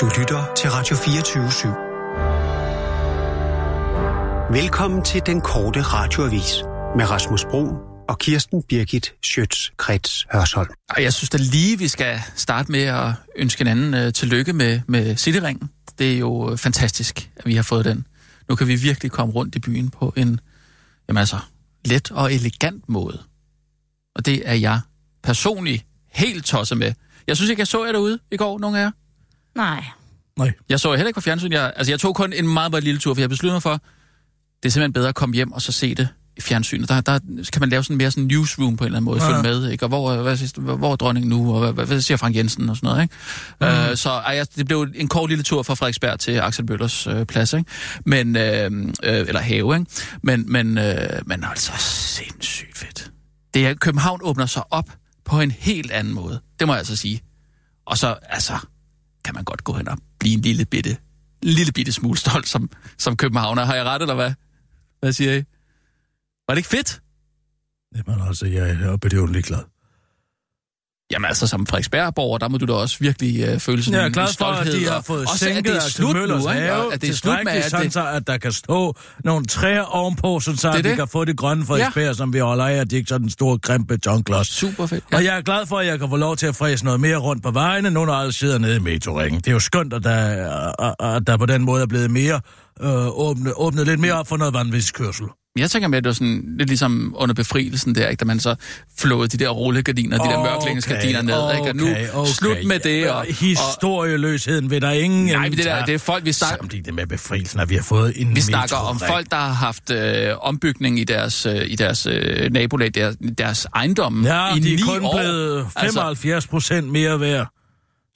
Du 0.00 0.10
lytter 0.18 0.54
til 0.56 0.70
Radio 0.70 0.96
24 0.96 1.46
/7. 1.46 1.68
Velkommen 4.52 5.04
til 5.04 5.22
den 5.26 5.40
korte 5.40 5.82
radioavis 5.82 6.62
med 6.96 7.10
Rasmus 7.10 7.44
Bro 7.44 7.66
og 8.08 8.18
Kirsten 8.18 8.62
Birgit 8.62 9.14
Schøtz-Krets 9.26 10.26
Hørsholm. 10.32 10.70
Og 10.90 11.02
jeg 11.02 11.12
synes 11.12 11.30
da 11.30 11.38
lige, 11.38 11.78
vi 11.78 11.88
skal 11.88 12.20
starte 12.34 12.72
med 12.72 12.82
at 12.82 13.12
ønske 13.36 13.60
hinanden 13.60 13.94
uh, 13.94 14.00
øh, 14.00 14.12
tillykke 14.12 14.52
med, 14.52 14.80
med 14.88 15.16
Cityringen. 15.16 15.70
Det 15.98 16.14
er 16.14 16.18
jo 16.18 16.50
øh, 16.50 16.58
fantastisk, 16.58 17.30
at 17.36 17.46
vi 17.46 17.54
har 17.54 17.62
fået 17.62 17.84
den. 17.84 18.06
Nu 18.48 18.54
kan 18.54 18.68
vi 18.68 18.74
virkelig 18.74 19.10
komme 19.10 19.34
rundt 19.34 19.54
i 19.54 19.60
byen 19.60 19.90
på 19.90 20.12
en, 20.16 20.40
jamen 21.08 21.18
altså, 21.18 21.38
let 21.84 22.10
og 22.10 22.34
elegant 22.34 22.88
måde. 22.88 23.22
Og 24.16 24.26
det 24.26 24.42
er 24.48 24.54
jeg 24.54 24.80
personligt 25.22 25.86
helt 26.12 26.44
tosset 26.44 26.78
med. 26.78 26.92
Jeg 27.26 27.36
synes 27.36 27.50
ikke, 27.50 27.60
jeg 27.60 27.66
så 27.66 27.84
jer 27.84 27.92
derude 27.92 28.18
i 28.30 28.36
går, 28.36 28.58
nogen 28.58 28.76
af 28.76 28.80
jer. 28.80 28.90
Nej. 29.54 29.84
Nej. 30.38 30.52
Jeg 30.68 30.80
så 30.80 30.90
heller 30.90 31.06
ikke 31.06 31.14
på 31.14 31.20
fjernsyn. 31.20 31.52
Jeg, 31.52 31.72
altså, 31.76 31.92
jeg 31.92 32.00
tog 32.00 32.14
kun 32.14 32.32
en 32.32 32.48
meget, 32.48 32.70
meget 32.70 32.84
lille 32.84 33.00
tur, 33.00 33.14
for 33.14 33.20
jeg 33.20 33.28
besluttede 33.28 33.54
mig 33.54 33.62
for, 33.62 33.80
det 34.62 34.68
er 34.68 34.72
simpelthen 34.72 34.92
bedre 34.92 35.08
at 35.08 35.14
komme 35.14 35.34
hjem 35.34 35.52
og 35.52 35.62
så 35.62 35.72
se 35.72 35.94
det 35.94 36.08
i 36.36 36.40
fjernsynet. 36.40 36.88
Der, 36.88 37.00
der 37.00 37.18
kan 37.52 37.60
man 37.60 37.68
lave 37.68 37.84
sådan 37.84 37.96
mere 37.96 38.10
sådan 38.10 38.24
newsroom 38.24 38.76
på 38.76 38.84
en 38.84 38.86
eller 38.86 38.96
anden 38.96 39.04
måde, 39.04 39.24
ja. 39.24 39.30
følge 39.30 39.42
med, 39.42 39.70
ikke? 39.70 39.84
Og 39.84 39.88
hvor, 39.88 40.16
hvad, 40.16 40.60
hvor, 40.60 40.76
hvor 40.76 40.92
er 40.92 40.96
dronningen 40.96 41.30
nu, 41.30 41.54
og 41.54 41.60
hvad, 41.60 41.72
hvad, 41.72 41.86
hvad 41.86 42.00
siger 42.00 42.16
Frank 42.16 42.36
Jensen 42.36 42.68
og 42.68 42.76
sådan 42.76 42.86
noget, 42.86 43.02
ikke? 43.02 43.14
Mm. 43.60 43.90
Øh, 43.90 43.96
så 43.96 44.10
ej, 44.10 44.44
det 44.56 44.66
blev 44.66 44.86
en 44.94 45.08
kort 45.08 45.28
lille 45.28 45.44
tur 45.44 45.62
fra 45.62 45.74
Frederiksberg 45.74 46.20
til 46.20 46.32
Axel 46.32 46.66
Bøllers 46.66 47.06
øh, 47.06 47.26
plads, 47.26 47.52
ikke? 47.52 47.70
Men, 48.06 48.36
øh, 48.36 48.70
øh, 49.02 49.18
eller 49.28 49.40
have, 49.40 49.78
ikke? 49.78 49.90
Men, 50.22 50.52
men, 50.52 50.78
øh, 50.78 50.96
men 51.26 51.44
altså 51.44 51.72
sindssygt 51.78 52.78
fedt. 52.78 53.10
Det 53.54 53.66
er, 53.66 53.74
København 53.74 54.20
åbner 54.22 54.46
sig 54.46 54.62
op 54.70 54.90
på 55.24 55.40
en 55.40 55.50
helt 55.50 55.90
anden 55.90 56.14
måde. 56.14 56.40
Det 56.58 56.66
må 56.66 56.72
jeg 56.72 56.78
altså 56.78 56.96
sige. 56.96 57.22
Og 57.86 57.98
så, 57.98 58.16
altså, 58.22 58.58
kan 59.24 59.34
man 59.34 59.44
godt 59.44 59.64
gå 59.64 59.72
hen 59.72 59.88
og 59.88 59.98
blive 60.18 60.34
en 60.34 60.40
lille 60.40 60.64
bitte, 60.64 60.90
en 61.42 61.48
lille 61.48 61.72
bitte 61.72 61.92
smule 61.92 62.18
stolt 62.18 62.48
som, 62.48 62.70
som 62.98 63.16
københavner. 63.16 63.64
Har 63.64 63.74
jeg 63.74 63.84
ret, 63.84 64.02
eller 64.02 64.14
hvad? 64.14 64.32
Hvad 65.00 65.12
siger 65.12 65.34
I? 65.34 65.44
Var 66.48 66.54
det 66.54 66.56
ikke 66.56 66.68
fedt? 66.68 67.02
Jamen 67.96 68.26
altså, 68.28 68.46
jeg 68.46 68.70
er 68.70 68.88
oppe 68.88 69.08
det 69.08 69.44
glad. 69.44 69.73
Jamen 71.14 71.28
altså, 71.28 71.46
som 71.46 71.66
Frederiksbergborger, 71.66 72.38
der 72.38 72.48
må 72.48 72.58
du 72.58 72.66
da 72.66 72.72
også 72.72 72.96
virkelig 73.00 73.40
øh, 73.48 73.58
føle 73.60 73.82
sådan 73.82 73.94
Jeg 73.94 74.02
er 74.02 74.06
en 74.06 74.12
glad 74.12 74.26
for, 74.38 74.44
at 74.44 74.66
de 74.66 74.84
har 74.88 74.94
og- 74.96 75.04
fået 75.04 75.22
at 75.22 75.28
sænket 75.38 75.64
det 75.64 75.76
er 75.76 75.80
slut 75.80 76.14
nu, 76.16 76.22
ikke? 76.50 76.72
Og 76.74 76.94
at 76.94 77.02
det 77.02 77.10
er 77.10 77.14
slut 77.14 77.36
med, 77.44 77.52
at 77.52 77.70
sådan, 77.70 77.84
det... 77.84 77.92
så, 77.92 78.06
at 78.08 78.26
der 78.26 78.36
kan 78.38 78.52
stå 78.52 78.94
nogle 79.24 79.44
træer 79.46 79.82
ovenpå, 79.82 80.40
sådan 80.40 80.58
så 80.58 80.68
Det 80.70 80.78
at 80.78 80.84
vi 80.84 80.88
det. 80.88 80.96
kan 80.98 81.08
få 81.08 81.24
det 81.24 81.36
grønne 81.36 81.66
Frederiksberg, 81.66 82.04
ja. 82.04 82.12
som 82.12 82.32
vi 82.32 82.38
holder 82.38 82.64
af, 82.64 82.72
at 82.74 82.90
det 82.90 82.96
ikke 82.96 83.06
er 83.06 83.14
sådan 83.14 83.26
en 83.26 83.30
stor 83.30 83.56
grim 83.56 83.86
betonklods. 83.86 84.48
Super 84.48 84.86
fedt. 84.86 85.04
Ja. 85.12 85.16
Og 85.16 85.24
jeg 85.24 85.36
er 85.36 85.42
glad 85.42 85.66
for, 85.66 85.78
at 85.78 85.86
jeg 85.86 85.98
kan 85.98 86.08
få 86.10 86.16
lov 86.16 86.36
til 86.36 86.46
at 86.46 86.56
fræse 86.56 86.84
noget 86.84 87.00
mere 87.00 87.16
rundt 87.16 87.42
på 87.42 87.50
vejene, 87.50 87.90
nu 87.90 88.04
når 88.04 88.14
alle 88.14 88.32
sidder 88.32 88.58
nede 88.58 88.76
i 88.76 88.80
metroringen. 88.80 89.40
Det 89.40 89.48
er 89.48 89.52
jo 89.52 89.58
skønt, 89.60 89.92
at 89.92 90.04
der, 90.04 90.16
at- 90.78 90.94
at 91.16 91.26
der 91.26 91.36
på 91.36 91.46
den 91.46 91.62
måde 91.64 91.82
er 91.82 91.86
blevet 91.86 92.10
mere 92.10 92.40
øh, 92.82 93.18
åbnet, 93.18 93.52
åbnet 93.56 93.86
lidt 93.86 94.00
mere 94.00 94.12
op 94.12 94.28
for 94.28 94.36
noget 94.36 94.54
vanvidskørsel. 94.54 95.26
Jeg 95.58 95.70
tænker 95.70 95.88
med, 95.88 95.98
at 95.98 96.04
det 96.04 96.08
var 96.08 96.14
sådan 96.14 96.54
lidt 96.58 96.68
ligesom 96.68 97.14
under 97.16 97.34
befrielsen 97.34 97.94
der, 97.94 98.08
ikke? 98.08 98.20
da 98.20 98.24
man 98.24 98.40
så 98.40 98.54
flåede 98.98 99.28
de 99.28 99.44
der 99.44 99.48
rullegardiner, 99.48 100.18
de 100.18 100.28
der 100.30 100.42
mørklægningsgardiner 100.42 101.22
ned, 101.22 101.54
ikke? 101.54 101.68
Og 101.68 101.76
nu 101.76 101.86
okay. 102.20 102.32
slut 102.32 102.56
med 102.66 102.78
det. 102.78 103.10
Og, 103.10 103.16
og, 103.16 103.24
Historieløsheden 103.24 104.70
vil 104.70 104.82
der 104.82 104.90
ingen... 104.90 105.26
nej, 105.26 105.48
men 105.48 105.56
det, 105.58 105.64
der, 105.64 105.84
det 105.84 105.94
er 105.94 105.98
folk, 105.98 106.24
vi 106.24 106.32
snakker, 106.32 106.56
Samtidig 106.60 106.94
med 106.94 107.06
befrielsen, 107.06 107.60
at 107.60 107.70
vi 107.70 107.74
har 107.74 107.82
fået 107.82 108.12
en 108.16 108.36
vi 108.36 108.40
snakker 108.40 108.76
om 108.76 108.98
folk, 108.98 109.30
der 109.30 109.36
har 109.36 109.52
haft 109.52 109.90
øh, 109.90 110.28
ombygning 110.40 111.00
i 111.00 111.04
deres, 111.04 111.46
øh, 111.46 111.62
i 111.66 111.76
deres 111.76 112.06
øh, 112.06 112.52
nabolag, 112.52 112.90
deres, 112.94 113.16
deres 113.38 113.66
ejendom 113.74 114.24
Ja, 114.24 114.54
i 114.56 114.60
de 114.60 114.74
er 114.74 114.78
kun 114.86 115.04
år. 115.04 115.18
blevet 115.18 115.66
75 115.80 116.46
procent 116.46 116.88
mere 116.88 117.20
værd. 117.20 117.53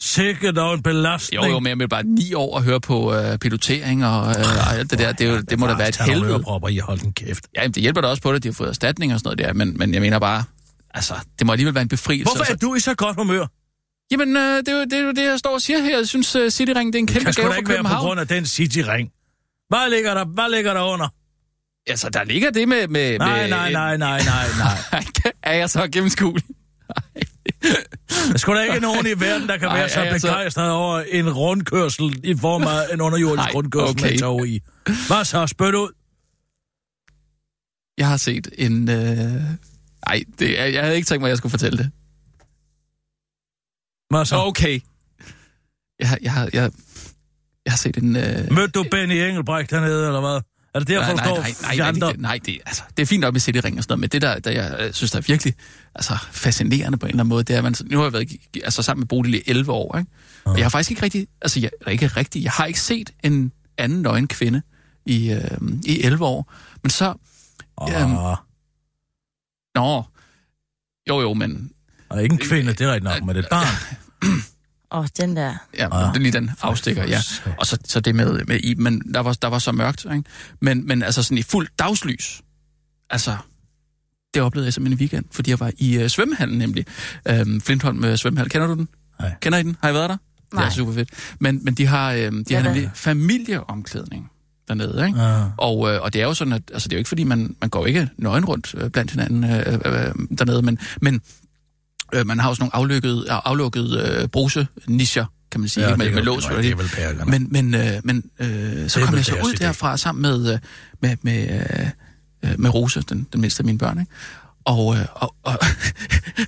Sikkert 0.01 0.57
dog 0.57 0.75
en 0.75 0.83
belastning. 0.83 1.45
Jo, 1.45 1.51
jo, 1.51 1.59
men 1.61 1.69
jeg 1.69 1.79
vil 1.79 1.89
bare 1.89 2.03
ni 2.03 2.35
år 2.35 2.57
at 2.57 2.65
høre 2.65 2.81
på 2.81 3.15
øh, 3.15 3.39
pilotering 3.39 4.07
og 4.07 4.29
øh, 4.29 4.79
alt 4.79 4.91
det 4.91 4.99
der. 4.99 5.13
Det, 5.13 5.29
jo, 5.29 5.41
det 5.41 5.59
må 5.59 5.67
da 5.67 5.75
være 5.75 5.89
et 5.89 5.97
helvede. 5.97 6.31
Ørepropper, 6.33 6.69
I 6.69 6.77
har 6.77 6.83
holdt 6.83 7.03
en 7.03 7.13
kæft. 7.13 7.47
Ja, 7.55 7.63
jamen, 7.63 7.75
det 7.75 7.81
hjælper 7.81 8.01
da 8.01 8.09
også 8.09 8.23
på 8.23 8.33
det, 8.33 8.43
de 8.43 8.49
har 8.49 8.53
fået 8.53 8.69
erstatning 8.69 9.13
og 9.15 9.21
sådan 9.21 9.37
noget 9.37 9.39
der, 9.49 9.53
men, 9.53 9.79
men 9.79 9.95
jeg 9.95 10.01
mener 10.01 10.19
bare, 10.19 10.45
altså, 10.95 11.15
det 11.39 11.47
må 11.47 11.53
alligevel 11.53 11.75
være 11.75 11.83
en 11.83 11.89
befrielse. 11.89 12.25
Hvorfor 12.25 12.45
er 12.45 12.51
altså. 12.51 12.67
du 12.67 12.75
i 12.75 12.81
så 12.81 12.95
godt 12.95 13.17
humør? 13.17 13.47
Jamen, 14.11 14.37
øh, 14.37 14.57
det, 14.57 14.69
er 14.69 14.73
jo, 14.73 14.85
det 14.85 14.93
er 14.93 14.99
jo 14.99 15.13
det, 15.13 15.25
jeg 15.25 15.39
står 15.39 15.51
og 15.55 15.61
siger 15.63 15.79
her. 15.79 15.97
Jeg 15.99 16.09
synes, 16.09 16.37
uh, 16.37 16.49
Cityring, 16.49 16.93
det 16.93 16.99
er 16.99 17.03
en 17.03 17.07
Det 17.07 17.15
kæmpe 17.15 17.25
kan 17.25 17.33
sgu 17.33 17.43
gave 17.43 17.51
da 17.51 17.55
for 17.55 17.59
ikke 17.59 17.69
være 17.69 17.79
på 17.79 17.83
København. 17.83 18.07
grund 18.07 18.21
af 18.21 18.29
den 18.29 18.47
City-ring. 18.47 19.11
Hvad 19.69 19.91
ligger 19.91 20.15
der, 20.15 20.25
hvad 20.25 20.51
ligger 20.57 20.75
der 20.75 20.83
under? 20.83 21.09
Altså, 21.87 22.09
der 22.09 22.25
ligger 22.25 22.51
det 22.51 22.69
med... 22.69 22.89
med 22.89 23.19
Nej, 23.19 23.41
med, 23.41 23.51
nej, 23.51 23.73
nej, 23.73 23.97
nej, 23.97 24.21
nej, 24.25 24.47
nej. 24.59 25.05
er 25.43 25.55
jeg 25.55 25.71
så 25.71 25.89
gennemskuelig? 25.93 26.45
Der 28.33 28.39
skulle 28.39 28.61
da 28.61 28.65
ikke 28.67 28.81
nogen 28.81 29.07
i 29.07 29.21
verden, 29.21 29.49
der 29.49 29.57
kan 29.57 29.69
Nej, 29.69 29.79
være 29.79 29.89
så 29.89 30.01
er 30.01 30.05
jeg 30.05 30.21
så- 30.21 30.27
begejstret 30.27 30.71
over 30.71 31.01
en 31.01 31.33
rundkørsel 31.33 32.21
i 32.25 32.35
form 32.37 32.63
af 32.63 32.95
en 32.95 33.01
underjordisk 33.01 33.37
Nej, 33.47 33.51
rundkørsel 33.55 33.91
okay. 34.01 34.11
med 34.11 34.19
tog 34.19 34.47
i. 34.49 34.61
Hvad 34.85 35.25
så? 35.25 35.47
Spyt 35.47 35.75
ud. 35.75 35.93
Jeg 37.99 38.09
har 38.09 38.17
set 38.17 38.49
en... 38.59 38.89
Øh... 38.91 39.43
Ej, 40.07 40.23
det, 40.39 40.61
er- 40.61 40.65
jeg 40.65 40.83
havde 40.83 40.97
ikke 40.97 41.07
tænkt 41.07 41.21
mig, 41.21 41.29
at 41.29 41.31
jeg 41.31 41.39
skulle 41.39 41.51
fortælle 41.51 41.79
det. 41.79 41.91
Hvad 44.11 44.25
så? 44.25 44.37
Okay. 44.37 44.81
Jeg, 46.01 46.09
har- 46.09 46.19
jeg, 46.23 46.33
har, 46.33 46.49
jeg, 46.53 46.71
jeg 47.65 47.73
har 47.73 47.77
set 47.77 47.97
en... 47.97 48.17
Øh... 48.17 48.53
Mødte 48.53 48.69
du 48.73 48.85
Benny 48.91 49.13
Engelbrecht 49.15 49.71
hernede, 49.71 50.07
eller 50.07 50.21
hvad? 50.21 50.41
Er 50.75 50.79
det 50.79 50.89
derfor, 50.89 51.15
nej, 51.15 51.25
du 51.25 51.35
nej, 51.35 51.41
nej, 51.41 51.55
nej, 51.63 51.75
fjanter? 51.75 52.01
nej, 52.07 52.13
det, 52.13 52.21
nej 52.21 52.41
det, 52.47 52.59
altså, 52.67 52.83
det 52.97 53.03
er 53.03 53.07
fint 53.07 53.25
op 53.25 53.37
i 53.37 53.39
Cityring 53.39 53.79
og 53.79 53.83
sådan 53.83 53.93
noget, 53.93 54.01
men 54.01 54.09
det 54.09 54.23
der, 54.23 54.39
der 54.39 54.51
jeg 54.51 54.77
øh, 54.81 54.93
synes, 54.93 55.11
der 55.11 55.19
er 55.19 55.23
virkelig 55.23 55.55
altså, 55.95 56.19
fascinerende 56.31 56.99
på 56.99 57.07
en 57.07 57.11
eller 57.11 57.21
anden 57.23 57.29
måde, 57.29 57.45
det 57.45 57.55
er, 57.55 57.59
at 57.59 57.65
man, 57.65 57.75
nu 57.85 57.97
har 57.99 58.05
jeg 58.05 58.13
været 58.13 58.37
altså, 58.65 58.83
sammen 58.83 59.01
med 59.01 59.07
Bodil 59.07 59.35
i 59.35 59.43
11 59.47 59.73
år, 59.73 59.99
ikke? 59.99 60.11
og 60.45 60.57
jeg 60.57 60.65
har 60.65 60.71
faktisk 60.71 60.91
ikke 60.91 61.03
rigtig, 61.03 61.27
altså 61.43 61.61
jeg, 61.61 61.71
ikke 61.89 62.07
rigtig, 62.07 62.43
jeg 62.45 62.53
har 62.53 62.65
ikke 62.65 62.81
set 62.81 63.11
en 63.25 63.53
anden 63.79 64.03
nøgen 64.03 64.29
kvinde 64.29 64.63
i, 65.07 65.31
øh, 65.33 65.59
i 65.85 66.03
11 66.03 66.25
år, 66.25 66.53
men 66.83 66.91
så, 66.91 67.15
Øhm, 67.83 68.17
Åh, 68.17 68.37
nå, 69.75 70.05
jo 71.09 71.21
jo, 71.21 71.35
men 71.35 71.71
og 72.09 72.23
ikke 72.23 72.33
en 72.33 72.39
kvinde, 72.39 72.73
det 72.73 72.81
er 72.81 72.93
rigtigt 72.93 73.05
nok, 73.05 73.23
men 73.25 73.29
det 73.29 73.37
er 73.37 73.43
et 73.43 73.51
barn. 73.51 73.67
Åh, 74.93 75.07
den 75.17 75.37
der. 75.37 75.55
ja, 75.79 75.89
Ah. 75.93 76.09
det 76.15 76.17
er 76.19 76.23
lige 76.23 76.33
den 76.33 76.51
afstikker, 76.63 77.05
ja. 77.07 77.21
Og 77.59 77.67
så, 77.67 77.79
så 77.85 78.01
det 78.01 78.15
med, 78.15 78.45
med 78.45 78.61
i, 78.61 78.75
men 78.75 79.15
der 79.15 79.21
var, 79.21 79.33
der 79.33 79.49
var 79.49 79.59
så 79.59 79.73
mørkt, 79.73 80.05
ikke? 80.05 80.23
Men, 80.61 80.87
men 80.87 81.03
altså 81.03 81.23
sådan 81.23 81.39
i 81.39 81.43
fuld 81.43 81.69
dagslys, 81.79 82.43
altså, 83.11 83.37
det 84.35 84.43
oplevede 84.43 84.67
jeg 84.67 84.73
simpelthen 84.75 84.99
i 84.99 85.01
weekend, 85.03 85.25
fordi 85.31 85.51
jeg 85.51 85.61
var 85.61 85.73
i 85.79 86.03
uh, 86.03 86.07
svømmehallen 86.09 86.59
nemlig. 86.59 86.87
Øhm, 87.29 87.61
Flintholm 87.61 88.05
uh, 88.05 88.15
svømmehal, 88.15 88.49
kender 88.49 88.67
du 88.67 88.75
den? 88.75 88.89
Nej. 89.21 89.35
Kender 89.41 89.59
I 89.59 89.63
den? 89.63 89.77
Har 89.83 89.91
I 89.91 89.95
været 89.95 90.11
der? 90.11 90.17
Det 90.17 90.55
Nej. 90.55 90.67
er 90.67 90.71
super 90.71 90.93
fedt. 90.93 91.11
Men, 91.41 91.65
men 91.65 91.75
de 91.75 91.87
har, 91.87 92.13
øhm, 92.13 92.45
de 92.45 92.55
har 92.55 92.63
det? 92.63 92.73
nemlig 92.73 92.91
familieomklædning 92.95 94.31
dernede, 94.69 95.07
ikke? 95.07 95.21
Ja. 95.23 95.45
Og, 95.57 95.91
øh, 95.95 96.03
og 96.03 96.13
det 96.13 96.21
er 96.23 96.27
jo 96.27 96.35
sådan, 96.35 96.53
at 96.53 96.63
altså, 96.73 96.89
det 96.89 96.95
er 96.95 96.97
jo 96.97 96.99
ikke 96.99 97.09
fordi, 97.09 97.25
man, 97.25 97.57
man 97.61 97.71
går 97.71 97.87
ikke 97.87 98.09
nøgen 98.19 98.45
rundt 98.45 98.75
øh, 98.79 98.91
blandt 98.91 99.11
hinanden 99.11 99.45
øh, 99.45 99.51
øh, 99.67 99.75
øh, 99.85 100.15
dernede, 100.39 100.63
men, 100.63 100.79
men 101.01 101.21
øh, 102.15 102.27
man 102.27 102.39
har 102.39 102.49
også 102.49 102.63
nogle 102.63 102.77
aflukkede, 102.77 103.31
aflukkede 103.31 104.19
øh, 104.23 104.29
bruse-nischer, 104.29 105.25
kan 105.51 105.61
man 105.61 105.69
sige, 105.69 105.85
Ja, 105.85 105.91
ikke? 105.91 105.99
med, 105.99 106.07
det 106.07 106.15
med 106.15 106.23
lås. 106.23 106.45
det 106.45 106.79
det. 106.79 106.91
pærkerne. 106.95 107.31
Men, 107.31 107.49
men, 107.51 107.75
øh, 107.75 107.93
men 108.05 108.31
øh, 108.39 108.89
så 108.91 109.01
kom 109.05 109.15
jeg 109.15 109.25
så 109.25 109.35
ud 109.45 109.53
derfra 109.53 109.97
sammen 109.97 110.23
med, 110.23 110.53
øh, 110.53 110.59
med, 111.03 111.17
med, 111.23 111.61
øh, 112.45 112.61
med 112.61 112.71
Rose, 112.71 113.01
den, 113.01 113.27
den 113.33 113.41
mindste 113.41 113.61
af 113.61 113.65
mine 113.65 113.79
børn. 113.79 114.01
Ikke? 114.01 114.13
Og, 114.65 114.97
øh, 114.97 115.07
og, 115.15 115.35
og 115.43 115.59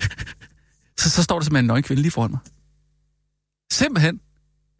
så, 0.99 1.09
så 1.09 1.23
står 1.23 1.39
der 1.39 1.43
simpelthen 1.43 1.65
en 1.65 1.67
nøgen 1.67 1.83
kvinde 1.83 2.01
lige 2.01 2.11
foran 2.11 2.31
mig. 2.31 2.39
Simpelthen. 3.71 4.19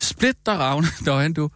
Split 0.01 0.35
der 0.45 0.51
ravne, 0.53 0.87
nøgen 1.05 1.33
du. 1.33 1.49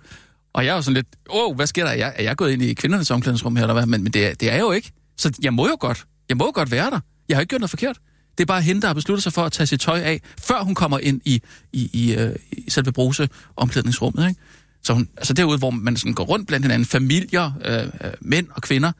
Og 0.53 0.65
jeg 0.65 0.71
er 0.71 0.75
jo 0.75 0.81
sådan 0.81 0.93
lidt, 0.93 1.07
åh, 1.29 1.49
oh, 1.49 1.55
hvad 1.55 1.67
sker 1.67 1.83
der? 1.83 1.91
Er 1.91 1.95
jeg, 1.95 2.13
er 2.15 2.23
jeg 2.23 2.35
gået 2.35 2.51
ind 2.51 2.61
i 2.61 2.73
kvindernes 2.73 3.11
omklædningsrum 3.11 3.55
her, 3.55 3.63
eller 3.63 3.73
hvad? 3.73 3.85
Men, 3.85 4.03
men 4.03 4.13
det, 4.13 4.25
er, 4.27 4.33
det 4.33 4.49
er 4.49 4.53
jeg 4.53 4.61
jo 4.61 4.71
ikke. 4.71 4.91
Så 5.17 5.31
jeg 5.41 5.53
må 5.53 5.67
jo 5.67 5.77
godt. 5.79 6.05
Jeg 6.29 6.37
må 6.37 6.45
jo 6.45 6.51
godt 6.55 6.71
være 6.71 6.91
der. 6.91 6.99
Jeg 7.29 7.37
har 7.37 7.41
ikke 7.41 7.49
gjort 7.49 7.61
noget 7.61 7.69
forkert. 7.69 7.97
Det 8.37 8.43
er 8.43 8.45
bare 8.45 8.61
hende, 8.61 8.81
der 8.81 8.87
har 8.87 8.93
besluttet 8.93 9.23
sig 9.23 9.33
for 9.33 9.45
at 9.45 9.51
tage 9.51 9.67
sit 9.67 9.79
tøj 9.81 9.99
af, 9.99 10.21
før 10.39 10.63
hun 10.63 10.75
kommer 10.75 10.99
ind 10.99 11.21
i, 11.25 11.41
i, 11.73 11.89
i, 11.93 12.15
øh, 12.15 12.35
i 12.51 12.69
selve 12.69 12.91
bruse 12.91 13.29
omklædningsrummet. 13.55 14.29
Ikke? 14.29 14.41
Så 14.83 14.93
hun, 14.93 15.09
altså 15.17 15.33
derude, 15.33 15.57
hvor 15.57 15.69
man 15.71 15.97
sådan 15.97 16.13
går 16.13 16.23
rundt 16.23 16.47
blandt 16.47 16.65
hinanden, 16.65 16.85
familier, 16.85 17.51
øh, 17.65 18.07
øh, 18.07 18.13
mænd 18.21 18.47
og 18.51 18.61
kvinder, 18.61 18.91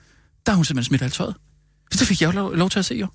der 0.46 0.52
har 0.52 0.56
hun 0.56 0.66
simpelthen 0.66 0.90
smidt 0.90 1.02
alt 1.02 1.14
tøjet. 1.14 1.36
Så 1.92 2.00
det 2.00 2.08
fik 2.08 2.22
jeg 2.22 2.28
jo 2.28 2.32
lov, 2.32 2.56
lov 2.56 2.70
til 2.70 2.80
at 2.80 2.86
se, 2.86 2.96
jo. 2.96 3.08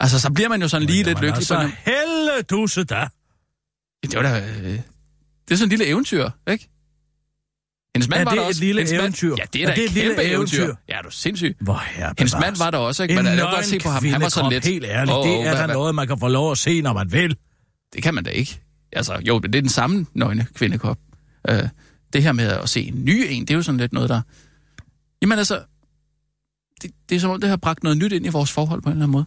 Altså, 0.00 0.20
så 0.20 0.30
bliver 0.32 0.48
man 0.48 0.62
jo 0.62 0.68
sådan 0.68 0.86
lige 0.86 1.02
lidt 1.04 1.18
lykkelig. 1.20 1.34
Altså, 1.36 1.60
en- 1.60 1.72
helle 1.84 2.42
dusse 2.50 2.84
da. 2.84 3.08
det 4.02 4.14
var 4.16 4.22
da... 4.22 4.46
Øh, 4.48 4.64
det 5.48 5.54
er 5.54 5.56
sådan 5.56 5.66
et 5.66 5.78
lille 5.78 5.86
eventyr, 5.86 6.30
ikke? 6.50 6.68
Hendes 7.98 8.08
mand 8.08 8.20
Er 8.20 8.24
var 8.24 8.30
det 8.30 8.36
der 8.38 8.42
et 8.42 8.48
også. 8.48 8.60
lille 8.60 8.82
mand- 8.84 8.92
eventyr? 9.00 9.34
Ja, 9.38 9.42
det 9.52 9.62
er 9.62 9.66
Er 9.66 9.70
da 9.70 9.74
det 9.76 9.84
et 9.84 9.88
et 9.88 9.94
lille 9.94 10.08
kæmpe 10.08 10.22
eventyr. 10.22 10.58
eventyr? 10.58 10.74
Ja, 10.88 10.98
er 10.98 11.02
du 11.02 11.10
sindssyg. 11.10 11.56
Hvor 11.60 11.82
herre 11.86 12.14
Hendes 12.18 12.34
mand 12.40 12.56
var 12.56 12.70
der 12.70 12.78
også, 12.78 13.02
ikke? 13.02 13.12
En 13.18 13.24
Men 13.24 13.26
jeg 13.38 13.48
godt 13.54 13.66
se 13.66 13.78
på 13.78 13.88
ham, 13.88 14.04
han 14.04 14.20
var 14.20 14.28
sådan 14.28 14.42
nøgen 14.44 14.52
lidt... 14.52 14.64
Helt 14.64 14.84
ærligt, 14.84 15.16
Åh, 15.16 15.26
det 15.26 15.46
er 15.46 15.66
da 15.66 15.72
noget, 15.72 15.94
man 15.94 16.06
kan 16.08 16.18
få 16.18 16.28
lov 16.28 16.52
at 16.52 16.58
se, 16.58 16.82
når 16.82 16.92
man 16.92 17.12
vil. 17.12 17.36
Det 17.92 18.02
kan 18.02 18.14
man 18.14 18.24
da 18.24 18.30
ikke. 18.30 18.60
Altså, 18.92 19.20
jo, 19.28 19.38
det 19.38 19.54
er 19.54 19.60
den 19.60 19.68
samme 19.68 20.06
nøgne 20.14 20.46
kvindekop. 20.54 20.98
Øh, 21.48 21.62
det 22.12 22.22
her 22.22 22.32
med 22.32 22.44
at 22.44 22.68
se 22.68 22.80
en 22.82 23.04
ny 23.04 23.26
en, 23.30 23.42
det 23.42 23.50
er 23.50 23.54
jo 23.54 23.62
sådan 23.62 23.80
lidt 23.80 23.92
noget, 23.92 24.08
der... 24.08 24.20
Jamen 25.22 25.38
altså, 25.38 25.60
det, 26.82 26.90
det 27.08 27.16
er 27.16 27.20
som 27.20 27.30
om, 27.30 27.40
det 27.40 27.50
har 27.50 27.56
bragt 27.56 27.82
noget 27.82 27.98
nyt 27.98 28.12
ind 28.12 28.26
i 28.26 28.28
vores 28.28 28.52
forhold 28.52 28.82
på 28.82 28.88
en 28.88 28.92
eller 28.92 29.04
anden 29.04 29.12
måde. 29.12 29.24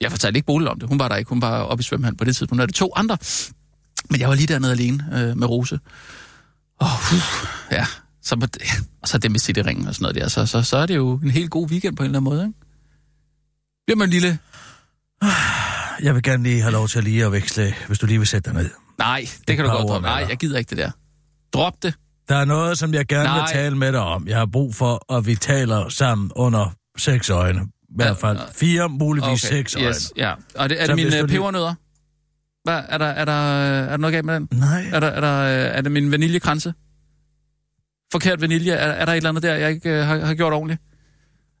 Jeg 0.00 0.10
fortalte 0.10 0.38
ikke 0.38 0.46
Bodil 0.46 0.68
om 0.68 0.78
det. 0.80 0.88
Hun 0.88 0.98
var 0.98 1.08
der 1.08 1.16
ikke. 1.16 1.28
Hun 1.28 1.42
var 1.42 1.60
oppe 1.60 1.80
i 1.80 1.84
svømmehallen 1.84 2.16
på 2.16 2.24
det 2.24 2.36
tidspunkt. 2.36 2.56
Nu 2.58 2.62
er 2.62 2.66
det 2.66 2.74
to 2.74 2.92
andre 2.96 3.18
Men 4.10 4.20
jeg 4.20 4.28
var 4.28 4.34
lige 4.34 4.46
dernede 4.46 4.72
alene 4.72 5.04
øh, 5.12 5.36
med 5.36 5.46
Rose. 5.46 5.78
Og 6.78 6.86
uh, 7.12 7.18
ja, 7.72 7.86
så, 8.22 8.36
på 8.36 8.46
det- 8.46 8.62
og 9.02 9.08
så 9.08 9.18
det 9.18 9.30
med 9.30 9.40
City-ringen 9.40 9.88
og 9.88 9.94
sådan 9.94 10.02
noget 10.02 10.14
der, 10.16 10.28
så, 10.28 10.46
så, 10.46 10.62
så 10.62 10.76
er 10.76 10.86
det 10.86 10.96
jo 10.96 11.16
en 11.24 11.30
helt 11.30 11.50
god 11.50 11.70
weekend 11.70 11.96
på 11.96 12.02
en 12.02 12.04
eller 12.06 12.18
anden 12.18 12.30
måde, 12.34 12.46
ikke? 12.46 12.58
Bliver 13.86 13.96
man 13.98 14.10
lille... 14.10 14.38
Jeg 16.02 16.14
vil 16.14 16.22
gerne 16.22 16.42
lige 16.42 16.60
have 16.62 16.72
lov 16.72 16.88
til 16.88 17.04
lige 17.04 17.24
at 17.24 17.32
veksle, 17.32 17.74
hvis 17.86 17.98
du 17.98 18.06
lige 18.06 18.18
vil 18.18 18.26
sætte 18.26 18.50
dig 18.50 18.62
ned. 18.62 18.70
Nej, 18.98 19.26
det 19.48 19.56
kan 19.56 19.64
du 19.64 19.70
godt 19.70 19.88
droppe. 19.88 20.06
Nej, 20.08 20.26
jeg 20.28 20.36
gider 20.36 20.58
ikke 20.58 20.68
det 20.70 20.78
der. 20.78 20.90
Drop 21.54 21.82
det. 21.82 21.94
Der 22.28 22.36
er 22.36 22.44
noget, 22.44 22.78
som 22.78 22.94
jeg 22.94 23.06
gerne 23.06 23.24
Nej. 23.24 23.38
vil 23.38 23.46
tale 23.52 23.76
med 23.76 23.92
dig 23.92 24.00
om. 24.00 24.28
Jeg 24.28 24.38
har 24.38 24.46
brug 24.46 24.74
for, 24.74 25.14
at 25.16 25.26
vi 25.26 25.34
taler 25.34 25.88
sammen 25.88 26.30
under 26.36 26.70
seks 26.98 27.30
øjne. 27.30 27.60
I 27.62 27.92
hvert 27.96 28.18
fald 28.18 28.38
fire, 28.54 28.88
muligvis 28.88 29.40
seks 29.40 29.74
øjne. 29.76 29.88
yes, 29.88 30.12
ja. 30.16 30.32
Og 30.54 30.68
det, 30.68 30.82
er 30.82 30.86
det 30.86 30.94
hvis 30.94 31.04
mine 31.04 31.16
øh, 31.16 31.24
lige- 31.28 31.36
pebernødder? 31.38 31.74
Hvad, 32.66 32.82
er, 32.88 32.98
der, 32.98 33.06
er, 33.06 33.24
der, 33.24 33.32
er 33.32 33.90
der 33.90 33.96
noget 33.96 34.12
galt 34.12 34.24
med 34.24 34.34
den? 34.34 34.48
Nej. 34.52 34.84
Er 34.92 35.00
der, 35.00 35.06
er 35.06 35.20
der, 35.20 35.40
øh, 35.42 35.76
er 35.76 35.80
det 35.80 35.92
min 35.92 36.10
vaniljekranse? 36.10 36.74
Forkert 38.12 38.40
vanilje? 38.40 38.72
Er, 38.72 38.88
er 38.92 39.04
der 39.04 39.12
et 39.12 39.16
eller 39.16 39.28
andet 39.28 39.42
der, 39.42 39.54
jeg 39.54 39.70
ikke 39.70 39.90
øh, 39.90 40.04
har, 40.06 40.18
har 40.18 40.34
gjort 40.34 40.52
ordentligt? 40.52 40.80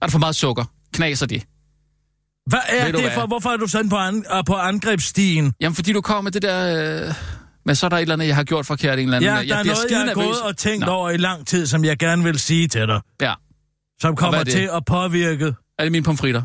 Er 0.02 0.06
der 0.06 0.10
for 0.10 0.18
meget 0.18 0.36
sukker? 0.36 0.64
Knaser 0.92 1.26
de? 1.26 1.40
Hvad 2.46 2.58
er 2.68 2.84
Ved 2.84 2.92
det 2.92 3.00
hvad? 3.00 3.10
for? 3.10 3.26
Hvorfor 3.26 3.50
er 3.50 3.56
du 3.56 3.66
sådan 3.66 3.88
på, 3.88 3.96
an, 3.96 4.16
uh, 4.16 4.44
på 4.46 4.54
angrebsstien? 4.54 5.52
Jamen, 5.60 5.74
fordi 5.74 5.92
du 5.92 6.00
kommer 6.00 6.22
med 6.22 6.32
det 6.32 6.42
der... 6.42 7.06
Øh, 7.08 7.14
men 7.64 7.76
så 7.76 7.86
er 7.86 7.90
der 7.90 7.96
et 7.96 8.02
eller 8.02 8.12
andet, 8.14 8.26
jeg 8.26 8.36
har 8.36 8.44
gjort 8.44 8.66
forkert. 8.66 8.98
En 8.98 9.04
eller 9.04 9.16
anden, 9.16 9.30
Ja, 9.30 9.36
jeg 9.36 9.48
der 9.48 9.56
er 9.56 9.62
bliver 9.62 9.74
noget, 9.74 9.90
jeg 9.90 10.00
har 10.00 10.14
gået 10.14 10.42
og 10.42 10.56
tænkt 10.56 10.86
Nå. 10.86 10.92
over 10.92 11.10
i 11.10 11.16
lang 11.16 11.46
tid, 11.46 11.66
som 11.66 11.84
jeg 11.84 11.98
gerne 11.98 12.24
vil 12.24 12.38
sige 12.38 12.68
til 12.68 12.80
dig. 12.80 13.00
Ja. 13.20 13.34
Som 14.00 14.16
kommer 14.16 14.40
er 14.40 14.44
til 14.44 14.68
at 14.74 14.84
påvirke. 14.84 15.54
Er 15.78 15.82
det 15.82 15.92
mine 15.92 16.04
pomfritter? 16.04 16.42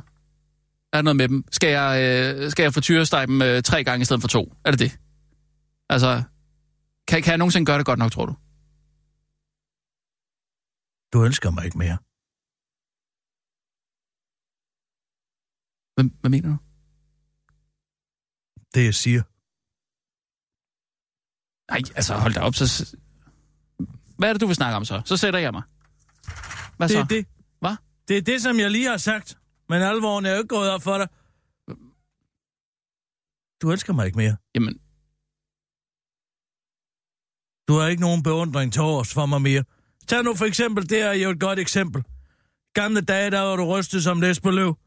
Er 0.93 0.97
der 0.97 1.01
noget 1.01 1.15
med 1.15 1.27
dem? 1.29 1.43
Skal 1.51 1.69
jeg, 1.69 1.91
øh, 2.03 2.51
skal 2.51 2.63
jeg 2.63 2.73
frityrestege 2.73 3.27
dem 3.27 3.41
øh, 3.41 3.63
tre 3.63 3.83
gange 3.83 4.01
i 4.01 4.05
stedet 4.05 4.21
for 4.21 4.27
to? 4.27 4.53
Er 4.65 4.71
det 4.71 4.79
det? 4.79 4.99
Altså, 5.89 6.23
kan, 7.07 7.21
kan 7.23 7.31
jeg 7.31 7.37
nogensinde 7.37 7.65
gøre 7.65 7.77
det 7.77 7.85
godt 7.85 7.99
nok, 7.99 8.11
tror 8.11 8.25
du? 8.25 8.35
Du 11.13 11.25
ønsker 11.25 11.49
mig 11.51 11.65
ikke 11.65 11.77
mere. 11.77 11.97
Hvad, 15.95 16.05
hvad 16.21 16.29
mener 16.29 16.49
du? 16.49 16.57
Det 18.75 18.85
jeg 18.85 18.95
siger. 18.95 19.21
Nej, 21.71 21.81
altså 21.95 22.13
hold 22.15 22.33
da 22.33 22.39
op, 22.39 22.55
så... 22.55 22.95
Hvad 24.17 24.29
er 24.29 24.33
det, 24.33 24.41
du 24.41 24.47
vil 24.47 24.55
snakke 24.55 24.75
om 24.75 24.85
så? 24.85 25.01
Så 25.05 25.17
sætter 25.17 25.39
jeg 25.39 25.51
mig. 25.51 25.63
Hvad 26.77 26.87
Det 26.87 26.95
så? 26.95 26.99
er 26.99 27.03
det. 27.03 27.25
Hvad? 27.59 27.75
Det 28.07 28.17
er 28.17 28.21
det, 28.21 28.41
som 28.41 28.59
jeg 28.59 28.71
lige 28.71 28.87
har 28.89 28.97
sagt. 28.97 29.37
Men 29.71 29.81
alvoren 29.81 30.25
er 30.25 30.31
jo 30.31 30.37
ikke 30.37 30.47
gået 30.47 30.69
op 30.69 30.81
for 30.83 30.97
dig. 30.97 31.07
Du 33.61 33.71
elsker 33.71 33.93
mig 33.93 34.05
ikke 34.05 34.17
mere. 34.17 34.35
Jamen, 34.55 34.73
Du 37.67 37.73
har 37.79 37.87
ikke 37.87 38.01
nogen 38.01 38.23
beundring 38.23 38.73
til 38.73 38.81
års 38.81 39.13
for 39.13 39.25
mig 39.25 39.41
mere. 39.41 39.63
Tag 40.07 40.23
nu 40.23 40.35
for 40.35 40.45
eksempel, 40.45 40.89
det 40.89 41.01
er 41.01 41.11
jo 41.13 41.29
et 41.29 41.39
godt 41.39 41.59
eksempel. 41.59 42.03
Gamle 42.73 43.01
dage, 43.01 43.31
der 43.31 43.39
var 43.39 43.55
du 43.55 43.65
rystet 43.65 44.03
som 44.03 44.21
læsbeløv. 44.21 44.77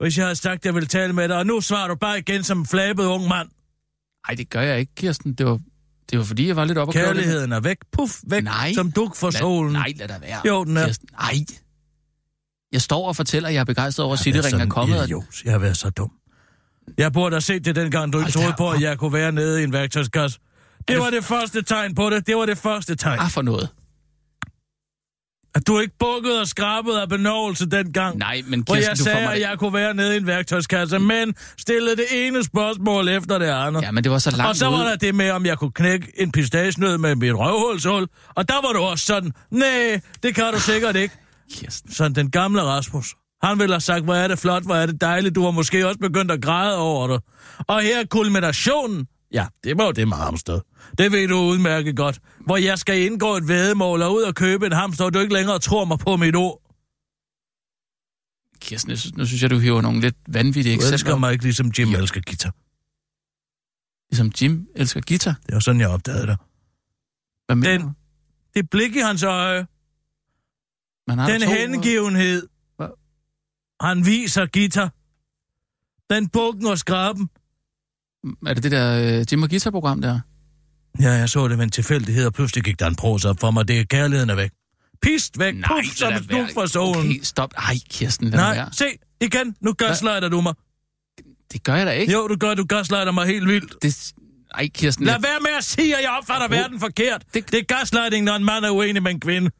Hvis 0.00 0.18
jeg 0.18 0.24
havde 0.26 0.36
sagt, 0.36 0.54
at 0.60 0.64
jeg 0.64 0.74
ville 0.74 0.86
tale 0.86 1.12
med 1.12 1.28
dig, 1.28 1.36
og 1.36 1.46
nu 1.46 1.60
svarer 1.60 1.88
du 1.88 1.94
bare 1.94 2.18
igen 2.18 2.42
som 2.44 2.58
en 2.58 2.66
flabet 2.66 3.04
ung 3.04 3.28
mand. 3.28 3.48
nej, 4.28 4.34
det 4.36 4.50
gør 4.50 4.60
jeg 4.62 4.78
ikke, 4.80 4.94
Kirsten. 4.94 5.34
Det 5.34 5.46
var, 5.46 5.60
det 6.10 6.18
var 6.18 6.24
fordi, 6.24 6.46
jeg 6.46 6.56
var 6.56 6.64
lidt 6.64 6.78
oppe. 6.78 6.92
Kærligheden 6.92 7.52
er 7.52 7.60
væk. 7.60 7.76
Puff, 7.92 8.12
væk. 8.26 8.44
Nej. 8.44 8.72
Som 8.74 8.92
duk 8.92 9.16
for 9.16 9.26
Lad- 9.30 9.38
solen. 9.40 9.72
Nej, 9.72 9.92
lad 9.96 10.08
da 10.08 10.18
være. 10.18 10.40
Jo, 10.48 10.64
den 10.64 10.76
er. 10.76 10.86
Kirsten. 10.86 11.08
Nej. 11.12 11.32
Jeg 12.74 12.82
står 12.82 13.08
og 13.08 13.16
fortæller, 13.16 13.48
at 13.48 13.54
jeg 13.54 13.60
er 13.60 13.64
begejstret 13.64 14.04
over, 14.04 14.14
at 14.14 14.20
Cityringen 14.20 14.60
er 14.60 14.66
kommet. 14.66 14.94
en 14.94 15.00
Og... 15.00 15.04
Idiot. 15.06 15.24
Jeg 15.44 15.52
har 15.52 15.58
været 15.58 15.76
så 15.76 15.90
dum. 15.90 16.10
Jeg 16.98 17.12
burde 17.12 17.34
have 17.34 17.40
set 17.40 17.64
det 17.64 17.76
dengang, 17.76 18.12
du 18.12 18.18
ikke 18.18 18.32
troede 18.32 18.54
på, 18.58 18.70
at 18.70 18.80
jeg 18.80 18.98
kunne 18.98 19.12
være 19.12 19.32
nede 19.32 19.60
i 19.60 19.64
en 19.64 19.72
værktøjskasse. 19.72 20.38
Det 20.78 20.88
det 20.88 20.98
var 20.98 21.10
det 21.10 21.24
første 21.24 21.62
tegn 21.62 21.94
på 21.94 22.10
det. 22.10 22.26
Det 22.26 22.36
var 22.36 22.46
det 22.46 22.58
første 22.58 22.94
tegn. 22.94 23.18
Ah, 23.18 23.30
for 23.30 23.42
noget. 23.42 23.68
At 25.54 25.66
du 25.66 25.80
ikke 25.80 25.94
bukkede 25.98 26.40
og 26.40 26.46
skrabede 26.48 27.02
af 27.02 27.08
benovelse 27.08 27.66
dengang. 27.66 28.18
Nej, 28.18 28.42
men 28.46 28.60
Hvor 28.60 28.74
Kirsten, 28.74 28.90
jeg 28.90 28.98
du 28.98 29.04
sagde, 29.04 29.28
at 29.28 29.34
det. 29.36 29.40
jeg 29.42 29.58
kunne 29.58 29.72
være 29.74 29.94
nede 29.94 30.14
i 30.14 30.16
en 30.16 30.26
værktøjskasse, 30.26 30.98
men 30.98 31.34
stillede 31.58 31.96
det 31.96 32.04
ene 32.26 32.44
spørgsmål 32.44 33.08
efter 33.08 33.38
det 33.38 33.46
andet. 33.46 33.82
Ja, 33.82 33.90
men 33.90 34.04
det 34.04 34.12
var 34.12 34.18
så 34.18 34.30
langt 34.30 34.48
og 34.48 34.56
så 34.56 34.66
var 34.66 34.76
ude. 34.76 34.84
der 34.84 34.96
det 34.96 35.14
med, 35.14 35.30
om 35.30 35.46
jeg 35.46 35.58
kunne 35.58 35.72
knække 35.72 36.12
en 36.16 36.32
pistagenød 36.32 36.98
med 36.98 37.14
mit 37.14 37.34
røvhulshul. 37.34 38.06
Og 38.34 38.48
der 38.48 38.54
var 38.66 38.72
du 38.72 38.78
også 38.78 39.04
sådan, 39.04 39.32
nej, 39.50 40.00
det 40.22 40.34
kan 40.34 40.44
du 40.52 40.60
sikkert 40.60 40.96
ikke. 40.96 41.14
Kirsten. 41.52 41.92
Sådan 41.92 42.14
den 42.14 42.30
gamle 42.30 42.62
Rasmus. 42.62 43.14
Han 43.42 43.58
ville 43.58 43.74
have 43.74 43.80
sagt, 43.80 44.04
hvor 44.04 44.14
er 44.14 44.28
det 44.28 44.38
flot, 44.38 44.62
hvor 44.64 44.74
er 44.74 44.86
det 44.86 45.00
dejligt. 45.00 45.34
Du 45.34 45.42
har 45.44 45.50
måske 45.50 45.86
også 45.88 45.98
begyndt 45.98 46.30
at 46.30 46.42
græde 46.42 46.78
over 46.78 47.08
det. 47.08 47.22
Og 47.58 47.82
her 47.82 48.00
er 48.00 48.04
kulminationen. 48.06 49.06
Ja, 49.32 49.46
det 49.64 49.78
var 49.78 49.84
jo 49.84 49.90
det 49.92 50.08
med 50.08 50.16
Hamsted. 50.16 50.60
Det 50.98 51.12
ved 51.12 51.28
du 51.28 51.36
udmærket 51.36 51.96
godt. 51.96 52.20
Hvor 52.40 52.56
jeg 52.56 52.78
skal 52.78 53.00
indgå 53.02 53.36
et 53.36 53.48
vædemål 53.48 54.02
og 54.02 54.14
ud 54.14 54.22
og 54.22 54.34
købe 54.34 54.66
en 54.66 54.72
hamster, 54.72 55.04
og 55.04 55.14
du 55.14 55.18
ikke 55.18 55.34
længere 55.34 55.58
tror 55.58 55.84
mig 55.84 55.98
på 55.98 56.16
mit 56.16 56.36
ord. 56.36 56.60
Kirsten, 58.60 58.90
jeg 58.90 58.98
synes, 58.98 59.14
nu 59.16 59.26
synes 59.26 59.42
jeg, 59.42 59.50
du 59.50 59.58
hiver 59.58 59.80
nogle 59.80 60.00
lidt 60.00 60.16
vanvittige 60.28 60.74
Du 60.76 60.80
elsker 60.80 60.92
eksempler. 60.94 61.16
mig 61.16 61.32
ikke, 61.32 61.44
ligesom 61.44 61.66
Jim 61.78 61.88
Jo. 61.88 61.98
elsker 61.98 62.20
guitar. 62.26 62.54
Ligesom 64.10 64.32
Jim 64.40 64.66
elsker 64.76 65.00
guitar. 65.08 65.34
Det 65.46 65.54
var 65.54 65.60
sådan, 65.60 65.80
jeg 65.80 65.88
opdagede 65.88 66.26
det. 66.26 66.36
Hvad 67.46 67.56
mener 67.56 67.70
Den- 67.72 67.82
du? 67.82 67.92
Det 68.54 68.70
blik 68.70 68.96
i 68.96 68.98
hans 68.98 69.22
øje, 69.22 69.66
Man 71.08 71.18
har 71.18 71.28
den 71.30 71.40
to- 71.40 71.50
hengivenhed, 71.50 72.46
Hvad? 72.76 72.88
han 73.80 74.06
viser 74.06 74.46
guitar. 74.46 74.92
Den 76.14 76.28
bukken 76.28 76.66
og 76.66 76.78
skraben. 76.78 77.28
Er 78.46 78.54
det 78.54 78.62
det 78.62 78.70
der 78.72 79.18
øh, 79.20 79.26
Jim 79.32 79.42
og 79.42 79.48
Guitar-program 79.50 80.00
der? 80.00 80.20
Ja, 81.00 81.10
jeg 81.10 81.28
så 81.28 81.48
det 81.48 81.58
ved 81.58 81.64
en 81.64 81.70
tilfældighed, 81.70 82.26
og 82.26 82.32
pludselig 82.32 82.64
gik 82.64 82.78
der 82.78 82.86
en 82.86 82.94
pros 82.96 83.24
op 83.24 83.40
for 83.40 83.50
mig. 83.50 83.68
Det 83.68 83.80
er 83.80 83.84
kærligheden 83.84 84.30
er 84.30 84.34
væk. 84.34 84.50
Pist 85.02 85.38
væk, 85.38 85.54
Nej, 85.54 85.68
puff, 85.82 85.96
som 85.96 86.12
et 86.12 86.24
fra 86.54 86.66
solen. 86.66 86.96
Okay, 87.00 87.20
stop. 87.22 87.50
Ej, 87.56 87.74
Kirsten, 87.90 88.28
lad 88.30 88.38
Nej, 88.38 88.54
være. 88.56 88.68
se, 88.72 88.84
igen, 89.20 89.56
nu 89.60 89.72
gaslighter 89.72 90.28
du 90.28 90.40
mig. 90.40 90.54
Det 91.52 91.62
gør 91.64 91.74
jeg 91.74 91.86
da 91.86 91.90
ikke. 91.92 92.12
Jo, 92.12 92.28
du 92.28 92.36
gør, 92.36 92.54
du 92.54 92.64
gaslighter 92.64 93.12
mig 93.12 93.26
helt 93.26 93.48
vildt. 93.48 93.74
Det... 93.82 94.12
Ej, 94.54 94.68
Kirsten. 94.74 95.04
Lad 95.06 95.14
jeg- 95.14 95.22
være 95.22 95.40
med 95.40 95.50
at 95.58 95.64
sige, 95.64 95.96
at 95.96 96.02
jeg 96.02 96.10
opfatter 96.10 96.46
Jo. 96.56 96.62
verden 96.62 96.80
forkert. 96.80 97.24
Det- 97.34 97.50
Det 97.52 97.58
er 97.58 97.64
gaslighting, 97.64 98.24
når 98.24 98.34
en 98.36 98.44
mand 98.44 98.64
er 98.64 98.70
uenig 98.70 99.02
med 99.02 99.10
en 99.10 99.20
kvinde. 99.20 99.50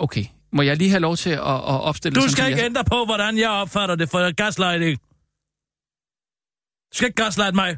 Okay. 0.00 0.24
Må 0.52 0.62
jeg 0.62 0.76
lige 0.76 0.90
have 0.90 1.00
lov 1.00 1.16
til 1.16 1.30
at, 1.30 1.38
at 1.38 1.80
opstille 1.88 2.14
Du 2.14 2.22
det, 2.22 2.30
skal 2.30 2.36
sådan, 2.42 2.50
ikke 2.52 2.60
som 2.60 2.66
ændre 2.66 2.84
på, 2.84 3.04
hvordan 3.04 3.38
jeg 3.38 3.50
opfatter 3.50 3.94
det 3.94 4.10
for 4.10 4.32
gaslighting. 4.34 4.98
Du 6.92 6.96
skal 6.96 7.06
ikke 7.06 7.22
gaslight 7.22 7.54
mig. 7.54 7.76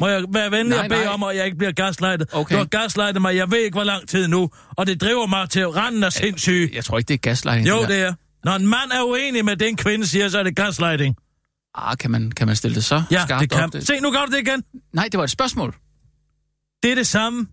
Må 0.00 0.08
jeg 0.08 0.24
være 0.28 0.50
venlig 0.50 0.76
Nej, 0.76 0.84
og 0.84 0.88
bede 0.88 1.04
nej. 1.04 1.12
om, 1.12 1.22
at 1.22 1.36
jeg 1.36 1.44
ikke 1.44 1.56
bliver 1.58 1.72
gaslightet? 1.72 2.28
Okay. 2.32 2.54
Du 2.54 2.58
har 2.58 2.64
gaslightet 2.64 3.22
mig, 3.22 3.36
jeg 3.36 3.50
ved 3.50 3.58
ikke, 3.58 3.74
hvor 3.74 3.84
lang 3.84 4.08
tid 4.08 4.28
nu, 4.28 4.50
og 4.76 4.86
det 4.86 5.00
driver 5.00 5.26
mig 5.26 5.50
til 5.50 5.68
randen 5.68 6.04
af 6.04 6.12
sindssyge. 6.12 6.66
Jeg, 6.66 6.74
jeg 6.74 6.84
tror 6.84 6.98
ikke, 6.98 7.08
det 7.08 7.14
er 7.14 7.18
gaslighting. 7.18 7.68
Jo, 7.68 7.82
det 7.86 8.00
er. 8.00 8.14
Når 8.44 8.52
en 8.52 8.66
mand 8.66 8.90
er 8.92 9.02
uenig 9.02 9.44
med 9.44 9.56
det, 9.56 9.68
en 9.68 9.76
kvinde 9.76 10.06
siger, 10.06 10.28
så 10.28 10.38
er 10.38 10.42
det 10.42 10.56
gaslighting. 10.56 11.16
Ah, 11.74 11.96
kan 11.96 12.10
man, 12.10 12.30
kan 12.30 12.46
man 12.46 12.56
stille 12.56 12.74
det 12.74 12.84
så 12.84 13.02
Ja, 13.10 13.24
skarpt 13.24 13.40
det 13.40 13.50
kan. 13.50 13.64
op? 13.64 13.72
Det... 13.72 13.86
Se, 13.86 14.00
nu 14.00 14.10
gør 14.10 14.24
du 14.26 14.32
det 14.32 14.38
igen. 14.48 14.62
Nej, 14.92 15.08
det 15.12 15.18
var 15.18 15.24
et 15.24 15.30
spørgsmål. 15.30 15.74
Det 16.82 16.90
er 16.90 16.94
det 16.94 17.06
samme. 17.06 17.46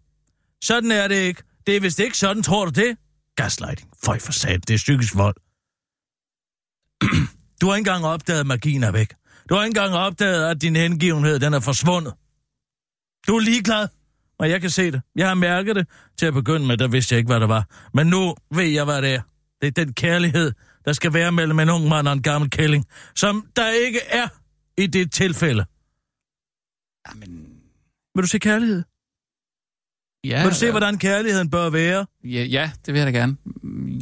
Sådan 0.64 0.92
er 0.92 1.08
det 1.08 1.16
ikke. 1.16 1.44
Det 1.68 1.76
er 1.76 1.80
vist 1.80 2.00
ikke 2.00 2.18
sådan, 2.18 2.44
tror 2.44 2.66
du 2.66 2.72
det? 2.72 2.98
Gaslighting. 3.42 3.90
Føj 4.06 4.20
for 4.20 4.32
sat, 4.32 4.68
det 4.68 4.74
er 4.74 4.78
psykisk 4.78 5.16
vold. 5.16 5.36
Du 7.62 7.68
har 7.68 7.76
ikke 7.76 7.90
engang 7.90 8.06
opdaget, 8.06 8.40
at 8.40 8.46
magien 8.48 8.84
er 8.84 8.92
væk. 8.92 9.14
Du 9.50 9.56
har 9.56 9.64
ikke 9.64 9.80
engang 9.80 9.94
opdaget, 9.94 10.50
at 10.50 10.62
din 10.62 10.76
hengivenhed, 10.76 11.40
den 11.40 11.54
er 11.54 11.60
forsvundet. 11.60 12.14
Du 13.28 13.36
er 13.36 13.40
ligeglad, 13.40 13.88
og 14.40 14.50
jeg 14.50 14.62
kan 14.62 14.70
se 14.70 14.92
det. 14.92 15.02
Jeg 15.16 15.28
har 15.28 15.36
mærket 15.36 15.76
det. 15.76 15.88
Til 16.18 16.26
at 16.26 16.34
begynde 16.34 16.68
med, 16.68 16.78
der 16.78 16.88
vidste 16.88 17.14
jeg 17.14 17.18
ikke, 17.18 17.28
hvad 17.28 17.40
det 17.40 17.50
var. 17.50 17.90
Men 17.94 18.08
nu 18.08 18.36
ved 18.56 18.64
jeg, 18.66 18.86
hvad 18.86 19.02
det 19.02 19.14
er. 19.14 19.22
Det 19.62 19.68
er 19.68 19.86
den 19.86 19.94
kærlighed, 19.94 20.52
der 20.86 20.94
skal 20.94 21.14
være 21.14 21.32
mellem 21.32 21.60
en 21.60 21.70
ung 21.70 21.88
mand 21.88 22.08
og 22.08 22.14
en 22.14 22.22
gammel 22.22 22.50
kælling, 22.50 22.86
som 23.16 23.48
der 23.56 23.70
ikke 23.70 24.00
er 24.00 24.28
i 24.78 24.88
det 24.88 25.12
tilfælde. 25.12 25.66
Jamen, 27.08 27.62
Vil 28.16 28.22
du 28.24 28.28
se 28.28 28.40
kærlighed? 28.40 28.84
Ja, 30.24 30.42
Vil 30.42 30.50
du 30.52 30.56
se, 30.56 30.66
ja, 30.66 30.72
hvordan 30.72 30.98
kærligheden 30.98 31.50
bør 31.50 31.70
være? 31.70 32.06
ja, 32.24 32.44
ja, 32.44 32.72
det 32.86 32.94
vil 32.94 33.00
jeg 33.02 33.14
da 33.14 33.20
gerne. 33.20 33.36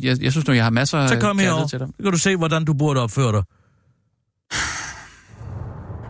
Jeg, 0.01 0.23
jeg 0.23 0.31
synes 0.31 0.47
nu, 0.47 0.53
jeg 0.53 0.63
har 0.63 0.71
masser 0.71 0.97
af 0.97 1.09
Så 1.09 1.19
kom 1.19 1.39
herover. 1.39 1.67
til 1.67 1.79
dig. 1.79 1.87
Så 1.87 2.03
kan 2.03 2.11
du 2.11 2.17
se, 2.17 2.35
hvordan 2.35 2.65
du 2.65 2.73
burde 2.73 2.99
opføre 3.01 3.31
dig. 3.31 3.43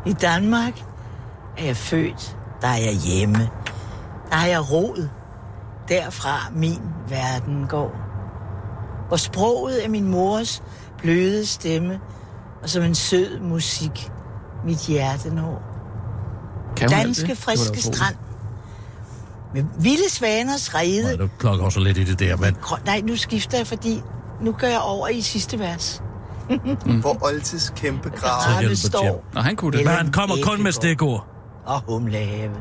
I 0.06 0.14
Danmark 0.14 0.74
er 1.58 1.66
jeg 1.66 1.78
født, 1.78 2.38
der 2.62 2.68
er 2.68 2.78
jeg 2.78 2.94
hjemme. 2.94 3.50
Der 4.30 4.36
har 4.36 4.48
jeg 4.48 4.72
rod. 4.72 5.08
Derfra 5.90 6.50
min 6.56 6.80
verden 7.10 7.68
går. 7.68 7.96
Hvor 9.08 9.18
sproget 9.18 9.86
er 9.86 9.90
min 9.90 10.08
mors 10.08 10.64
bløde 10.98 11.46
stemme, 11.46 12.00
og 12.64 12.70
som 12.70 12.84
en 12.84 12.96
sød 12.96 13.40
musik 13.40 14.10
mit 14.66 14.88
hjerte 14.88 15.36
når. 15.36 15.64
Danske, 16.90 17.36
friske 17.36 17.82
strand. 17.82 18.16
Med 19.54 19.64
vilde 19.80 20.10
svaners 20.10 20.76
rede. 20.76 21.04
Nej, 21.04 21.16
du 21.16 21.30
klokker 21.40 21.66
også 21.66 21.80
lidt 21.80 21.98
i 21.98 22.04
det 22.04 22.20
der, 22.20 22.38
men... 22.38 22.58
Nej, 22.86 23.02
nu 23.02 23.16
skifter 23.16 23.58
jeg, 23.58 23.68
fordi 23.68 24.02
nu 24.42 24.52
gør 24.52 24.68
jeg 24.68 24.80
over 24.80 25.08
i 25.08 25.22
sidste 25.22 25.60
vers. 25.60 26.02
Hvor 27.02 27.18
Oltis 27.26 27.74
kæmpe 27.76 28.10
grav 28.10 28.76
står. 28.76 29.26
Nå, 29.34 29.42
han 29.42 29.56
kunne 29.56 29.78
det. 29.78 29.86
Men 29.86 29.94
han 29.96 30.12
kommer 30.12 30.36
kun 30.44 30.64
med 30.64 30.72
stikord. 30.72 31.28
og 31.66 31.82
humlehave. 31.88 32.54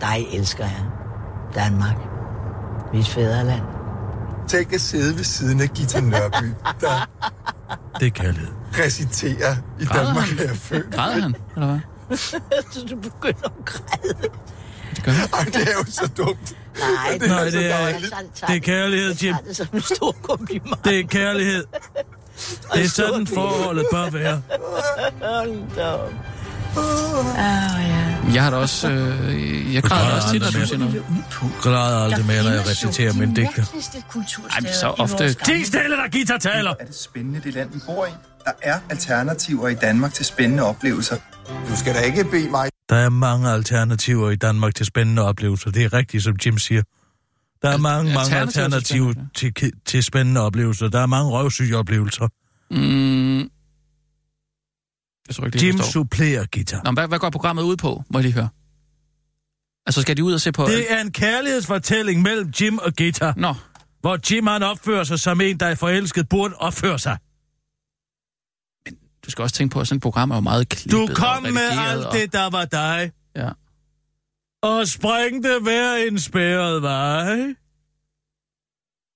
Dig 0.00 0.26
elsker 0.32 0.64
jeg. 0.64 0.84
Danmark. 1.54 1.96
Mit 2.94 3.08
fædreland. 3.08 3.62
Tænk 4.48 4.72
at 4.72 4.80
sidde 4.80 5.16
ved 5.16 5.24
siden 5.24 5.60
af 5.60 5.68
Gita 5.70 6.00
Nørby, 6.00 6.52
der 6.80 7.08
Det 8.00 8.06
er 8.06 8.10
kærlighed. 8.10 8.48
reciterer 8.78 9.56
i 9.80 9.84
Græder 9.84 10.04
Danmark 10.04 10.24
han? 10.28 10.38
er 10.38 10.42
jeg 10.42 10.56
født. 10.56 10.94
Græder 10.94 11.20
han, 11.22 11.34
eller 11.54 11.66
hvad? 11.66 12.16
Så 12.72 12.86
du 12.90 12.96
begynder 12.96 13.44
at 13.44 13.64
græde. 13.64 14.28
Det 14.98 15.04
gør. 15.04 15.12
Ej, 15.38 15.44
det 15.44 15.62
er 15.68 15.72
jo 15.78 15.84
så 15.88 16.10
dumt. 16.16 16.54
Nej, 16.78 17.18
Det 17.20 17.28
Nej, 17.28 17.46
er 17.46 17.50
så 17.50 17.58
det 17.58 17.72
er 17.72 17.88
ikke. 17.88 18.06
Det 18.48 18.56
er 18.56 18.60
kærlighed, 18.60 19.14
Jim. 19.14 19.34
Det 19.48 19.56
som 19.56 19.66
en 19.72 19.80
stor 19.80 20.12
kompliment. 20.22 20.84
Det 20.84 20.98
er 21.00 21.06
kærlighed. 21.06 21.64
Det 22.74 22.84
er 22.84 22.88
sådan 22.88 23.26
forholdet 23.26 23.86
bør 23.92 24.10
være. 24.10 24.42
Ah, 27.38 27.88
ja. 27.88 28.34
Jeg 28.34 28.42
har 28.42 28.50
da 28.50 28.56
også... 28.56 28.90
Øh, 28.90 29.74
jeg 29.74 29.82
græder 29.82 30.16
også 30.16 30.32
tit, 30.32 30.42
når 30.42 30.50
du 30.60 30.66
siger 30.66 30.78
noget. 30.78 31.04
Græder 31.60 32.04
aldrig 32.04 32.26
mere, 32.26 32.42
når 32.42 32.50
jeg 32.50 32.68
reciterer 32.70 33.12
min 33.12 33.34
digter. 33.34 33.64
Ej, 34.52 34.60
men 34.60 34.72
så 34.80 34.86
ofte... 34.98 35.34
Ti 35.34 35.64
stille, 35.64 35.96
der 35.96 36.08
guitar 36.12 36.38
taler! 36.38 36.74
er 36.80 36.84
det 36.84 36.94
spændende, 36.94 37.40
det 37.44 37.54
land, 37.54 37.70
vi 37.72 37.80
bor 37.86 38.06
i. 38.06 38.10
Der 38.44 38.52
er 38.62 38.78
alternativer 38.90 39.68
i 39.68 39.74
Danmark 39.74 40.12
til 40.12 40.24
spændende 40.24 40.62
oplevelser. 40.62 41.16
Du 41.68 41.76
skal 41.76 41.94
da 41.94 42.00
ikke 42.00 42.24
bede 42.24 42.50
mig 42.50 42.68
Der 42.88 42.96
er 42.96 43.08
mange 43.08 43.50
alternativer 43.50 44.30
i 44.30 44.36
Danmark 44.36 44.74
til 44.74 44.86
spændende 44.86 45.22
oplevelser. 45.22 45.70
Det 45.70 45.84
er 45.84 45.92
rigtigt, 45.92 46.24
som 46.24 46.36
Jim 46.46 46.58
siger. 46.58 46.82
Der 47.62 47.68
er 47.68 47.76
mange, 47.76 48.14
mange 48.14 48.36
alternativer 48.36 49.12
til 49.12 49.22
spændende, 49.34 49.60
til, 49.60 49.72
til 49.86 50.02
spændende 50.02 50.40
oplevelser. 50.40 50.88
Der 50.88 51.00
er 51.00 51.06
mange 51.06 51.30
røvsyge 51.30 51.76
oplevelser. 51.76 52.28
Mm, 52.70 53.38
jeg 55.28 55.36
tror 55.36 55.44
ikke, 55.46 55.58
det 55.58 55.66
Jim 55.66 55.78
supplerer 55.78 56.46
guitar. 56.52 56.82
Nå, 56.84 56.90
hvad, 56.90 57.08
hvad 57.08 57.18
går 57.18 57.30
programmet 57.30 57.62
ud 57.62 57.76
på, 57.76 58.02
må 58.10 58.18
jeg 58.18 58.22
lige 58.22 58.32
høre? 58.32 58.48
Altså, 59.86 60.02
skal 60.02 60.16
de 60.16 60.24
ud 60.24 60.32
og 60.32 60.40
se 60.40 60.52
på... 60.52 60.64
Det 60.64 60.92
er 60.92 61.00
en 61.00 61.12
kærlighedsfortælling 61.12 62.22
mellem 62.22 62.52
Jim 62.60 62.78
og 62.78 62.92
guitar, 62.96 63.34
Nå, 63.36 63.54
hvor 64.00 64.18
Jim 64.30 64.46
han 64.46 64.62
opfører 64.62 65.04
sig 65.04 65.18
som 65.18 65.40
en, 65.40 65.60
der 65.60 65.66
er 65.66 65.74
forelsket, 65.74 66.28
burde 66.28 66.54
opføre 66.54 66.98
sig. 66.98 67.18
Du 69.28 69.32
skal 69.32 69.42
også 69.42 69.54
tænke 69.54 69.72
på, 69.72 69.80
at 69.80 69.88
sådan 69.88 69.96
et 69.96 70.02
program 70.02 70.30
er 70.30 70.34
jo 70.34 70.40
meget 70.40 70.68
klippet 70.68 70.92
Du 70.92 71.02
og 71.02 71.16
kom 71.16 71.42
med 71.42 71.50
redigeret 71.52 71.90
alt 71.90 72.06
og- 72.06 72.12
det, 72.12 72.32
der 72.32 72.50
var 72.50 72.64
dig, 72.64 73.12
Ja. 73.36 73.50
og 74.62 74.88
sprængte 74.88 75.58
hver 75.62 75.94
en 75.94 76.18
spærret 76.18 76.82
vej. 76.82 77.54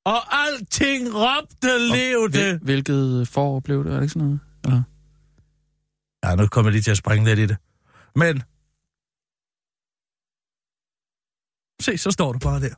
Og 0.05 0.21
alting 0.47 1.09
råbte 1.15 1.79
levede. 1.97 2.29
Hvil, 2.31 2.59
hvilket 2.63 3.29
forår 3.29 3.61
blev 3.61 3.85
det? 3.85 3.91
Er 3.93 3.95
det 3.97 4.03
ikke 4.03 4.13
sådan 4.13 4.27
noget? 4.27 4.41
Eller? 4.65 4.83
Ja, 6.25 6.35
nu 6.35 6.47
kommer 6.47 6.69
jeg 6.69 6.73
lige 6.73 6.83
til 6.83 6.91
at 6.91 6.97
springe 6.97 7.25
lidt 7.35 7.39
i 7.39 7.47
det. 7.47 7.57
Men... 8.17 8.43
Se, 11.83 11.99
så 11.99 12.11
står 12.11 12.33
du 12.33 12.39
bare 12.39 12.61
der. 12.61 12.75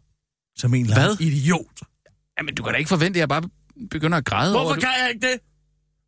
Som 0.56 0.74
en 0.74 0.84
eller 0.84 1.22
idiot. 1.22 1.80
Jamen, 2.38 2.54
du 2.54 2.62
kan 2.62 2.72
da 2.72 2.78
ikke 2.78 2.88
forvente, 2.88 3.16
at 3.18 3.20
jeg 3.20 3.28
bare 3.28 3.42
begynder 3.90 4.18
at 4.18 4.24
græde 4.24 4.54
over 4.54 4.64
Hvorfor 4.64 4.80
kan 4.80 4.90
jeg 5.02 5.10
ikke 5.14 5.26
det? 5.26 5.40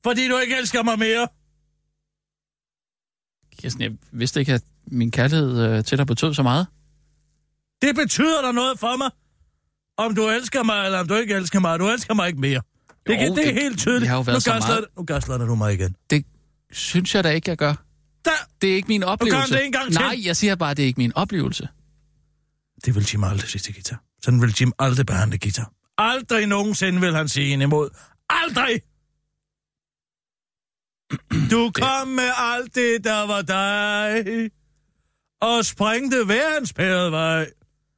Fordi 0.06 0.28
du 0.28 0.38
ikke 0.38 0.56
elsker 0.56 0.82
mig 0.82 0.98
mere. 0.98 1.28
Kirsten, 3.58 3.82
jeg 3.82 3.90
vidste 4.12 4.40
ikke, 4.40 4.52
at 4.52 4.62
min 4.86 5.10
kærlighed 5.10 5.62
øh, 5.78 5.84
til 5.84 5.98
dig 5.98 6.06
betød 6.06 6.34
så 6.34 6.42
meget. 6.42 6.66
Det 7.82 7.96
betyder 7.96 8.42
der 8.42 8.52
noget 8.52 8.78
for 8.78 8.96
mig. 8.96 9.10
Om 9.98 10.14
du 10.14 10.28
elsker 10.28 10.62
mig, 10.62 10.84
eller 10.84 10.98
om 10.98 11.08
du 11.08 11.14
ikke 11.14 11.34
elsker 11.34 11.60
mig. 11.60 11.78
Du 11.78 11.88
elsker 11.88 12.14
mig 12.14 12.28
ikke 12.28 12.40
mere. 12.40 12.62
Det, 13.06 13.12
Jo, 13.14 13.18
det 13.18 13.28
er 13.28 13.34
det- 13.34 13.62
helt 13.62 13.78
tydeligt. 13.78 14.12
nu 14.12 14.40
så 14.40 14.50
gaslighter- 14.52 14.84
Nu 14.96 15.04
gaslighter 15.04 15.46
du 15.46 15.54
mig 15.54 15.74
igen. 15.74 15.96
Det 16.10 16.24
synes 16.72 17.14
jeg 17.14 17.24
da 17.24 17.28
ikke, 17.30 17.50
jeg 17.50 17.56
gør. 17.56 17.74
Der! 18.24 18.30
Det 18.60 18.70
er 18.70 18.74
ikke 18.74 18.88
min 18.88 19.02
oplevelse. 19.02 19.54
det 19.54 19.64
en 19.66 19.72
gang 19.72 19.92
til. 19.92 20.00
Nej, 20.00 20.16
jeg 20.24 20.36
siger 20.36 20.54
bare, 20.54 20.70
at 20.70 20.76
det 20.76 20.82
er 20.82 20.86
ikke 20.86 21.00
min 21.00 21.12
oplevelse. 21.16 21.68
Det 22.84 22.94
vil 22.94 23.06
Jim 23.12 23.24
aldrig 23.24 23.50
sige 23.50 23.60
til 23.60 23.74
guitar. 23.74 24.02
Sådan 24.24 24.42
vil 24.42 24.54
Jim 24.60 24.72
aldrig 24.78 25.06
behandle 25.06 25.38
guitar. 25.38 25.72
Aldrig 25.98 26.46
nogensinde 26.46 27.00
vil 27.00 27.14
han 27.14 27.28
sige 27.28 27.54
en 27.54 27.62
imod. 27.62 27.88
Aldrig! 28.30 28.80
Du 31.50 31.70
kom 31.74 32.08
med 32.08 32.30
alt 32.36 32.74
det, 32.74 33.04
der 33.04 33.26
var 33.26 33.42
dig, 33.42 34.50
og 35.40 35.64
sprængte 35.64 36.24
hver 36.24 36.58
en 36.58 36.66
spærret 36.66 37.12
vej. 37.12 37.50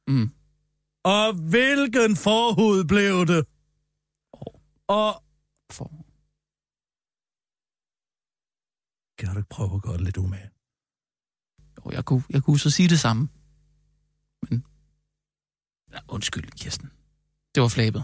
Mm. 0.07 0.31
Og 1.03 1.33
hvilken 1.33 2.15
forhud 2.15 2.83
blev 2.83 3.25
det? 3.25 3.45
Og 4.87 5.23
For... 5.71 5.91
kan 9.17 9.33
du 9.33 9.37
ikke 9.37 9.49
prøve 9.49 9.75
at 9.75 9.81
gøre 9.81 9.97
det 9.97 10.01
lidt 10.01 10.17
umage? 10.17 10.49
Jo, 11.77 11.91
jeg 11.91 12.05
kunne, 12.05 12.23
jeg 12.29 12.43
kunne 12.43 12.59
så 12.59 12.69
sige 12.69 12.89
det 12.89 12.99
samme. 12.99 13.29
Men... 14.49 14.65
Ja, 15.91 15.99
undskyld, 16.07 16.51
Kirsten. 16.51 16.91
Det 17.55 17.61
var 17.63 17.69
flabet. 17.69 18.03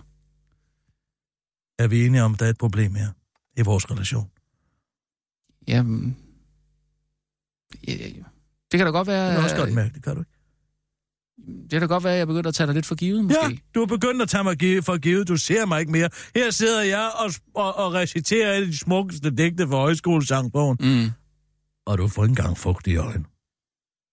Er 1.80 1.88
vi 1.88 2.06
enige 2.06 2.24
om, 2.24 2.34
at 2.34 2.40
der 2.40 2.46
er 2.46 2.50
et 2.50 2.58
problem 2.58 2.96
her 2.96 3.12
i 3.58 3.62
vores 3.62 3.92
relation? 3.92 4.32
Jamen... 5.68 6.18
Ja, 7.88 7.94
ja, 7.94 8.08
ja. 8.08 8.24
Det 8.72 8.78
kan 8.78 8.86
da 8.86 8.92
godt 8.92 9.08
være... 9.08 9.32
Det 9.32 9.40
er 9.40 9.44
også 9.44 9.56
godt 9.56 9.74
mærke, 9.74 9.94
det 9.94 10.04
kan 10.04 10.16
du 10.16 10.22
ikke. 10.22 10.32
Det 11.62 11.72
kan 11.72 11.82
da 11.82 11.88
godt 11.88 12.04
være, 12.04 12.14
at 12.14 12.20
jeg 12.20 12.28
begynder 12.28 12.48
at 12.48 12.56
tage 12.56 12.68
dig 12.68 12.76
lidt 12.76 12.86
for 12.86 12.96
givet, 12.96 13.24
måske. 13.24 13.40
Ja, 13.44 13.56
du 13.76 13.82
er 13.82 13.86
begyndt 13.86 14.22
at 14.22 14.30
tage 14.30 14.44
mig 14.44 14.84
for 14.84 14.98
givet. 14.98 15.28
Du 15.28 15.38
ser 15.38 15.66
mig 15.66 15.80
ikke 15.80 15.92
mere. 15.92 16.10
Her 16.36 16.52
sidder 16.52 16.84
jeg 16.84 17.12
og, 17.20 17.32
og, 17.56 17.78
og 17.78 17.94
reciterer 17.94 18.54
et 18.54 18.62
af 18.62 18.68
de 18.68 18.78
smukkeste 18.78 19.36
digte 19.36 19.68
for 19.68 19.78
højskolesangbogen. 19.78 20.78
Mm. 20.80 21.12
Og 21.86 21.98
du 21.98 22.08
får 22.08 22.24
ikke 22.24 22.32
engang 22.32 22.58
fugt 22.58 22.88
i 22.88 22.96
øjnene. 22.96 23.26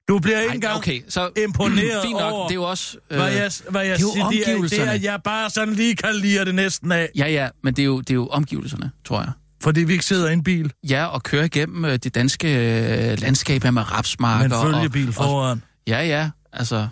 Du 0.08 0.18
bliver 0.18 0.38
ikke 0.38 0.48
Ej, 0.48 0.54
engang 0.54 0.76
okay, 0.76 1.02
så... 1.08 1.30
imponeret 1.44 2.02
Fint 2.02 2.12
nok, 2.12 2.32
over, 2.32 2.46
det 2.46 2.54
er 2.54 2.54
jo 2.54 2.70
også... 2.70 2.98
Øh, 3.10 3.16
hvad 3.16 3.32
jeg, 3.32 3.52
hvad 3.70 3.86
jeg 3.86 3.98
det 3.98 4.04
er 4.04 4.06
jo 4.06 4.12
siger. 4.12 4.28
Det 4.30 4.48
er, 4.48 4.68
det 4.68 4.80
er, 4.80 4.90
at 4.90 5.02
jeg 5.02 5.20
bare 5.24 5.50
sådan 5.50 5.74
lige 5.74 5.96
kan 5.96 6.14
lide 6.14 6.44
det 6.44 6.54
næsten 6.54 6.92
af. 6.92 7.10
Ja, 7.16 7.26
ja, 7.26 7.48
men 7.62 7.74
det 7.74 7.82
er, 7.82 7.86
jo, 7.86 8.00
det 8.00 8.10
er 8.10 8.14
jo 8.14 8.26
omgivelserne, 8.26 8.90
tror 9.04 9.20
jeg. 9.20 9.32
Fordi 9.62 9.80
vi 9.84 9.92
ikke 9.92 10.04
sidder 10.04 10.30
i 10.30 10.32
en 10.32 10.42
bil, 10.42 10.72
Ja, 10.88 11.06
og 11.06 11.22
køre 11.22 11.44
igennem 11.46 11.84
øh, 11.84 11.96
det 11.96 12.14
danske 12.14 12.48
øh, 12.48 13.18
landskab 13.20 13.62
her 13.62 13.70
med 13.70 13.82
med 13.82 13.92
rapsmarker. 13.92 14.44
en 14.44 14.74
følgebil 14.74 15.08
og, 15.08 15.14
foran. 15.14 15.50
Og, 15.62 15.68
ja, 15.86 16.02
ja, 16.06 16.30
altså... 16.52 16.88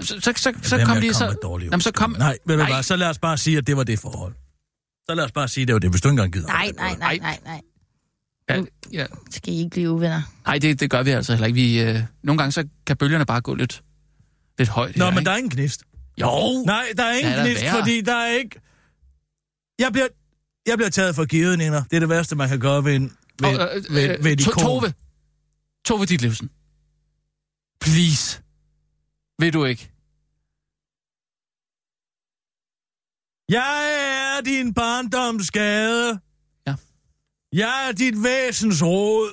Så, 0.00 0.06
så, 0.20 0.32
så, 0.36 0.52
så 0.62 0.76
kom 0.76 0.80
er 0.80 0.84
kommet 0.86 1.16
så... 1.16 1.58
Jamen, 1.62 1.80
så 1.80 1.92
kom... 1.92 2.16
Nej, 2.18 2.36
ved 2.46 2.56
du 2.56 2.64
hvad, 2.64 2.82
så 2.82 2.96
lad 2.96 3.08
os 3.08 3.18
bare 3.18 3.38
sige, 3.38 3.58
at 3.58 3.66
det 3.66 3.76
var 3.76 3.84
det 3.84 3.98
forhold. 3.98 4.34
Så 5.08 5.14
lad 5.14 5.24
os 5.24 5.32
bare 5.32 5.48
sige, 5.48 5.62
at 5.62 5.68
det 5.68 5.74
var 5.74 5.78
det, 5.80 5.90
hvis 5.90 6.00
du 6.00 6.08
ikke 6.08 6.12
engang 6.12 6.32
gider. 6.32 6.46
Nej, 6.46 6.70
nej, 6.76 6.96
nej, 6.98 7.18
nej, 7.22 7.38
nej. 7.44 7.60
Ja, 8.50 8.62
ja. 8.92 9.06
Skal 9.30 9.52
I 9.52 9.56
ikke 9.56 9.70
blive 9.70 9.90
uvenner? 9.90 10.22
Nej, 10.46 10.58
det, 10.58 10.80
det 10.80 10.90
gør 10.90 11.02
vi 11.02 11.10
altså 11.10 11.32
heller 11.32 11.46
ikke. 11.46 11.54
Vi, 11.54 11.80
øh, 11.82 12.00
nogle 12.22 12.38
gange 12.38 12.52
så 12.52 12.64
kan 12.86 12.96
bølgerne 12.96 13.26
bare 13.26 13.40
gå 13.40 13.54
lidt, 13.54 13.82
lidt 14.58 14.68
højt. 14.68 14.96
Nå, 14.96 15.04
her, 15.04 15.10
men 15.10 15.18
ikke? 15.18 15.26
der 15.26 15.32
er 15.32 15.36
ingen 15.36 15.50
gnist. 15.50 15.82
Jo! 16.20 16.62
Nej, 16.66 16.84
der 16.96 17.04
er 17.04 17.12
ingen 17.12 17.32
Ja, 17.32 17.38
der 17.38 17.44
gnist, 17.44 17.64
fordi 17.78 18.00
der 18.00 18.14
er 18.14 18.32
ikke... 18.38 18.60
Jeg 19.78 19.92
bliver, 19.92 20.06
jeg 20.66 20.76
bliver 20.78 20.90
taget 20.90 21.14
for 21.14 21.24
givet, 21.26 21.58
Nina. 21.58 21.76
Det 21.90 21.92
er 21.96 22.00
det 22.00 22.08
værste, 22.08 22.36
man 22.36 22.48
kan 22.48 22.60
gøre 22.60 22.84
ved, 22.84 22.94
en, 22.94 23.16
ved, 23.40 23.58
Og, 23.58 23.76
øh, 23.76 23.84
ved, 23.94 24.18
øh, 24.18 24.24
ved 24.24 24.32
et 24.32 24.38
To- 24.38 24.50
ikon. 24.50 24.62
Tove. 24.64 24.94
Tove 25.84 26.06
Ditlevsen. 26.06 26.50
Please. 27.80 28.42
Vil 29.38 29.52
du 29.52 29.64
ikke? 29.64 29.90
Jeg 33.48 33.82
er 34.36 34.40
din 34.40 34.74
barndomsskade. 34.74 36.20
Ja. 36.66 36.74
Jeg 37.52 37.88
er 37.88 37.92
dit 37.92 38.22
væsens 38.22 38.82
råd. 38.82 39.28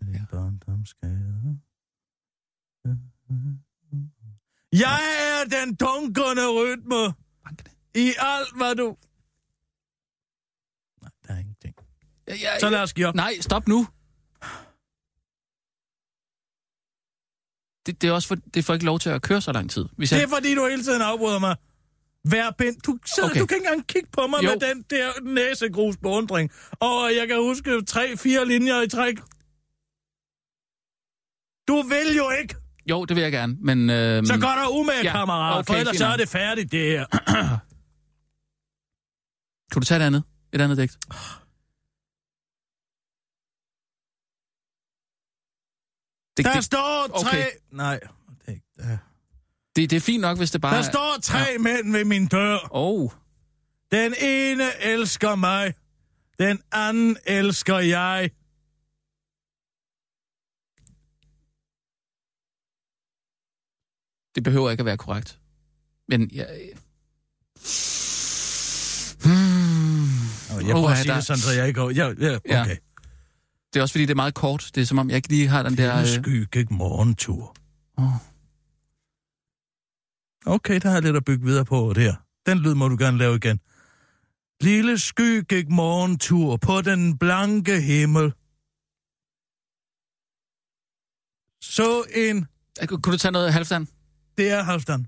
Din 0.00 0.26
barndomsskade. 0.32 1.60
Jeg 4.72 5.00
er 5.30 5.44
den 5.48 5.74
dunkende 5.74 6.46
rytme. 6.60 7.14
I 7.94 8.12
alt, 8.18 8.56
hvad 8.56 8.74
du... 8.74 8.96
Nej, 11.02 11.10
der 11.28 11.34
er 11.34 11.38
ingenting. 11.38 11.74
Ja, 12.28 12.34
ja, 12.34 12.58
Så 12.58 12.70
lad 12.70 12.80
os 12.82 12.92
give 12.94 13.06
op. 13.06 13.14
Nej, 13.14 13.34
stop 13.40 13.68
nu. 13.68 13.86
Det, 17.86 18.02
det 18.02 18.08
er 18.08 18.12
også 18.12 18.28
for, 18.28 18.34
det 18.54 18.64
får 18.64 18.74
ikke 18.74 18.86
lov 18.86 18.98
til 18.98 19.10
at 19.10 19.22
køre 19.22 19.40
så 19.40 19.52
lang 19.52 19.70
tid. 19.70 19.84
Hvis 19.96 20.10
Det 20.10 20.16
jeg, 20.16 20.24
er 20.24 20.28
fordi, 20.28 20.54
du 20.54 20.66
hele 20.68 20.82
tiden 20.82 21.02
afbryder 21.02 21.38
mig. 21.38 21.56
Vær 22.24 22.50
bind. 22.58 22.76
Du, 22.80 22.98
sidder, 23.14 23.30
okay. 23.30 23.40
Du 23.40 23.46
kan 23.46 23.56
ikke 23.56 23.66
engang 23.68 23.86
kigge 23.86 24.08
på 24.12 24.26
mig 24.26 24.42
Jo. 24.42 24.50
med 24.50 24.68
den 24.68 24.82
der 24.90 25.20
næsegrus 25.22 25.96
beundring. 25.96 26.50
Og 26.80 27.10
jeg 27.16 27.28
kan 27.28 27.36
huske 27.36 27.82
tre-fire 27.84 28.46
linjer 28.48 28.80
i 28.82 28.88
træk. 28.88 29.16
Du 31.68 31.82
vil 31.88 32.16
jo 32.16 32.30
ikke. 32.30 32.54
jo, 32.90 33.04
det 33.04 33.16
vil 33.16 33.22
jeg 33.22 33.32
gerne, 33.32 33.56
men... 33.60 33.90
Øh, 33.90 34.26
Så 34.26 34.32
gør 34.32 34.54
dig 34.64 34.70
umage, 34.80 35.04
ja, 35.04 35.12
kammerat, 35.12 35.58
okay, 35.58 35.66
for 35.72 35.74
ellers 35.80 35.96
så 35.96 36.06
er 36.06 36.16
det 36.16 36.28
færdigt, 36.28 36.72
det 36.72 36.80
her. 36.90 37.06
Kan 39.70 39.80
du 39.80 39.86
tage 39.86 40.00
et 40.00 40.06
andet? 40.06 40.24
Et 40.52 40.60
andet 40.60 40.78
digt? 40.78 40.98
Det, 46.36 46.44
der 46.44 46.54
det, 46.54 46.64
står 46.64 47.06
tre... 47.22 47.28
Okay. 47.28 47.50
Nej, 47.70 48.00
det 48.00 48.48
er 48.48 48.52
ikke... 48.52 48.98
Det, 49.76 49.90
det 49.90 49.96
er 49.96 50.00
fint 50.00 50.20
nok, 50.20 50.38
hvis 50.38 50.50
det 50.50 50.60
bare... 50.60 50.76
Der 50.76 50.82
står 50.82 51.18
tre 51.22 51.38
ja. 51.38 51.58
mænd 51.58 51.92
ved 51.92 52.04
min 52.04 52.26
dør. 52.26 52.68
Oh. 52.70 53.10
Den 53.92 54.14
ene 54.20 54.82
elsker 54.82 55.34
mig. 55.34 55.74
Den 56.38 56.62
anden 56.72 57.16
elsker 57.26 57.78
jeg. 57.78 58.30
Det 64.34 64.44
behøver 64.44 64.70
ikke 64.70 64.80
at 64.80 64.86
være 64.86 64.96
korrekt. 64.96 65.40
Men 66.08 66.30
jeg... 66.32 66.72
Jeg 70.66 70.72
prøver 70.72 70.84
Uha, 70.84 70.92
at 70.92 70.98
sige 70.98 71.08
der- 71.08 71.14
det 71.14 71.24
sådan, 71.26 71.40
så 71.40 71.50
jeg 71.52 71.68
ikke... 71.68 71.80
Ja, 71.88 72.12
ja, 72.20 72.38
Ja. 72.48 72.60
okay. 72.62 72.76
Det 73.72 73.78
er 73.78 73.82
også 73.82 73.92
fordi, 73.92 74.02
det 74.04 74.10
er 74.10 74.14
meget 74.14 74.34
kort. 74.34 74.70
Det 74.74 74.80
er 74.80 74.84
som 74.86 74.98
om, 74.98 75.08
jeg 75.08 75.16
ikke 75.16 75.28
lige 75.28 75.48
har 75.48 75.62
den 75.62 75.76
der... 75.76 76.00
Øh... 76.00 76.06
sky 76.06 76.46
gik 76.52 76.70
morgentur. 76.70 77.56
Åh. 77.98 78.12
Okay, 80.46 80.80
der 80.80 80.88
har 80.88 80.96
jeg 80.96 81.02
lidt 81.02 81.16
at 81.16 81.24
bygge 81.24 81.44
videre 81.44 81.64
på 81.64 81.92
der. 81.96 82.14
Den 82.46 82.58
lyd 82.58 82.74
må 82.74 82.88
du 82.88 82.96
gerne 82.98 83.18
lave 83.18 83.36
igen. 83.36 83.60
Lille 84.60 84.98
sky 84.98 85.48
gik 85.48 85.68
morgentur 85.68 86.56
på 86.56 86.80
den 86.82 87.18
blanke 87.18 87.80
himmel. 87.80 88.32
Så 91.62 92.04
en... 92.14 92.46
Kunne 92.86 93.12
du 93.12 93.16
tage 93.18 93.32
noget 93.32 93.52
halvstand? 93.52 93.86
Det 94.38 94.50
er 94.50 94.62
Halvdan. 94.62 95.06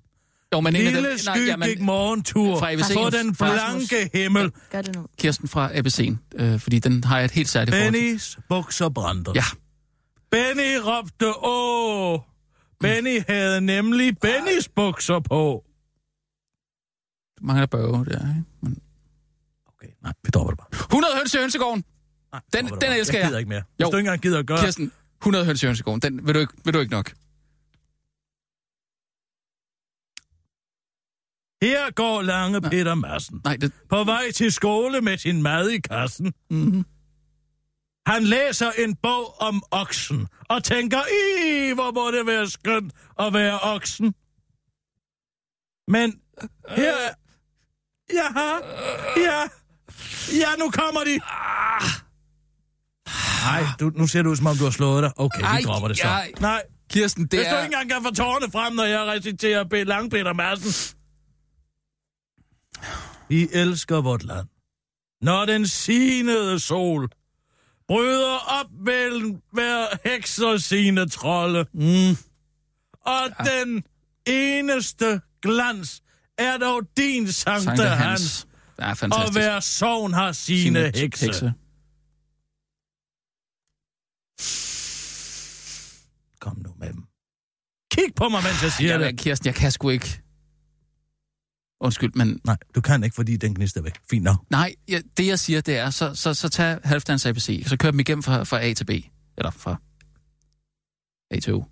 Jo, 0.52 0.60
men 0.60 0.76
en 0.76 0.86
af 0.86 0.92
Lille 0.92 1.10
dem... 1.10 1.18
sky 1.18 1.62
gik 1.64 1.80
morgentur 1.80 2.58
fra 2.58 2.72
ABC'en. 2.72 2.94
på 3.04 3.10
den 3.10 3.34
Fra 3.34 3.52
blanke 3.52 4.10
himmel. 4.14 4.52
Gør 4.72 4.82
det 4.82 4.94
nu. 4.96 5.06
Kirsten 5.18 5.48
fra 5.48 5.70
ABC'en, 5.72 6.16
øh, 6.44 6.60
fordi 6.60 6.78
den 6.78 7.04
har 7.04 7.16
jeg 7.18 7.24
et 7.24 7.30
helt 7.30 7.48
særligt 7.48 7.76
forhold 7.76 7.92
til. 7.94 8.00
Bennys 8.02 8.38
bukser 8.48 8.88
brændte. 8.88 9.32
Ja. 9.34 9.44
Benny 10.30 10.76
råbte 10.84 11.26
åh. 11.44 12.20
Benny 12.80 13.20
havde 13.28 13.60
nemlig 13.60 14.18
Bennys 14.18 14.68
bukser 14.68 15.20
på. 15.20 15.64
Du 17.40 17.46
mangler 17.46 17.66
bøge 17.66 17.86
der, 18.04 18.28
ikke? 18.28 18.42
Men... 18.62 18.78
Okay, 19.68 19.88
nej, 20.02 20.12
vi 20.24 20.30
dropper 20.30 20.50
det 20.50 20.58
bare. 20.58 20.68
100 20.72 21.14
høns 21.16 21.34
i 21.34 21.38
hønsegården! 21.38 21.84
Nej, 22.32 22.40
Den- 22.52 22.66
den 22.66 22.92
elsker 22.92 23.18
jeg. 23.18 23.22
jeg. 23.22 23.28
gider 23.28 23.38
ikke 23.38 23.48
mere. 23.48 23.62
Hvis 23.76 23.84
Jo. 23.86 23.90
du 23.90 23.96
ikke 23.96 24.06
engang 24.08 24.20
gider 24.22 24.38
at 24.38 24.46
gøre... 24.46 24.58
Kirsten, 24.58 24.92
100 25.22 25.44
høns 25.44 25.62
i 25.62 25.66
hønsegården. 25.66 26.00
Den 26.00 26.26
vil 26.26 26.34
du 26.34 26.40
ikke, 26.40 26.52
vil 26.64 26.74
du 26.74 26.78
ikke 26.80 26.92
nok. 26.92 27.12
Her 31.62 31.90
går 31.90 32.22
lange 32.22 32.60
Peter 32.60 32.94
Madsen. 32.94 33.40
Nej, 33.44 33.56
det... 33.56 33.72
På 33.88 34.04
vej 34.04 34.30
til 34.30 34.52
skole 34.52 35.00
med 35.00 35.18
sin 35.18 35.42
mad 35.42 35.68
i 35.68 35.78
kassen. 35.78 36.32
Mm-hmm. 36.50 36.84
Han 38.06 38.24
læser 38.24 38.70
en 38.78 38.96
bog 38.96 39.40
om 39.40 39.62
oksen 39.70 40.28
og 40.48 40.64
tænker, 40.64 40.98
i 40.98 41.74
hvor 41.74 41.92
må 41.92 42.10
det 42.10 42.26
være 42.26 42.50
skønt 42.50 42.92
at 43.18 43.34
være 43.34 43.58
oksen. 43.62 44.14
Men 45.88 46.20
her... 46.68 46.94
Ja, 48.12 48.58
ja, 49.16 49.40
ja, 50.32 50.56
nu 50.58 50.70
kommer 50.70 51.00
de. 51.04 51.20
Nej, 53.44 53.64
du, 53.80 53.92
nu 53.96 54.06
ser 54.06 54.22
du 54.22 54.30
ud, 54.30 54.36
som 54.36 54.46
om 54.46 54.56
du 54.56 54.64
har 54.64 54.70
slået 54.70 55.02
dig. 55.02 55.12
Okay, 55.16 55.42
Ej, 55.42 55.56
vi 55.58 55.62
dropper 55.62 55.88
det 55.88 55.98
så. 55.98 56.06
ej. 56.06 56.32
Nej, 56.40 56.62
Kirsten, 56.90 57.26
det 57.26 57.38
hvis 57.38 57.48
du 57.48 57.54
er... 57.54 57.62
ikke 57.62 57.74
engang 57.76 57.90
kan 57.90 58.02
få 58.02 58.14
tårne 58.14 58.52
frem, 58.52 58.72
når 58.72 58.84
jeg 58.84 59.06
reciterer 59.06 59.64
B. 59.64 59.72
Lang 59.72 60.10
Peter 60.10 60.32
Madsen. 60.32 60.98
Vi 63.28 63.48
elsker 63.52 64.00
vort 64.00 64.22
land. 64.22 64.48
Når 65.22 65.44
den 65.44 65.66
sinede 65.66 66.60
sol 66.60 67.08
bryder 67.88 68.60
op 68.60 68.66
mellem 68.86 69.42
hver 69.52 69.86
heks 70.10 70.38
og 70.38 70.60
sine 70.60 71.08
trolde. 71.08 71.66
Mm. 71.74 72.16
Og 73.06 73.28
ja. 73.38 73.44
den 73.44 73.84
eneste 74.26 75.20
glans 75.42 76.02
er 76.38 76.58
dog 76.58 76.82
din 76.96 77.32
Sankte, 77.32 77.64
Sankte 77.64 77.84
Hans. 77.88 78.46
Hans. 78.78 79.02
Er 79.02 79.16
Og 79.26 79.32
hver 79.32 79.60
sovn 79.60 80.12
har 80.12 80.32
sine, 80.32 80.62
Sine 80.62 80.92
hekse. 80.94 81.26
hekse. 81.26 81.52
Kom 86.40 86.56
nu 86.58 86.74
med 86.78 86.92
dem. 86.92 87.04
Kig 87.92 88.14
på 88.16 88.28
mig, 88.28 88.42
mens 88.42 88.62
jeg 88.62 88.72
siger 88.72 88.98
Ja, 88.98 89.06
det. 89.06 89.18
Kirsten, 89.18 89.46
jeg 89.46 89.54
kan 89.54 89.70
sgu 89.70 89.88
ikke... 89.88 90.21
Undskyld, 91.82 92.12
men 92.14 92.40
Nej, 92.44 92.56
du 92.74 92.80
kan 92.80 93.04
ikke, 93.04 93.14
fordi 93.14 93.36
den 93.36 93.54
gnist 93.54 93.76
er 93.76 93.82
væk. 93.82 93.94
Fint 94.10 94.24
nok. 94.24 94.36
nej, 94.50 94.74
ja, 94.88 95.00
det 95.16 95.26
jeg 95.26 95.38
siger, 95.38 95.60
det 95.60 95.78
er, 95.78 95.90
så, 95.90 96.14
så, 96.14 96.34
så 96.34 96.48
tag 96.48 96.78
halvdans 96.84 97.26
ABC, 97.26 97.64
så 97.66 97.76
kør 97.76 97.90
dem 97.90 98.00
igennem 98.00 98.22
fra, 98.22 98.44
fra 98.44 98.64
A 98.64 98.74
til 98.74 98.84
B. 98.84 98.90
Eller 99.38 99.50
fra 99.50 99.76
A 101.30 101.40
til 101.40 101.54
O. 101.54 101.64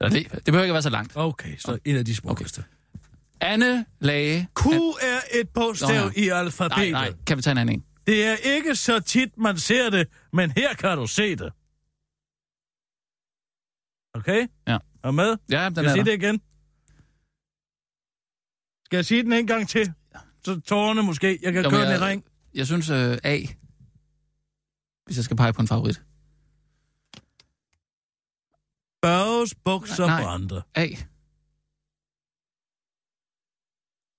Eller 0.00 0.10
det, 0.14 0.32
det 0.32 0.44
behøver 0.44 0.62
ikke 0.62 0.72
at 0.72 0.74
være 0.74 0.82
så 0.82 0.90
langt. 0.90 1.12
Okay, 1.14 1.56
så 1.58 1.78
en 1.84 1.96
af 1.96 2.04
de 2.04 2.14
smukkeste. 2.14 2.58
Okay. 2.58 2.68
Anne 3.40 3.84
Lage... 4.00 4.48
Q 4.56 4.66
er 5.02 5.20
et 5.40 5.48
bogstav 5.48 6.04
Nå, 6.04 6.10
i 6.16 6.28
alfabetet. 6.28 6.76
Nej, 6.76 6.90
nej, 6.90 7.12
kan 7.26 7.36
vi 7.36 7.42
tage 7.42 7.52
en 7.52 7.58
anden 7.58 7.74
en? 7.74 7.84
Det 8.06 8.24
er 8.24 8.36
ikke 8.36 8.76
så 8.76 9.00
tit, 9.00 9.38
man 9.38 9.58
ser 9.58 9.90
det, 9.90 10.08
men 10.32 10.50
her 10.50 10.74
kan 10.74 10.98
du 10.98 11.06
se 11.06 11.36
det. 11.36 11.52
Okay? 14.14 14.46
Ja. 14.68 14.78
Er 15.04 15.10
med? 15.10 15.36
Ja, 15.50 15.68
den 15.68 15.78
er 15.78 15.82
jeg 15.82 15.92
sige 15.92 16.04
der. 16.04 16.10
det 16.10 16.22
igen? 16.22 16.40
Skal 18.94 18.98
jeg 18.98 19.04
sige 19.04 19.22
den 19.22 19.32
en 19.32 19.46
gang 19.46 19.68
til? 19.68 19.92
Så 20.44 20.60
tårne 20.60 21.02
måske. 21.02 21.38
Jeg 21.42 21.52
kan 21.52 21.64
Jo, 21.64 21.70
køre 21.70 21.80
men 21.80 21.90
den 21.90 21.96
i 22.00 22.00
jeg- 22.00 22.08
ring. 22.10 22.24
Jeg 22.54 22.66
synes 22.66 22.90
uh, 22.90 22.96
A, 23.24 23.38
hvis 25.06 25.16
jeg 25.16 25.24
skal 25.24 25.36
pege 25.36 25.52
på 25.52 25.60
en 25.62 25.68
favorit. 25.68 26.02
Børges 29.02 29.54
bukser 29.64 30.06
Nej. 30.06 30.22
brændte. 30.22 30.62
A. 30.74 30.86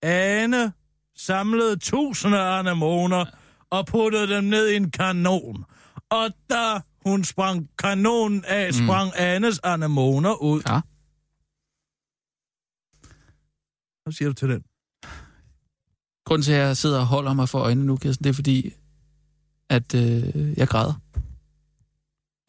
Ane 0.02 0.74
samlede 1.18 1.78
tusinde 1.80 2.40
anemoner 2.40 3.26
og 3.70 3.86
puttede 3.86 4.36
dem 4.36 4.44
ned 4.44 4.68
i 4.70 4.76
en 4.76 4.92
kanon. 4.92 5.66
Og 6.10 6.30
da 6.50 6.82
hun 7.06 7.24
sprang 7.24 7.70
kanonen 7.78 8.46
af, 8.46 8.74
sprang 8.74 9.08
mm. 9.08 9.14
Anes 9.18 9.60
anemoner 9.64 10.42
ud. 10.42 10.62
Ja. 10.70 10.80
Hvad 14.06 14.14
siger 14.14 14.30
du 14.30 14.34
til 14.34 14.50
den? 14.50 14.62
Grunden 16.26 16.44
til, 16.44 16.52
at 16.52 16.60
jeg 16.60 16.78
sidder 16.78 17.00
og 17.00 17.06
holder 17.06 17.34
mig 17.34 17.50
for 17.50 17.60
øjnene 17.60 17.86
nu, 17.88 17.98
Kirsten, 17.98 18.24
det 18.24 18.30
er 18.30 18.34
fordi, 18.34 18.74
at 19.70 19.96
øh, 19.96 20.58
jeg 20.58 20.68
græder. 20.68 20.94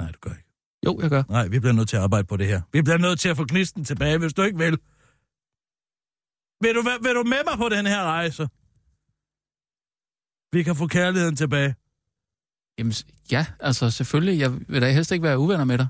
Nej, 0.02 0.10
du 0.12 0.18
gør 0.20 0.30
ikke. 0.30 0.48
Jo, 0.86 0.98
jeg 1.02 1.10
gør. 1.10 1.22
Nej, 1.28 1.48
vi 1.48 1.58
bliver 1.60 1.72
nødt 1.72 1.88
til 1.88 1.96
at 1.96 2.02
arbejde 2.02 2.26
på 2.26 2.36
det 2.36 2.46
her. 2.46 2.62
Vi 2.72 2.82
bliver 2.82 2.98
nødt 2.98 3.20
til 3.20 3.28
at 3.28 3.36
få 3.36 3.44
gnisten 3.48 3.84
tilbage, 3.84 4.18
hvis 4.18 4.34
du 4.34 4.42
ikke 4.42 4.58
vil. 4.58 4.78
Vil 6.62 6.74
du, 6.74 6.82
vil 7.02 7.14
du 7.14 7.22
med 7.22 7.42
mig 7.50 7.58
på 7.58 7.68
den 7.68 7.86
her 7.86 8.02
rejse? 8.02 8.48
Vi 10.52 10.62
kan 10.62 10.76
få 10.76 10.86
kærligheden 10.86 11.36
tilbage. 11.36 11.74
Jamen, 12.78 12.92
ja, 13.32 13.46
altså 13.60 13.90
selvfølgelig. 13.90 14.38
Jeg 14.38 14.52
vil 14.68 14.82
da 14.82 14.92
helst 14.92 15.12
ikke 15.12 15.22
være 15.22 15.38
uvenner 15.38 15.64
med 15.64 15.78
dig. 15.78 15.88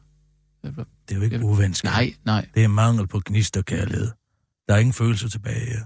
Det 0.63 0.75
er 1.11 1.15
jo 1.17 1.23
ikke 1.23 1.37
Jeg- 1.37 1.45
uvenskab. 1.45 1.91
Nej, 1.91 2.15
nej. 2.25 2.49
Det 2.55 2.65
er 2.65 2.69
mangel 2.69 3.07
på 3.07 3.21
gnist 3.25 3.57
og 3.57 3.65
kærlighed. 3.65 4.11
Der 4.69 4.75
er 4.75 4.79
ingen 4.79 4.93
følelse 4.93 5.29
tilbage 5.29 5.65
her. 5.67 5.85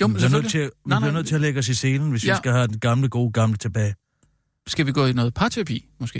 Jo, 0.00 0.06
vi 0.06 0.12
men 0.12 0.16
bliver, 0.16 0.42
nødt 0.42 0.50
til, 0.50 0.60
vi 0.60 0.70
Nej, 0.86 1.00
nej. 1.00 1.10
nødt 1.10 1.26
til 1.26 1.34
at 1.34 1.40
lægge 1.40 1.58
os 1.58 1.68
i 1.68 1.74
selen, 1.74 2.10
hvis 2.10 2.24
ja. 2.24 2.28
Ja. 2.28 2.34
vi 2.34 2.36
skal 2.36 2.52
have 2.52 2.66
den 2.66 2.80
gamle, 2.80 3.08
gode 3.08 3.32
gamle 3.32 3.56
tilbage. 3.56 3.94
Skal 4.66 4.86
vi 4.86 4.92
gå 4.92 5.06
i 5.06 5.12
noget 5.12 5.34
parterapi, 5.34 5.88
måske? 6.00 6.18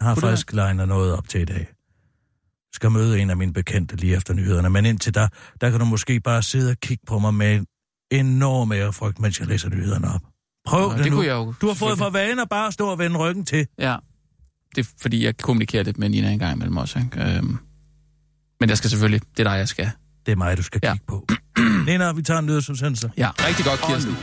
Jeg 0.00 0.06
har 0.06 0.14
Kunne 0.14 0.20
faktisk 0.20 0.52
legnet 0.52 0.88
noget 0.88 1.12
op 1.16 1.28
til 1.28 1.40
i 1.40 1.44
dag. 1.44 1.58
Jeg 1.58 2.74
skal 2.74 2.90
møde 2.90 3.20
en 3.20 3.30
af 3.30 3.36
mine 3.36 3.52
bekendte 3.52 3.96
lige 3.96 4.16
efter 4.16 4.34
nyhederne, 4.34 4.70
men 4.70 4.86
indtil 4.86 5.14
da, 5.14 5.28
der 5.60 5.70
kan 5.70 5.78
du 5.80 5.84
måske 5.84 6.20
bare 6.20 6.42
sidde 6.42 6.70
og 6.70 6.76
kigge 6.76 7.04
på 7.06 7.18
mig 7.18 7.34
med 7.34 7.56
en 7.56 7.66
enorm 8.26 8.72
ærefrygt, 8.72 9.18
mens 9.18 9.40
jeg 9.40 9.48
læser 9.48 9.68
nyhederne 9.68 10.08
op. 10.14 10.20
Prøv 10.66 10.88
Nå, 10.88 10.94
det, 10.96 11.04
det 11.04 11.12
nu. 11.12 11.16
kunne 11.16 11.26
jeg 11.26 11.34
jo 11.34 11.54
Du 11.60 11.66
har 11.66 11.74
fået 11.74 11.98
for 11.98 12.10
vane 12.10 12.42
at 12.42 12.48
bare 12.48 12.72
stå 12.72 12.88
og 12.88 12.98
vende 12.98 13.18
ryggen 13.18 13.44
til. 13.44 13.66
Ja. 13.78 13.96
Det 14.76 14.86
er 14.86 14.90
fordi, 15.00 15.24
jeg 15.24 15.36
kommunikerer 15.36 15.82
lidt 15.82 15.98
med 15.98 16.08
Nina 16.08 16.30
en 16.30 16.38
gang 16.38 16.54
imellem 16.56 16.76
også. 16.76 16.98
Ikke? 16.98 17.36
Øhm. 17.36 17.58
Men 18.60 18.68
jeg 18.68 18.78
skal 18.78 18.90
selvfølgelig... 18.90 19.20
Det 19.36 19.46
er 19.46 19.50
dig, 19.50 19.58
jeg 19.58 19.68
skal. 19.68 19.90
Det 20.26 20.32
er 20.32 20.36
mig, 20.36 20.56
du 20.56 20.62
skal 20.62 20.80
Ja. 20.84 20.92
kigge 20.92 21.04
på. 21.08 21.26
Nina, 21.86 22.12
vi 22.12 22.22
tager 22.22 22.38
en 22.38 22.46
nyhedsudsendelse. 22.46 23.10
Ja, 23.16 23.28
rigtig 23.48 23.64
godt, 23.64 23.80
Kirsten. 23.80 24.16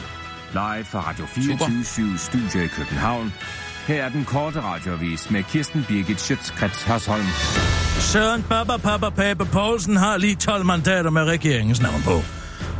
live 0.54 0.86
fra 0.86 1.00
Radio 1.10 1.26
24 1.26 2.18
Studio 2.18 2.62
i 2.64 2.68
København. 2.68 3.34
Her 3.88 4.04
er 4.04 4.10
den 4.10 4.26
korte 4.26 4.62
radiovis 4.62 5.30
med 5.32 5.44
Kirsten 5.44 5.86
Birgit 5.88 6.22
Schøtzgrads 6.22 6.84
Hasholm. 6.84 7.26
Søren 8.00 8.44
Baba 8.50 8.78
Papa 8.78 9.10
Pape 9.10 9.46
Poulsen 9.46 9.96
har 9.98 10.18
lige 10.18 10.36
12 10.36 10.66
mandater 10.66 11.10
med 11.10 11.24
regeringens 11.24 11.82
navn 11.82 12.02
på. 12.04 12.22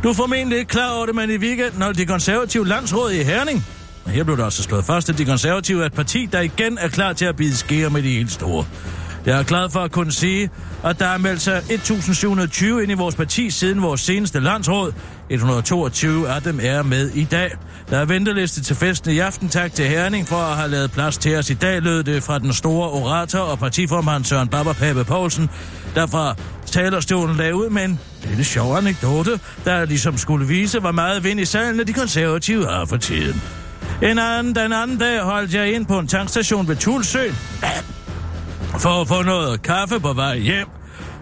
Du 0.02 0.08
er 0.08 0.14
formentlig 0.14 0.58
ikke 0.58 0.68
klar 0.68 0.90
over 0.96 1.06
det, 1.06 1.14
men 1.14 1.30
i 1.30 1.36
weekenden 1.36 1.82
holdt 1.82 1.98
de 1.98 2.06
konservative 2.06 2.66
landsråd 2.68 3.10
i 3.12 3.22
Herning. 3.22 3.64
Og 4.04 4.10
her 4.10 4.24
blev 4.24 4.36
det 4.36 4.44
også 4.44 4.62
slået 4.62 4.84
fast, 4.84 5.08
at 5.10 5.18
de 5.18 5.24
konservative 5.24 5.82
er 5.82 5.86
et 5.86 5.92
parti, 5.92 6.26
der 6.32 6.40
igen 6.40 6.78
er 6.78 6.88
klar 6.88 7.12
til 7.12 7.24
at 7.24 7.36
bide 7.36 7.56
skære 7.56 7.90
med 7.90 8.02
de 8.02 8.08
helt 8.12 8.30
store. 8.32 8.66
Jeg 9.26 9.38
er 9.38 9.42
glad 9.42 9.70
for 9.70 9.80
at 9.80 9.92
kunne 9.92 10.12
sige, 10.12 10.50
at 10.84 10.98
der 10.98 11.06
er 11.06 11.18
meldt 11.18 11.42
sig 11.42 11.56
1720 11.56 12.82
ind 12.82 12.92
i 12.92 12.94
vores 12.94 13.14
parti 13.14 13.50
siden 13.50 13.82
vores 13.82 14.00
seneste 14.00 14.40
landsråd. 14.40 14.92
122 15.30 16.28
af 16.28 16.42
dem 16.42 16.60
er 16.62 16.82
med 16.82 17.10
i 17.10 17.24
dag. 17.24 17.50
Der 17.90 17.98
er 17.98 18.04
venteliste 18.04 18.62
til 18.62 18.76
festen 18.76 19.12
i 19.12 19.18
aften. 19.18 19.48
Tak 19.48 19.72
til 19.72 19.84
Herning 19.84 20.28
for 20.28 20.36
at 20.36 20.56
have 20.56 20.70
lavet 20.70 20.90
plads 20.90 21.18
til 21.18 21.36
os 21.36 21.50
i 21.50 21.54
dag, 21.54 21.82
lød 21.82 22.02
det 22.04 22.22
fra 22.22 22.38
den 22.38 22.52
store 22.52 22.90
orator 22.90 23.38
og 23.38 23.58
partiformand 23.58 24.24
Søren 24.24 24.48
Baba 24.48 24.72
Pape 24.72 25.04
Poulsen, 25.04 25.50
der 25.94 26.06
fra 26.06 26.34
talerstolen 26.66 27.36
lagde 27.36 27.54
ud 27.54 27.70
med 27.70 27.84
en 27.84 28.00
lille 28.24 28.44
sjov 28.44 28.76
anekdote, 28.76 29.40
der 29.64 29.84
ligesom 29.84 30.18
skulle 30.18 30.46
vise, 30.46 30.80
hvor 30.80 30.92
meget 30.92 31.24
vind 31.24 31.40
i 31.40 31.44
salen 31.44 31.86
de 31.86 31.92
konservative 31.92 32.66
har 32.66 32.84
for 32.84 32.96
tiden. 32.96 33.42
En 34.02 34.18
anden, 34.18 34.54
den 34.54 34.72
anden 34.72 34.98
dag 34.98 35.20
holdt 35.20 35.54
jeg 35.54 35.72
ind 35.72 35.86
på 35.86 35.98
en 35.98 36.08
tankstation 36.08 36.68
ved 36.68 36.76
Tulsø 36.76 37.28
for 38.78 39.00
at 39.00 39.08
få 39.08 39.22
noget 39.22 39.62
kaffe 39.62 40.00
på 40.00 40.12
vej 40.12 40.38
hjem. 40.38 40.66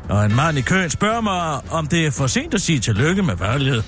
Og 0.09 0.25
en 0.25 0.37
mand 0.37 0.59
i 0.59 0.61
køen 0.61 0.91
spørger 0.91 1.21
mig, 1.21 1.61
om 1.71 1.87
det 1.87 2.07
er 2.07 2.11
for 2.11 2.27
sent 2.27 2.55
at 2.55 2.61
sige 2.61 2.81
tillykke 2.81 3.23
med 3.23 3.37
valget. 3.37 3.85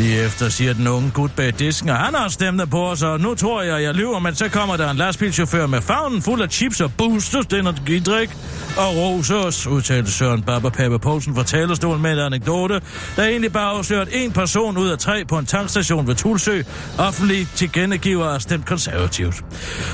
Lige 0.00 0.24
efter 0.24 0.48
siger 0.48 0.74
den 0.74 0.86
unge 0.86 1.10
gut 1.10 1.30
bag 1.36 1.58
disken, 1.58 1.88
og 1.88 1.96
han 1.96 2.14
har 2.14 2.28
stemt 2.28 2.70
på 2.70 2.86
os, 2.86 3.02
og 3.02 3.20
nu 3.20 3.34
tror 3.34 3.62
jeg, 3.62 3.82
jeg 3.82 3.94
lyver, 3.94 4.18
men 4.18 4.34
så 4.34 4.48
kommer 4.48 4.76
der 4.76 4.90
en 4.90 4.96
lastbilchauffør 4.96 5.66
med 5.66 5.80
favnen 5.80 6.22
fuld 6.22 6.42
af 6.42 6.48
chips 6.48 6.80
og 6.80 6.92
boosters, 6.98 7.46
den 7.46 7.68
Gidrik 7.86 8.30
og 8.76 8.96
rosers, 8.96 9.66
udtalte 9.66 10.12
Søren 10.12 10.42
Baba 10.42 10.68
Pappe 10.68 10.98
Poulsen 10.98 11.34
fra 11.34 11.42
talerstolen 11.42 12.02
med 12.02 12.12
en 12.12 12.18
anekdote, 12.18 12.80
der 13.16 13.24
egentlig 13.24 13.52
bare 13.52 13.70
afsløret 13.70 14.08
en 14.12 14.32
person 14.32 14.78
ud 14.78 14.88
af 14.88 14.98
tre 14.98 15.24
på 15.24 15.38
en 15.38 15.46
tankstation 15.46 16.06
ved 16.06 16.14
Tulsø, 16.14 16.62
offentligt 16.98 17.48
til 17.56 17.72
gengiver 17.72 18.38
stemt 18.38 18.66
konservativt. 18.66 19.44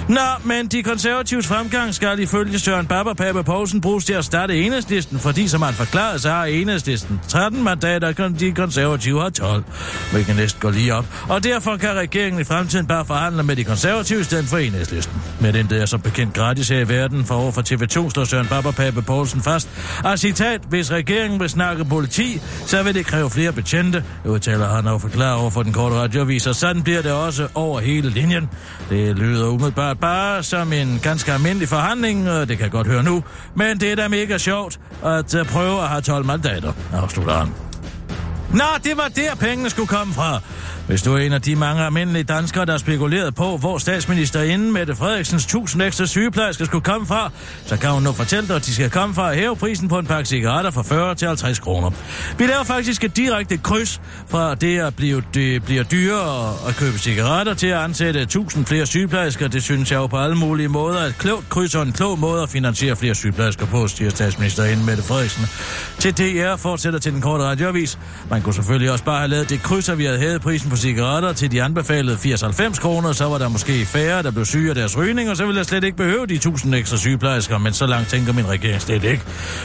Nå, 0.08 0.20
men 0.44 0.66
de 0.66 0.82
konservatives 0.82 1.46
fremgang 1.46 1.94
skal 1.94 2.18
ifølge 2.18 2.58
Søren 2.58 2.86
Baba 2.86 3.12
Pappe 3.12 3.44
Poulsen 3.44 3.80
bruges 3.80 4.04
til 4.04 4.12
at 4.12 4.24
starte 4.24 4.60
enhedslisten, 4.60 5.18
fordi 5.18 5.48
som 5.48 5.62
han 5.62 5.74
forklarede, 5.74 6.18
så 6.18 6.30
har 6.30 6.44
enhedslisten 6.44 7.20
13 7.28 7.64
mandater, 7.64 8.24
og 8.24 8.40
de 8.40 8.52
konservative 8.52 9.20
har 9.20 9.30
12 9.30 9.64
hvilket 10.12 10.36
næsten 10.36 10.60
går 10.60 10.70
lige 10.70 10.94
op. 10.94 11.06
Og 11.28 11.44
derfor 11.44 11.76
kan 11.76 11.92
regeringen 11.94 12.40
i 12.40 12.44
fremtiden 12.44 12.86
bare 12.86 13.04
forhandle 13.04 13.42
med 13.42 13.56
de 13.56 13.64
konservative 13.64 14.20
i 14.20 14.24
stedet 14.24 14.44
for 14.44 14.58
enhedslisten. 14.58 15.22
Men 15.40 15.54
den 15.54 15.66
der 15.70 15.86
som 15.86 16.00
bekendt 16.00 16.34
gratis 16.34 16.68
her 16.68 16.80
i 16.80 16.88
verden 16.88 17.24
for 17.24 17.34
over 17.34 17.52
for 17.52 17.62
TV2 17.62 18.10
slår 18.10 18.24
Søren 18.24 18.46
Baba 18.46 18.70
Pape 18.70 19.02
Poulsen 19.02 19.42
fast. 19.42 19.68
Og 20.04 20.18
citat, 20.18 20.60
hvis 20.68 20.92
regeringen 20.92 21.40
vil 21.40 21.48
snakke 21.48 21.84
politi, 21.84 22.40
så 22.66 22.82
vil 22.82 22.94
det 22.94 23.06
kræve 23.06 23.30
flere 23.30 23.52
betjente, 23.52 24.04
udtaler 24.24 24.68
han 24.68 24.86
og 24.86 25.00
forklarer 25.00 25.34
over 25.34 25.50
for 25.50 25.62
den 25.62 25.72
korte 25.72 25.94
radioavis, 25.94 26.46
og 26.46 26.54
sådan 26.54 26.82
bliver 26.82 27.02
det 27.02 27.12
også 27.12 27.48
over 27.54 27.80
hele 27.80 28.10
linjen. 28.10 28.48
Det 28.90 29.18
lyder 29.18 29.48
umiddelbart 29.48 29.98
bare 29.98 30.42
som 30.42 30.72
en 30.72 31.00
ganske 31.02 31.32
almindelig 31.32 31.68
forhandling, 31.68 32.30
og 32.30 32.48
det 32.48 32.56
kan 32.56 32.64
jeg 32.64 32.72
godt 32.72 32.86
høre 32.86 33.02
nu, 33.02 33.24
men 33.54 33.80
det 33.80 33.92
er 33.92 33.96
da 33.96 34.08
mega 34.08 34.38
sjovt 34.38 34.80
at 35.04 35.34
øh, 35.34 35.46
prøve 35.46 35.82
at 35.82 35.88
have 35.88 36.00
12 36.00 36.26
mandater, 36.26 36.72
afslutter 36.92 37.34
han. 37.34 37.48
Nå, 38.52 38.64
det 38.84 38.96
var 38.96 39.08
der, 39.08 39.34
pengene 39.34 39.70
skulle 39.70 39.88
komme 39.88 40.14
fra. 40.14 40.40
Hvis 40.86 41.02
du 41.02 41.14
er 41.14 41.18
en 41.18 41.32
af 41.32 41.42
de 41.42 41.56
mange 41.56 41.84
almindelige 41.84 42.24
danskere, 42.24 42.66
der 42.66 42.72
har 42.72 42.78
spekuleret 42.78 43.34
på, 43.34 43.56
hvor 43.56 43.78
statsministerinden 43.78 44.72
Mette 44.72 44.94
Frederiksens 44.94 45.44
1000 45.44 45.82
ekstra 45.82 46.06
sygeplejersker 46.06 46.64
skulle 46.64 46.84
komme 46.84 47.06
fra, 47.06 47.30
så 47.64 47.76
kan 47.76 47.90
hun 47.90 48.02
nu 48.02 48.12
fortælle 48.12 48.48
dig, 48.48 48.56
at 48.56 48.66
de 48.66 48.74
skal 48.74 48.90
komme 48.90 49.14
fra 49.14 49.30
at 49.30 49.36
hæve 49.36 49.56
prisen 49.56 49.88
på 49.88 49.98
en 49.98 50.06
pakke 50.06 50.28
cigaretter 50.28 50.70
fra 50.70 50.82
40 50.82 51.14
til 51.14 51.28
50 51.28 51.58
kroner. 51.58 51.90
Vi 52.38 52.46
laver 52.46 52.64
faktisk 52.64 53.04
et 53.04 53.16
direkte 53.16 53.56
kryds 53.56 54.00
fra 54.28 54.54
det 54.54 54.78
at 54.78 54.96
blive, 54.96 55.22
det 55.34 55.64
bliver 55.64 55.82
dyrere 55.82 56.68
at 56.68 56.76
købe 56.76 56.98
cigaretter 56.98 57.54
til 57.54 57.66
at 57.66 57.78
ansætte 57.78 58.20
1000 58.20 58.66
flere 58.66 58.86
sygeplejersker. 58.86 59.48
Det 59.48 59.62
synes 59.62 59.90
jeg 59.90 59.96
jo 59.96 60.06
på 60.06 60.18
alle 60.18 60.36
mulige 60.36 60.68
måder 60.68 61.00
et 61.00 61.18
klogt 61.18 61.48
kryds 61.48 61.74
og 61.74 61.82
en 61.82 61.92
klog 61.92 62.18
måde 62.18 62.42
at 62.42 62.50
finansiere 62.50 62.96
flere 62.96 63.14
sygeplejersker 63.14 63.66
på, 63.66 63.88
siger 63.88 64.10
statsministerinden 64.10 64.86
Mette 64.86 65.02
Frederiksen. 65.02 65.46
Til 65.98 66.12
DR 66.18 66.56
fortsætter 66.56 66.98
til 66.98 67.12
den 67.12 67.20
korte 67.20 67.44
radioavis. 67.44 67.98
Man 68.30 68.42
kunne 68.42 68.54
selvfølgelig 68.54 68.90
også 68.90 69.04
bare 69.04 69.18
have 69.18 69.28
lavet 69.28 69.50
det 69.50 69.62
kryds, 69.62 69.88
at 69.88 69.98
vi 69.98 70.04
havde 70.04 70.18
hævet 70.18 70.40
prisen 70.40 70.70
på 70.70 70.75
cigaretter 70.76 71.32
til 71.32 71.52
de 71.52 71.62
anbefalede 71.62 72.16
80-90 72.16 72.80
kroner, 72.80 73.12
så 73.12 73.24
var 73.24 73.38
der 73.38 73.48
måske 73.48 73.86
færre, 73.86 74.22
der 74.22 74.30
blev 74.30 74.44
syge 74.44 74.68
af 74.68 74.74
deres 74.74 74.98
rygning, 74.98 75.30
og 75.30 75.36
så 75.36 75.46
ville 75.46 75.58
jeg 75.58 75.66
slet 75.66 75.84
ikke 75.84 75.96
behøve 75.96 76.26
de 76.26 76.34
1000 76.34 76.74
ekstra 76.74 76.96
sygeplejersker, 76.96 77.58
men 77.58 77.72
så 77.72 77.86
langt 77.86 78.08
tænker 78.08 78.32
min 78.32 78.48
regering 78.48 78.82
slet 78.82 79.04
ikke, 79.04 79.22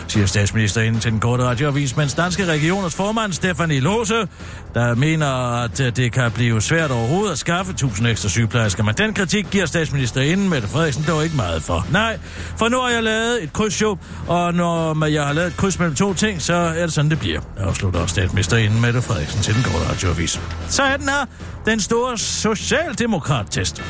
siger 0.08 0.26
statsministeren 0.26 1.00
til 1.00 1.12
den 1.12 1.20
korte 1.20 1.44
radioavis, 1.44 1.98
mens 1.98 2.14
danske 2.14 2.46
regioners 2.46 2.96
formand 2.96 3.34
Stefanie 3.34 3.80
Lose, 3.80 4.28
der 4.74 4.96
mener, 4.96 5.62
at 5.64 5.80
øh, 5.80 5.96
det 5.96 6.12
kan 6.12 6.32
blive 6.32 6.62
svært 6.62 6.92
overhovedet 6.92 7.32
at 7.32 7.38
skaffe 7.38 7.72
1000 7.72 8.08
ekstra 8.08 8.30
sygeplejersker, 8.30 8.84
men 8.84 8.96
den 8.96 9.14
kritik 9.14 9.48
giver 9.52 9.66
statsministerinden 9.66 10.50
Mette 10.50 10.68
Frederiksen 10.68 11.06
dog 11.08 11.24
ikke 11.24 11.36
meget 11.36 11.64
for. 11.64 11.88
Nej, 11.92 12.20
for 12.58 12.70
nu 12.70 12.78
har 12.78 12.90
jeg 12.90 13.04
lavet 13.04 13.44
et 13.44 13.54
krydsshow, 13.54 13.98
og 14.28 14.54
når 14.54 15.06
jeg 15.06 15.24
har 15.24 15.34
lavet 15.34 15.48
et 15.48 15.58
kryds 15.58 15.80
mellem 15.80 15.96
to 15.96 16.14
ting, 16.14 16.42
så 16.42 16.54
er 16.54 16.82
det 16.82 16.94
sådan, 16.94 17.12
det 17.12 17.20
bliver, 17.20 17.42
afslutter 17.58 18.06
statsministerinden 18.06 18.82
Mette 18.82 19.02
Frederiksen 19.02 19.42
til 19.42 19.56
den 19.56 19.64
korte 19.64 19.90
radioavis. 19.90 20.42
Så 20.68 20.84
er 20.84 20.98
den 21.02 21.10
her 21.10 21.26
den 21.66 21.80
store 21.80 22.18
socialdemokrat-test. 22.18 23.82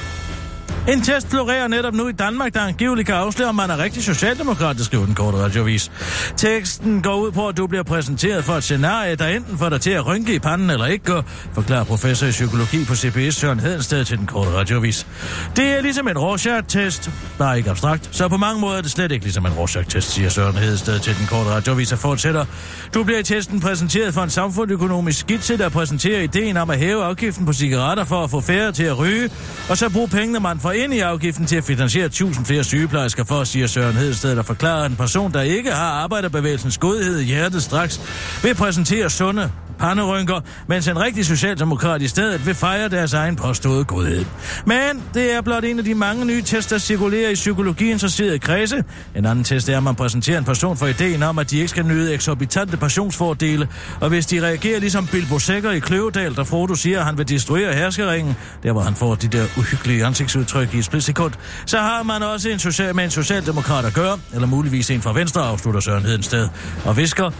En 0.87 1.01
test 1.01 1.29
florerer 1.29 1.67
netop 1.67 1.93
nu 1.93 2.07
i 2.07 2.11
Danmark, 2.11 2.53
der 2.53 2.61
angiveligt 2.61 3.05
kan 3.05 3.15
afsløre, 3.15 3.49
om 3.49 3.55
man 3.55 3.69
er 3.69 3.77
rigtig 3.77 4.03
socialdemokrat, 4.03 4.79
skriver 4.79 5.05
den 5.05 5.15
korte 5.15 5.37
radiovis. 5.37 5.91
Teksten 6.37 7.01
går 7.01 7.15
ud 7.15 7.31
på, 7.31 7.47
at 7.47 7.57
du 7.57 7.67
bliver 7.67 7.83
præsenteret 7.83 8.43
for 8.43 8.53
et 8.53 8.63
scenarie, 8.63 9.15
der 9.15 9.27
enten 9.27 9.57
får 9.57 9.69
dig 9.69 9.81
til 9.81 9.89
at 9.89 10.05
rynke 10.05 10.35
i 10.35 10.39
panden 10.39 10.69
eller 10.69 10.85
ikke 10.85 11.05
gør, 11.05 11.21
forklarer 11.53 11.83
professor 11.83 12.27
i 12.27 12.31
psykologi 12.31 12.85
på 12.85 12.95
CBS 12.95 13.35
Søren 13.35 13.59
Hedensted 13.59 14.05
til 14.05 14.17
den 14.17 14.25
korte 14.25 14.49
radiovis. 14.51 15.07
Det 15.55 15.65
er 15.65 15.81
ligesom 15.81 16.07
en 16.07 16.17
Rorschach-test, 16.17 17.11
bare 17.37 17.57
ikke 17.57 17.69
abstrakt, 17.69 18.09
så 18.11 18.27
på 18.27 18.37
mange 18.37 18.61
måder 18.61 18.77
er 18.77 18.81
det 18.81 18.91
slet 18.91 19.11
ikke 19.11 19.25
ligesom 19.25 19.45
en 19.45 19.51
Rorschach-test, 19.51 20.11
siger 20.11 20.29
Søren 20.29 20.55
Hedensted 20.55 20.99
til 20.99 21.17
den 21.17 21.27
korte 21.27 21.49
radiovis 21.49 21.91
og 21.91 21.99
fortsætter. 21.99 22.45
Du 22.93 23.03
bliver 23.03 23.19
i 23.19 23.23
testen 23.23 23.59
præsenteret 23.59 24.13
for 24.13 24.21
en 24.21 24.29
samfundsøkonomisk 24.29 25.19
skitse, 25.19 25.57
der 25.57 25.69
præsenterer 25.69 26.21
ideen 26.21 26.57
om 26.57 26.69
at 26.69 26.77
hæve 26.77 27.03
afgiften 27.03 27.45
på 27.45 27.53
cigaretter 27.53 28.03
for 28.03 28.23
at 28.23 28.29
få 28.29 28.41
færre 28.41 28.71
til 28.71 28.83
at 28.83 28.97
ryge, 28.97 29.29
og 29.69 29.77
så 29.77 29.89
bruge 29.89 30.07
pengene, 30.07 30.39
man 30.39 30.59
får 30.61 30.71
ind 30.71 30.93
i 30.93 30.99
afgiften 30.99 31.45
til 31.45 31.55
at 31.55 31.63
finansiere 31.63 32.05
1000 32.05 32.45
flere 32.45 32.63
sygeplejersker 32.63 33.23
for, 33.23 33.43
siger 33.43 33.67
Søren 33.67 33.95
Hedsted, 33.95 34.35
der 34.35 34.43
forklarer, 34.43 34.83
at 34.83 34.91
en 34.91 34.97
person, 34.97 35.33
der 35.33 35.41
ikke 35.41 35.71
har 35.71 35.91
arbejderbevægelsens 35.91 36.77
godhed 36.77 37.19
i 37.19 37.23
hjertet 37.23 37.63
straks, 37.63 38.01
vil 38.43 38.55
præsentere 38.55 39.09
sunde 39.09 39.51
panderynker, 39.81 40.39
mens 40.67 40.87
en 40.87 40.99
rigtig 40.99 41.25
socialdemokrat 41.25 42.01
i 42.01 42.07
stedet 42.07 42.45
vil 42.45 42.55
fejre 42.55 42.89
deres 42.89 43.13
egen 43.13 43.35
påståede 43.35 43.83
godhed. 43.83 44.25
Men 44.65 45.03
det 45.13 45.33
er 45.33 45.41
blot 45.41 45.63
en 45.63 45.79
af 45.79 45.85
de 45.85 45.95
mange 45.95 46.25
nye 46.25 46.41
tests, 46.41 46.69
der 46.69 46.77
cirkulerer 46.77 47.29
i 47.29 47.33
psykologiinteresserede 47.33 48.39
kredse. 48.39 48.83
En 49.15 49.25
anden 49.25 49.43
test 49.43 49.69
er, 49.69 49.77
at 49.77 49.83
man 49.83 49.95
præsenterer 49.95 50.37
en 50.37 50.43
person 50.43 50.77
for 50.77 50.87
ideen 50.87 51.23
om, 51.23 51.39
at 51.39 51.51
de 51.51 51.57
ikke 51.57 51.67
skal 51.67 51.85
nyde 51.85 52.13
eksorbitante 52.13 52.77
pensionsfordele, 52.77 53.67
og 54.01 54.09
hvis 54.09 54.25
de 54.25 54.41
reagerer 54.45 54.79
ligesom 54.79 55.07
Bilbo 55.07 55.39
Sækker 55.39 55.71
i 55.71 55.79
Kløvedal, 55.79 56.35
der 56.35 56.43
Frodo 56.43 56.75
siger, 56.75 56.99
at 56.99 57.05
han 57.05 57.17
vil 57.17 57.29
destruere 57.29 57.73
herskeringen, 57.73 58.35
der 58.63 58.71
hvor 58.71 58.81
han 58.81 58.95
får 58.95 59.15
de 59.15 59.27
der 59.27 59.45
uhyggelige 59.57 60.05
ansigtsudtryk 60.05 60.73
i 60.73 60.77
et 60.77 60.85
splitsekund, 60.85 61.33
så 61.65 61.77
har 61.77 62.03
man 62.03 62.23
også 62.23 62.49
en 62.49 62.59
social, 62.59 62.95
med 62.95 63.03
en 63.03 63.11
socialdemokrat 63.11 63.85
at 63.85 63.93
gøre, 63.93 64.19
eller 64.33 64.47
muligvis 64.47 64.91
en 64.91 65.01
fra 65.01 65.13
Venstre, 65.13 65.41
afslutter 65.41 65.81
Søren 65.81 66.03
Hedensted, 66.05 66.49
og 66.85 66.97
visker, 66.97 67.31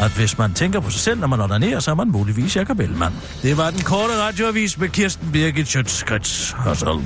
at 0.00 0.10
hvis 0.10 0.38
man 0.38 0.54
tænker 0.54 0.80
på 0.80 0.90
sig 0.90 1.00
selv, 1.00 1.20
når 1.20 1.26
man 1.26 1.40
onanerer, 1.40 1.80
så 1.80 1.90
er 1.90 1.94
man 1.94 2.08
muligvis 2.08 2.56
Jacob 2.56 2.80
Ellemann. 2.80 3.14
Det 3.42 3.56
var 3.56 3.70
den 3.70 3.80
korte 3.80 4.22
radioavis 4.22 4.78
med 4.78 4.88
Kirsten 4.88 5.32
Birgit 5.32 5.68
Schøtzgrads 5.68 6.52
Hørsholm. 6.52 7.04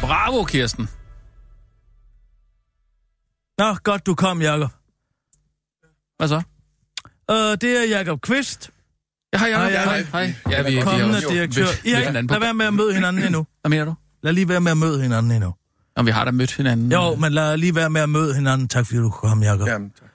Bravo, 0.00 0.44
Kirsten. 0.44 0.88
Nå, 3.58 3.74
godt 3.84 4.06
du 4.06 4.14
kom, 4.14 4.42
Jacob. 4.42 4.70
Hvad 6.16 6.28
så? 6.28 6.42
Uh, 7.32 7.36
det 7.36 7.64
er 7.64 7.98
Jacob 7.98 8.20
Kvist, 8.20 8.70
Ja, 9.34 9.38
hej, 9.38 9.50
Hej, 9.50 9.70
hej, 9.70 9.84
hej. 9.84 10.02
hej. 10.12 10.34
Ja, 10.50 10.62
vi, 10.62 10.74
vi 10.74 10.80
kommende 10.80 11.14
har 11.14 11.20
jo 11.22 11.30
direktør. 11.30 11.62
mødt- 11.64 11.80
I 11.84 11.90
har 11.90 11.98
mødt 12.12 12.16
ikke, 12.22 12.32
lad 12.32 12.40
være 12.40 12.54
med 12.54 12.66
at 12.66 12.74
møde 12.74 12.94
hinanden 12.94 13.22
endnu. 13.24 13.46
Hvad 13.60 13.68
mener 13.70 13.84
du? 13.84 13.94
Lad 14.22 14.32
lige 14.32 14.48
være 14.48 14.60
med 14.60 14.70
at 14.70 14.78
møde 14.78 15.02
hinanden 15.02 15.32
endnu. 15.32 15.54
Om 15.96 16.06
vi 16.06 16.10
har 16.10 16.24
da 16.24 16.30
mødt 16.30 16.52
hinanden. 16.56 16.92
Jo, 16.92 17.14
men 17.14 17.32
lad 17.32 17.56
lige 17.56 17.74
være 17.74 17.90
med 17.90 18.00
at 18.00 18.08
møde 18.08 18.34
hinanden. 18.34 18.68
Tak 18.68 18.86
fordi 18.86 18.98
du 18.98 19.10
komme, 19.10 19.44
Jacob. 19.46 19.68
Jamen, 19.68 19.90
tak. 20.00 20.08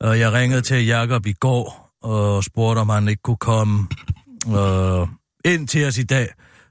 Og 0.00 0.18
jeg 0.20 0.32
ringede 0.32 0.60
til 0.60 0.86
Jakob 0.86 1.26
i 1.26 1.32
går 1.32 1.90
og 2.02 2.44
spurgte, 2.44 2.78
om 2.80 2.88
han 2.88 3.08
ikke 3.08 3.22
kunne 3.22 3.36
komme 3.36 3.86
øh, 4.48 5.06
ind 5.44 5.68
til 5.68 5.86
os 5.86 5.98
i 5.98 6.02
dag. 6.02 6.28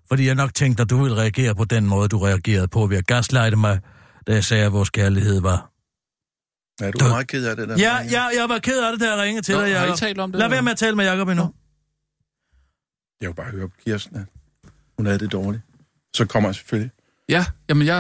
Fordi 0.10 0.28
jeg 0.28 0.36
nok 0.36 0.54
tænkte, 0.54 0.82
at 0.82 0.90
du 0.90 1.02
ville 1.04 1.18
reagere 1.18 1.56
på 1.56 1.64
den 1.66 1.86
måde, 1.86 2.08
du 2.08 2.20
reagerede 2.20 2.68
på 2.68 2.86
ved 2.88 2.98
at 2.98 3.08
gaslighte 3.08 3.56
mig, 3.58 3.80
da 4.28 4.34
jeg 4.34 4.44
sagde, 4.46 4.66
at 4.66 4.74
vores 4.74 4.90
kærlighed 4.90 5.42
var. 5.42 5.70
Ja, 6.82 6.92
du 6.92 7.06
er 7.06 7.10
meget 7.10 7.28
ked 7.28 7.46
af 7.46 7.56
det 7.56 7.70
der. 7.70 7.76
Ja, 7.80 7.98
ja, 8.12 8.24
jeg 8.24 8.50
var 8.50 8.60
ked 8.60 8.80
af 8.84 8.92
det, 8.92 9.02
da 9.02 9.14
jeg 9.14 9.22
ringede 9.24 9.46
til 9.46 9.56
Nå, 9.56 9.62
dig, 9.62 9.70
har 9.70 9.78
I 9.78 9.82
Jacob. 9.84 9.98
talt 10.00 10.20
om 10.20 10.32
det, 10.32 10.40
Lad 10.40 10.50
være 10.50 10.62
med 10.62 10.72
at 10.72 10.78
tale 10.78 10.96
med 10.96 11.06
Jacob 11.06 11.28
endnu. 11.30 11.52
Jeg 13.22 13.28
kunne 13.28 13.36
bare 13.36 13.52
høre 13.52 13.68
på 13.70 13.76
Kirsten, 13.86 14.16
at 14.18 14.24
hun 14.98 15.06
havde 15.06 15.20
det 15.20 15.32
dårligt. 15.32 15.64
Så 16.16 16.26
kommer 16.26 16.50
jeg 16.50 16.56
selvfølgelig. 16.56 16.92
Ja, 17.30 17.46
jamen 17.70 17.88
jeg, 17.88 17.96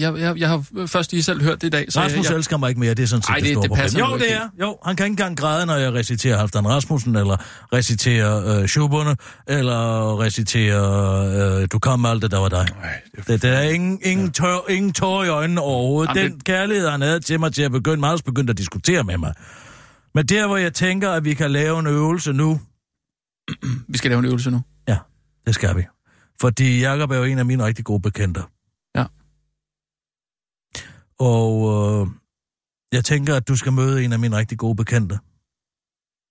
jeg, 0.00 0.18
jeg, 0.18 0.38
jeg 0.38 0.48
har 0.48 0.64
først 0.86 1.12
lige 1.12 1.22
selv 1.22 1.42
hørt 1.42 1.60
det 1.60 1.66
i 1.66 1.70
dag. 1.70 1.92
Så 1.92 2.00
Rasmus 2.00 2.24
jeg, 2.24 2.30
jeg, 2.30 2.36
elsker 2.38 2.56
mig 2.56 2.68
ikke 2.68 2.80
mere, 2.80 2.94
det 2.94 3.02
er 3.02 3.06
sådan 3.06 3.22
set 3.22 3.30
Ej, 3.30 3.36
det, 3.36 3.44
det- 3.44 3.52
store 3.52 3.62
det 3.68 3.72
passer 3.76 3.98
Jo, 3.98 4.18
det 4.18 4.32
er. 4.34 4.48
Jo, 4.60 4.78
han 4.84 4.96
kan 4.96 5.06
ikke 5.06 5.12
engang 5.12 5.36
græde, 5.36 5.66
når 5.66 5.76
jeg 5.76 5.92
reciterer 5.92 6.38
Halvdan 6.38 6.68
Rasmussen, 6.68 7.16
eller 7.16 7.36
reciterer 7.72 8.60
øh, 8.60 8.66
Schuberne, 8.68 9.16
eller 9.48 10.20
reciterer 10.20 11.60
øh, 11.60 11.68
Du 11.72 11.78
kom 11.78 12.00
med 12.00 12.10
alt 12.10 12.22
det, 12.22 12.30
der 12.30 12.38
var 12.38 12.48
dig. 12.48 12.66
Nej, 12.80 13.00
det 13.12 13.18
er 13.18 13.22
Det, 13.32 13.42
der 13.42 13.48
er 13.52 13.62
ingen, 13.70 13.98
ingen, 14.02 14.32
tør, 14.32 14.70
ingen 14.70 14.92
tår 14.92 15.24
i 15.24 15.28
øjnene 15.28 15.60
overhovedet. 15.60 16.16
Jamen, 16.16 16.32
Den 16.32 16.40
kærlighed, 16.40 16.88
han 16.88 17.00
havde 17.00 17.20
til 17.20 17.40
mig 17.40 17.52
til 17.54 17.62
at 17.62 17.72
begynde, 17.72 18.00
meget 18.00 18.24
begyndt 18.24 18.50
at 18.50 18.58
diskutere 18.58 19.02
med 19.04 19.18
mig. 19.18 19.34
Men 20.14 20.26
der, 20.26 20.46
hvor 20.46 20.56
jeg 20.56 20.72
tænker, 20.74 21.10
at 21.10 21.24
vi 21.24 21.34
kan 21.34 21.50
lave 21.50 21.78
en 21.78 21.86
øvelse 21.86 22.32
nu, 22.32 22.60
vi 23.92 23.98
skal 23.98 24.10
lave 24.10 24.18
en 24.18 24.24
øvelse 24.24 24.50
nu. 24.50 24.62
ja, 24.88 24.98
det 25.46 25.54
skal 25.54 25.76
vi. 25.76 25.82
Fordi 26.40 26.80
Jacob 26.80 27.10
er 27.10 27.16
jo 27.16 27.24
en 27.24 27.38
af 27.38 27.46
mine 27.46 27.64
rigtig 27.64 27.84
gode 27.84 28.00
bekendte. 28.02 28.42
Ja. 28.96 29.04
Og 31.18 31.52
øh, 32.02 32.06
jeg 32.92 33.04
tænker, 33.04 33.36
at 33.36 33.48
du 33.48 33.56
skal 33.56 33.72
møde 33.72 34.04
en 34.04 34.12
af 34.12 34.18
mine 34.18 34.36
rigtig 34.36 34.58
gode 34.58 34.76
bekendte. 34.76 35.18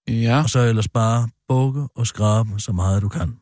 Ja, 0.08 0.42
Og 0.44 0.50
så 0.50 0.60
ellers 0.60 0.88
bare 0.88 1.30
bukke 1.48 1.88
og 1.96 2.08
skrabe 2.08 2.50
så 2.60 2.72
meget 2.72 3.02
du 3.02 3.10
kan. 3.10 3.38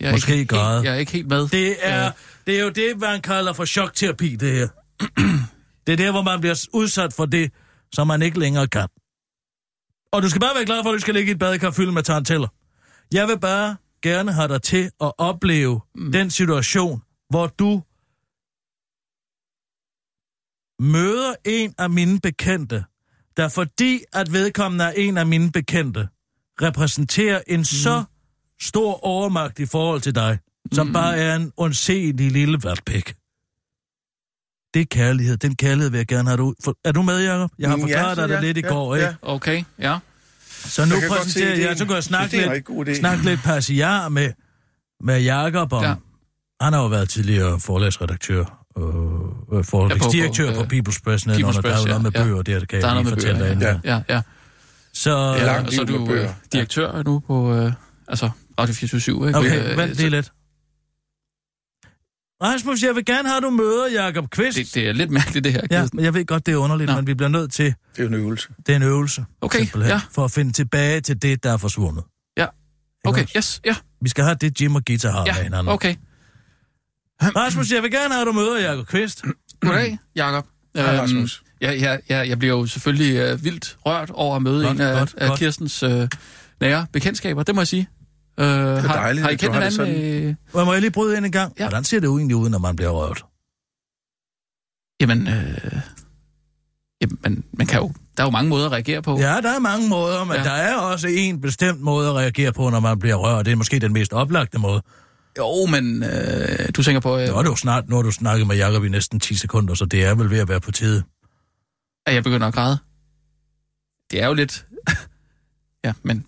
jeg 0.00 0.08
er 0.08 0.12
Måske 0.12 0.36
ikke 0.36 0.54
græde. 0.56 0.74
helt, 0.76 0.84
jeg 0.86 0.94
er 0.94 0.98
ikke 0.98 1.12
helt 1.12 1.26
med. 1.28 1.48
Det 1.48 1.76
er, 1.88 2.06
Øh, 2.06 2.12
det 2.46 2.58
er 2.58 2.62
jo 2.64 2.70
det, 2.70 2.98
man 3.00 3.20
kalder 3.22 3.52
for 3.52 3.64
chokterapi, 3.64 4.36
det 4.36 4.52
her. 4.52 4.68
det 5.86 5.92
er 5.92 5.96
der, 5.96 6.10
hvor 6.10 6.22
man 6.22 6.40
bliver 6.40 6.66
udsat 6.72 7.12
for 7.12 7.26
det, 7.26 7.52
som 7.94 8.06
man 8.06 8.22
ikke 8.22 8.38
længere 8.38 8.66
kan. 8.68 8.88
Og 10.12 10.22
du 10.22 10.28
skal 10.28 10.40
bare 10.40 10.54
være 10.54 10.64
glad 10.66 10.82
for, 10.82 10.90
at 10.90 10.94
du 10.94 10.98
skal 11.00 11.14
ligge 11.14 11.28
i 11.28 11.32
et 11.32 11.38
badekar 11.38 11.70
fyldt 11.70 11.94
med 11.94 12.02
taranteller. 12.02 12.48
Jeg 13.12 13.28
vil 13.28 13.38
bare 13.40 13.76
gerne 14.02 14.32
have 14.32 14.48
dig 14.48 14.62
til 14.62 14.90
at 15.00 15.12
opleve 15.18 15.80
mm. 15.94 16.12
den 16.12 16.30
situation, 16.30 17.02
hvor 17.30 17.46
du 17.46 17.82
møder 20.92 21.34
en 21.44 21.74
af 21.78 21.90
mine 21.90 22.20
bekendte, 22.20 22.84
der 23.36 23.48
fordi 23.48 24.00
at 24.12 24.32
vedkommende 24.32 24.84
er 24.84 24.90
en 24.96 25.18
af 25.18 25.26
mine 25.26 25.52
bekendte, 25.52 26.08
repræsenterer 26.62 27.40
en 27.46 27.60
mm. 27.60 27.64
så 27.64 28.04
stor 28.60 29.04
overmagt 29.04 29.58
i 29.58 29.66
forhold 29.66 30.00
til 30.00 30.14
dig, 30.14 30.38
som 30.72 30.86
Mm. 30.86 30.92
bare 30.92 31.16
er 31.16 31.36
en 31.36 31.52
undseelig 31.56 32.32
lille 32.32 32.58
vatpæk. 32.62 33.14
Det 34.74 34.80
er 34.82 34.86
kærlighed. 34.90 35.36
Den 35.36 35.56
kærlighed 35.56 35.90
vil 35.90 35.98
jeg 35.98 36.06
gerne 36.06 36.28
have 36.28 36.36
dig 36.36 36.44
ud. 36.44 36.54
For, 36.64 36.76
er 36.84 36.92
du 36.92 37.02
med, 37.02 37.24
Jacob? 37.24 37.50
Jeg 37.58 37.68
har 37.68 37.76
Mm, 37.76 37.80
ja, 37.82 37.84
forklaret 37.84 38.16
så 38.16 38.20
dig 38.22 38.28
det 38.28 38.34
ja, 38.34 38.40
lidt 38.40 38.56
i 38.56 38.60
ja, 38.60 38.68
går, 38.68 38.94
ikke? 38.94 39.06
ja. 39.06 39.14
Okay, 39.22 39.64
ja. 39.78 39.98
Så 40.64 40.84
nu 40.84 40.94
Jeg 40.94 41.10
præsenterer 41.10 41.68
jeg, 41.68 41.78
så 41.78 41.84
kan 41.84 41.94
jeg 41.94 42.04
snakke 42.04 42.36
Det 42.36 42.46
er 42.46 42.82
lidt, 42.84 42.96
snakke 42.96 43.24
lidt 43.24 43.42
passiar 43.42 44.08
med, 44.08 44.30
med 45.04 45.22
Jacob 45.22 45.72
om... 45.72 45.84
Ja. 45.84 45.94
Han 46.60 46.72
har 46.72 46.80
jo 46.82 46.86
været 46.86 47.08
tidligere 47.08 47.60
forlagsredaktør, 47.60 48.44
øh, 48.78 49.58
øh, 49.58 49.64
forlagsdirektør 49.64 50.44
Ja, 50.44 50.50
på- 50.50 50.56
på, 50.56 50.64
på, 50.64 50.68
på 50.68 50.74
People's 50.76 50.98
Press, 51.04 51.26
når 51.26 51.34
People's 51.34 51.38
der 51.38 51.46
er 51.48 51.52
jo 51.54 51.60
Press, 51.60 51.86
noget 51.86 52.02
med 52.02 52.10
ja, 52.14 52.20
ja. 52.20 52.24
bøger 52.26 52.42
der, 52.42 52.58
det 52.58 52.68
kan 52.68 52.80
Der 52.80 52.86
er 52.88 52.94
jeg 52.94 53.02
noget 53.02 53.22
lige 53.22 53.32
med 53.32 53.38
fortælle 53.38 53.60
bøger, 53.60 53.72
dig. 53.72 53.80
ja. 53.84 53.90
Ja. 53.94 54.02
Ja, 54.08 54.14
ja. 54.16 54.22
Så, 54.94 55.34
Ja, 55.38 55.44
langt 55.46 55.66
og 55.68 55.72
så 55.74 55.80
er 55.80 55.84
du 55.84 56.00
øh, 56.02 56.06
bøger. 56.06 56.32
direktør 56.52 57.02
nu 57.02 57.18
på 57.26 57.54
øh, 57.54 57.72
altså 58.08 58.30
Radio 58.60 58.74
24 58.74 59.26
ikke? 59.28 59.38
okay, 59.38 59.70
Øh, 59.72 59.78
vent 59.78 59.94
lige 59.94 60.10
lidt. 60.10 60.32
Rasmus, 62.42 62.82
jeg 62.82 62.94
vil 62.94 63.04
gerne 63.04 63.28
have, 63.28 63.36
at 63.36 63.42
du 63.42 63.50
møder 63.50 64.02
Jacob 64.04 64.30
Kvist. 64.30 64.56
Det, 64.58 64.74
det 64.74 64.88
er 64.88 64.92
lidt 64.92 65.10
mærkeligt, 65.10 65.44
det 65.44 65.52
her. 65.52 65.60
Ja, 65.70 65.86
men 65.92 66.04
jeg 66.04 66.14
ved 66.14 66.26
godt, 66.26 66.46
det 66.46 66.52
er 66.52 66.56
underligt, 66.56 66.90
Nå. 66.90 66.96
men 66.96 67.06
vi 67.06 67.14
bliver 67.14 67.28
nødt 67.28 67.52
til, 67.52 67.74
Det 67.96 68.02
er 68.02 68.06
en 68.06 68.14
øvelse. 68.14 68.48
det 68.66 68.72
er 68.72 68.76
en 68.76 68.82
øvelse, 68.82 69.24
Okay, 69.40 69.58
simpelthen, 69.58 69.90
ja. 69.92 70.00
for 70.12 70.24
at 70.24 70.30
finde 70.30 70.52
tilbage 70.52 71.00
til 71.00 71.22
det, 71.22 71.42
der 71.44 71.52
er 71.52 71.56
forsvundet. 71.56 72.04
Ja. 72.36 72.46
Okay, 73.04 73.26
yes, 73.36 73.60
ja, 73.64 73.74
Vi 74.02 74.08
skal 74.08 74.24
have 74.24 74.36
det, 74.40 74.60
Jim 74.60 74.74
og 74.74 74.82
Gita 74.82 75.08
har 75.10 75.24
med 75.24 75.26
ja, 75.36 75.42
hinanden. 75.42 75.72
okay. 75.72 75.94
Rasmus, 77.22 77.72
jeg 77.72 77.82
vil 77.82 77.90
gerne 77.90 78.14
have, 78.14 78.20
at 78.20 78.26
du 78.26 78.32
møder 78.32 78.70
Jacob 78.70 78.86
Kvist. 78.86 79.22
Goddag, 79.60 79.98
Jacob. 80.16 80.46
Hej, 80.76 80.98
Rasmus. 80.98 81.42
Ja, 81.60 81.72
ja, 81.72 81.96
ja, 82.10 82.28
jeg 82.28 82.38
bliver 82.38 82.54
jo 82.56 82.66
selvfølgelig 82.66 83.16
øh, 83.16 83.44
vildt 83.44 83.76
rørt 83.86 84.10
over 84.10 84.36
at 84.36 84.42
møde 84.42 84.64
Godt, 84.66 84.76
en 84.76 84.80
af, 84.80 84.98
godt, 84.98 85.14
af 85.16 85.28
godt. 85.28 85.38
Kirstens 85.38 85.82
øh, 85.82 86.08
nære 86.60 86.86
bekendtskaber, 86.92 87.42
det 87.42 87.54
må 87.54 87.60
jeg 87.60 87.68
sige. 87.68 87.88
Øh, 88.38 88.46
det 88.46 88.54
er 88.54 88.80
har, 88.80 88.94
dejligt, 88.94 89.22
har 89.24 89.30
I 89.30 89.36
kendt 89.36 89.54
hinanden? 89.54 90.24
Øh, 90.28 90.34
Hvor 90.50 90.64
må 90.64 90.72
jeg 90.72 90.80
lige 90.80 90.90
bryde 90.90 91.16
ind 91.16 91.26
en 91.26 91.32
gang? 91.32 91.52
Ja. 91.58 91.64
Hvordan 91.68 91.84
ser 91.84 92.00
det 92.00 92.06
ud 92.06 92.18
egentlig 92.20 92.36
ud, 92.36 92.48
når 92.48 92.58
man 92.58 92.76
bliver 92.76 92.90
røvet? 92.90 93.24
jamen, 95.00 95.28
øh, 95.28 95.80
jamen, 97.00 97.44
man 97.52 97.66
kan 97.66 97.80
jo, 97.80 97.92
der 98.16 98.22
er 98.22 98.26
jo 98.26 98.30
mange 98.30 98.48
måder 98.48 98.66
at 98.66 98.72
reagere 98.72 99.02
på. 99.02 99.18
Ja, 99.18 99.40
der 99.40 99.54
er 99.54 99.58
mange 99.58 99.88
måder, 99.88 100.24
men 100.24 100.36
Ja. 100.36 100.42
der 100.44 100.50
er 100.50 100.76
også 100.76 101.08
en 101.08 101.40
bestemt 101.40 101.80
måde 101.80 102.08
at 102.08 102.14
reagere 102.14 102.52
på, 102.52 102.70
når 102.70 102.80
man 102.80 102.98
bliver 102.98 103.14
rørt. 103.14 103.46
Det 103.46 103.52
er 103.52 103.56
måske 103.56 103.78
den 103.78 103.92
mest 103.92 104.12
oplagte 104.12 104.58
måde. 104.58 104.82
Jo, 105.38 105.66
men 105.66 106.02
øh, 106.02 106.68
du 106.76 106.82
tænker 106.82 107.00
på, 107.00 107.16
øh, 107.16 107.22
er, 107.22 107.42
det 107.42 107.48
jo 107.48 107.56
snart, 107.56 107.88
nu 107.88 107.96
har 107.96 108.02
du 108.02 108.10
snakket 108.10 108.46
med 108.46 108.56
Jacob 108.56 108.84
i 108.84 108.88
næsten 108.88 109.20
10 109.20 109.34
sekunder, 109.34 109.74
så 109.74 109.84
det 109.84 110.04
er 110.04 110.14
vel 110.14 110.30
ved 110.30 110.38
at 110.38 110.48
være 110.48 110.60
på 110.60 110.72
tide. 110.72 111.02
at 112.06 112.14
jeg 112.14 112.22
begynder 112.24 112.46
at 112.46 112.54
græde. 112.54 112.78
Det 114.10 114.22
er 114.22 114.26
jo 114.26 114.34
lidt... 114.34 114.66
ja, 115.84 115.92
men 116.02 116.16
En 116.16 116.24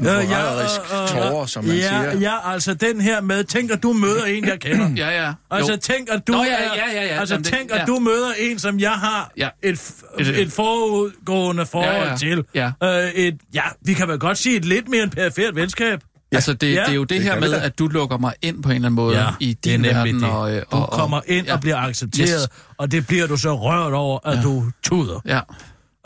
Øh, 0.00 0.06
forræderisk 0.06 0.80
øh, 0.92 1.02
øh, 1.02 1.08
tårer, 1.08 1.46
som 1.46 1.64
man 1.64 1.76
ja, 1.76 1.82
siger. 1.82 2.18
Ja, 2.20 2.52
altså 2.52 2.74
den 2.74 3.00
her 3.00 3.20
med, 3.20 3.44
tænk 3.44 3.70
at 3.70 3.82
du 3.82 3.92
møder 3.92 4.24
en, 4.24 4.44
jeg 4.44 4.60
kender. 4.60 4.90
ja, 5.06 5.22
ja. 5.24 5.32
Altså 5.50 5.72
jo. 5.72 5.78
tænk 5.78 6.08
at 6.12 6.26
du 6.26 6.32
Nå, 6.32 6.44
ja, 6.44 6.50
ja, 6.50 6.92
ja, 7.00 7.06
ja. 7.06 7.20
altså 7.20 7.34
Jamen, 7.34 7.44
det- 7.44 7.52
tænk 7.52 7.70
at 7.70 7.78
ja. 7.80 7.84
du 7.84 7.98
møder 7.98 8.30
en, 8.38 8.58
som 8.58 8.80
jeg 8.80 8.90
har 8.92 9.32
Ja. 9.36 9.48
et, 9.62 9.92
Et- 10.20 10.40
et 10.40 10.52
forudgående 10.52 11.66
forhold 11.66 11.94
Ja, 11.94 12.10
ja. 12.10 12.16
til. 12.16 12.44
Ja. 12.54 12.70
Øh, 13.04 13.10
et, 13.10 13.34
ja, 13.54 13.62
vi 13.82 13.92
kan 13.94 14.08
vel 14.08 14.18
godt 14.18 14.38
sige 14.38 14.56
et 14.56 14.64
lidt 14.64 14.88
mere 14.88 15.02
end 15.02 15.10
perifert 15.10 15.56
venskab. 15.56 16.00
Altså, 16.32 16.52
det, 16.52 16.74
Ja, 16.74 16.80
det 16.80 16.88
er 16.90 16.94
jo 16.94 17.00
det, 17.04 17.10
det 17.10 17.22
her 17.22 17.40
med, 17.40 17.52
at 17.52 17.78
du 17.78 17.86
lukker 17.86 18.18
mig 18.18 18.32
ind 18.42 18.62
på 18.62 18.68
en 18.68 18.74
eller 18.74 18.86
anden 18.88 18.96
måde 18.96 19.18
Ja, 19.20 19.26
i 19.40 19.52
det 19.52 19.64
din 19.64 19.80
nemlig 19.80 19.94
verden. 19.96 20.14
det. 20.20 20.30
Og, 20.30 20.54
øh, 20.54 20.62
Du 20.62 20.76
og, 20.76 20.90
kommer 20.90 21.20
ind 21.26 21.46
ja. 21.46 21.52
og 21.54 21.60
bliver 21.60 21.76
accepteret, 21.76 22.28
Yes. 22.52 22.74
og 22.78 22.90
det 22.92 23.06
bliver 23.06 23.26
du 23.26 23.36
så 23.36 23.54
rørt 23.54 23.92
over, 23.92 24.18
at 24.28 24.36
Ja. 24.36 24.42
du 24.42 24.64
tuder. 24.82 25.20
Ja, 25.26 25.40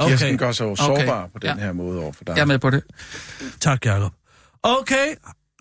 Kirsten 0.00 0.28
Okay, 0.28 0.38
gør 0.38 0.52
sig 0.52 0.64
jo 0.64 0.76
sårbar 0.76 1.26
på 1.26 1.38
den 1.38 1.48
Ja. 1.48 1.54
her 1.64 1.72
måde 1.72 2.00
over 2.00 2.12
for 2.12 2.24
dig. 2.24 2.34
jeg 2.36 2.40
er 2.42 2.46
med 2.46 2.58
på 2.58 2.70
det. 2.70 2.82
tak 3.60 3.86
Jacob. 3.86 4.12
Okay, 4.62 5.14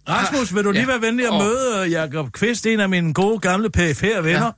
Rasmus, 0.10 0.56
vil 0.56 0.64
du 0.64 0.72
lige 0.72 0.82
Ja. 0.82 0.88
være 0.88 1.02
venlig 1.02 1.26
at 1.26 1.32
Åh. 1.32 1.40
møde 1.40 1.86
øh, 1.86 1.92
Jacob 1.92 2.32
Kvist, 2.32 2.66
en 2.66 2.80
af 2.80 2.90
mine 2.90 3.14
gode 3.14 3.40
gamle 3.40 3.70
perifære 3.70 4.24
venner? 4.24 4.52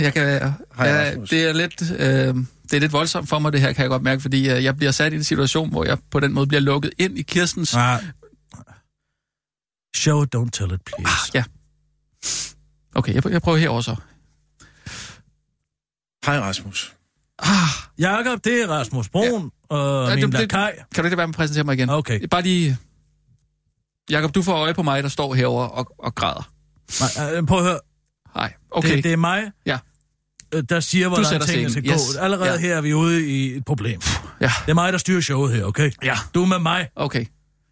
Jeg 0.00 0.12
kan, 0.12 0.22
Hej, 0.76 0.88
ja, 0.88 1.08
Rasmus. 1.08 1.30
det 1.30 1.44
er 1.48 1.52
lidt... 1.52 1.82
Øh, 1.90 2.34
det 2.70 2.76
er 2.76 2.80
lidt 2.80 2.92
voldsomt 2.92 3.28
for 3.28 3.38
mig, 3.38 3.52
det 3.52 3.60
her, 3.60 3.72
kan 3.72 3.82
jeg 3.82 3.90
godt 3.90 4.02
mærke, 4.02 4.22
fordi 4.22 4.50
øh, 4.50 4.64
jeg 4.64 4.76
bliver 4.76 4.90
sat 4.92 5.12
i 5.12 5.16
en 5.16 5.24
situation, 5.24 5.70
hvor 5.70 5.84
jeg 5.84 5.98
på 6.10 6.20
den 6.20 6.32
måde 6.32 6.46
bliver 6.46 6.60
lukket 6.60 6.90
ind 6.98 7.18
i 7.18 7.22
Kirstens... 7.22 7.74
Ah. 7.74 8.02
Show 9.96 10.22
it, 10.22 10.34
don't 10.36 10.50
tell 10.50 10.72
it, 10.72 10.80
please. 10.84 11.08
Ah, 11.08 11.34
ja. 11.34 11.44
Okay, 12.94 13.14
jeg, 13.14 13.26
jeg 13.30 13.42
prøver 13.42 13.58
herover 13.58 13.80
så. 13.80 13.96
Hej, 16.26 16.40
Rasmus. 16.40 16.94
Ah, 17.38 17.48
Jakob, 17.98 18.44
det 18.44 18.62
er 18.62 18.68
Rasmus 18.68 19.08
Brun, 19.08 19.50
ja. 19.70 19.76
og 19.76 20.08
Ja, 20.08 20.14
min 20.14 20.24
det- 20.24 20.32
det- 20.32 20.40
lakaj. 20.40 20.72
kan 20.94 21.04
du 21.04 21.06
ikke 21.06 21.16
være 21.16 21.26
med 21.26 21.34
at 21.34 21.36
præsentere 21.36 21.64
mig 21.64 21.74
igen? 21.74 21.90
Okay. 21.90 22.20
Bare 22.30 22.42
lige... 22.42 22.76
Jakob, 24.10 24.34
du 24.34 24.42
får 24.42 24.52
øje 24.54 24.74
på 24.74 24.82
mig, 24.82 25.02
der 25.02 25.08
står 25.08 25.34
herover 25.34 25.64
og, 25.64 25.94
og 25.98 26.14
græder. 26.14 26.50
Nej, 27.20 27.36
øh, 27.36 27.46
prøv 27.46 27.58
at 27.58 27.64
høre. 27.64 27.78
Nej, 28.36 28.52
okay. 28.70 28.96
Det, 28.96 29.04
det 29.04 29.12
er 29.12 29.16
mig, 29.16 29.50
Ja. 29.66 29.78
øh, 30.54 30.62
der 30.68 30.80
siger, 30.80 31.08
hvordan 31.08 31.24
tingene 31.40 31.46
skal 31.46 31.82
scenen. 31.82 31.88
gå. 31.88 31.94
Yes. 31.94 32.16
Allerede 32.16 32.50
Ja. 32.52 32.58
her 32.58 32.76
er 32.76 32.80
vi 32.80 32.94
ude 32.94 33.26
i 33.28 33.56
et 33.56 33.64
problem. 33.64 34.00
Ja, 34.40 34.52
Det 34.66 34.70
er 34.70 34.74
mig, 34.74 34.92
der 34.92 34.98
styrer 34.98 35.20
showet 35.20 35.54
her, 35.54 35.64
okay? 35.64 35.90
Ja. 36.02 36.18
Du 36.34 36.42
er 36.42 36.46
med 36.46 36.58
mig, 36.58 36.88
okay. 36.96 37.24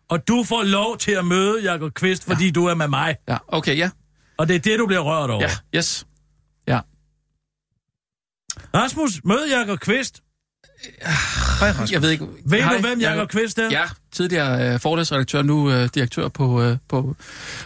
og 0.08 0.28
du 0.28 0.44
får 0.48 0.62
lov 0.62 0.98
til 0.98 1.12
at 1.12 1.24
møde 1.26 1.62
Jakob 1.62 1.94
Kvist, 1.94 2.24
fordi 2.24 2.50
du 2.50 2.66
er 2.66 2.74
med 2.74 2.88
mig. 2.88 3.16
Ja, 3.28 3.36
okay, 3.48 3.76
ja. 3.78 3.90
Og 4.38 4.48
det 4.48 4.56
er 4.56 4.60
det, 4.60 4.78
du 4.78 4.86
bliver 4.86 5.00
rørt 5.00 5.30
over. 5.30 5.42
Ja, 5.42 5.78
yes. 5.78 6.06
Rasmus, 8.74 9.20
mød 9.24 9.48
Jakob 9.48 9.78
Kvist. 9.78 10.22
Hej, 11.60 11.70
Rasmus. 11.70 11.92
Jeg 11.92 12.02
ved 12.02 12.10
ikke... 12.10 12.26
Ved 12.46 12.62
Hej, 12.62 12.76
du, 12.76 12.80
hvem 12.80 13.00
Jakob 13.00 13.28
Kvist 13.28 13.58
er? 13.58 13.70
Ja, 13.70 13.84
tidligere 14.12 14.74
øh, 14.74 14.80
forlagsredaktør, 14.80 15.42
nu 15.42 15.70
øh, 15.70 15.88
direktør 15.94 16.28
på, 16.28 16.62
øh, 16.62 16.76
på 16.88 17.16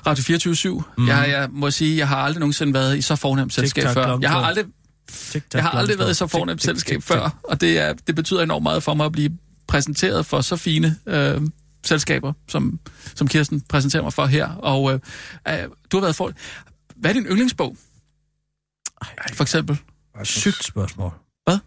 Radio 0.07 0.25
24 0.25 0.83
mm. 0.99 1.09
jeg, 1.09 1.27
jeg 1.29 1.49
må 1.51 1.71
sige, 1.71 1.99
jeg 1.99 2.09
har 2.09 2.17
aldrig 2.17 2.41
nogensinde 2.41 2.75
været 2.75 2.99
i 2.99 3.03
så 3.03 3.17
fornemt 3.17 3.55
selskab 3.55 3.85
før. 3.89 4.19
Jeg 4.21 4.31
har 4.31 4.41
aldrig, 4.41 4.65
jeg 5.55 5.63
har 5.63 5.71
aldrig 5.71 5.99
været 5.99 6.11
i 6.11 6.15
så 6.15 6.27
fornemt 6.27 6.63
selskab 6.63 7.03
før, 7.03 7.39
og 7.43 7.61
det, 7.61 7.79
er, 7.79 7.93
det 7.93 8.15
betyder 8.15 8.43
enormt 8.43 8.63
meget 8.63 8.83
for 8.83 8.95
mig 8.95 9.07
at 9.07 9.13
blive 9.13 9.31
præsenteret 9.69 10.27
for 10.27 10.41
så 10.41 10.57
fine 10.57 10.97
øh, 11.07 11.41
selskaber, 11.85 12.33
som, 12.49 12.81
som 13.15 13.29
Kirsten 13.29 13.61
præsenterer 13.61 14.03
mig 14.03 14.13
for 14.13 14.27
her. 14.27 14.49
Og 14.49 14.93
øh, 14.93 15.01
øh, 15.49 15.55
du 15.93 15.97
har 15.97 16.01
været 16.01 16.17
for... 16.17 16.33
Hvad 16.97 17.11
er 17.11 17.15
din 17.15 17.27
yndlingsbog? 17.27 17.77
For 19.33 19.43
eksempel. 19.43 19.79
Rasmus. 20.21 20.29
Sygt 20.55 20.65
spørgsmål. 20.65 21.13
Hvad? 21.47 21.59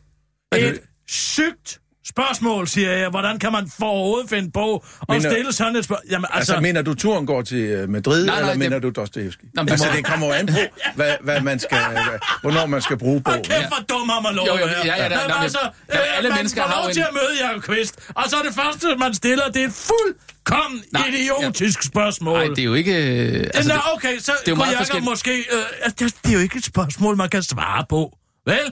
Er 0.51 0.57
Et 0.57 0.73
det- 0.73 0.81
sygt 1.07 1.79
spørgsmål, 2.07 2.67
siger 2.67 2.91
jeg. 2.91 3.09
Hvordan 3.09 3.39
kan 3.39 3.51
man 3.51 3.69
for 3.79 3.85
overhovedet 3.85 4.29
finde 4.29 4.51
på 4.51 4.75
at 4.75 5.05
Mener- 5.09 5.29
stille 5.31 5.53
sådan 5.53 5.75
et 5.75 5.85
spørgsmål? 5.85 6.07
Jamen, 6.11 6.25
Altså, 6.33 6.53
altså, 6.53 6.61
mener 6.61 6.81
du, 6.81 6.93
turen 6.93 7.25
går 7.25 7.41
til 7.41 7.57
øh, 7.57 7.89
Madrid, 7.89 8.25
Nej, 8.25 8.33
nej, 8.33 8.39
eller 8.39 8.51
det- 8.51 8.59
mener 8.59 8.79
du 8.79 8.89
Dostoyevsky? 8.89 9.43
Nå, 9.43 9.49
men 9.55 9.65
det 9.65 9.71
Altså, 9.71 9.87
må- 9.87 9.95
det 9.97 10.05
kommer 10.05 10.27
jo 10.27 10.33
an 10.33 10.45
på, 10.47 10.53
hvad, 10.99 11.13
hvad 11.21 11.41
man 11.41 11.59
skal, 11.59 11.77
hvad, 11.93 12.19
hvornår 12.41 12.65
man 12.65 12.81
skal 12.81 12.97
bruge 12.97 13.21
bogen. 13.21 13.43
kæft, 13.43 13.67
hvor 13.67 13.83
dum 13.97 14.09
har 14.09 14.21
man 14.21 14.33
lov 14.35 14.47
Jo, 14.47 14.53
jo, 14.57 14.67
her. 14.67 14.75
ja, 14.85 15.03
ja, 15.03 15.09
nå, 15.09 15.15
men- 15.27 15.43
altså, 15.43 15.59
ja, 15.93 15.97
øh, 15.99 16.17
alle 16.17 16.29
man 16.29 16.37
mennesker 16.37 16.61
får 16.61 16.69
har 16.69 16.75
lov 16.81 16.87
jo 16.87 16.93
til 16.93 17.01
en- 17.01 17.07
at 17.07 17.13
møde 17.13 17.47
Jacob 17.47 17.61
Kvist, 17.63 17.95
og 18.15 18.23
så 18.29 18.35
er 18.37 18.41
det 18.43 18.53
første, 18.55 18.95
man 18.99 19.13
stiller, 19.13 19.45
det 19.47 19.61
er 19.63 19.67
et 19.67 19.73
fuldkommen 19.89 20.83
Nej, 20.93 21.07
idiotisk 21.07 21.83
spørgsmål. 21.83 22.33
Nej, 22.39 22.47
det 22.47 22.59
er 22.59 22.63
jo 22.63 22.73
ikke... 22.73 22.95
øh, 22.97 23.33
Altså, 23.33 23.51
Altså, 23.57 23.69
Nå, 23.73 23.75
det, 23.75 23.93
okay, 23.93 24.17
så 24.19 24.31
er 24.31 24.35
jo 24.47 24.55
kunne 24.55 24.65
Jacob 24.65 24.77
forskelligt. 24.77 25.09
måske... 25.09 25.37
Øh, 25.39 25.63
altså, 25.81 25.95
det, 26.05 26.15
det 26.23 26.29
er 26.29 26.33
jo 26.33 26.39
ikke 26.39 26.57
et 26.57 26.65
spørgsmål, 26.65 27.17
man 27.17 27.29
kan 27.29 27.43
svare 27.43 27.85
på. 27.89 28.17
Vel? 28.45 28.71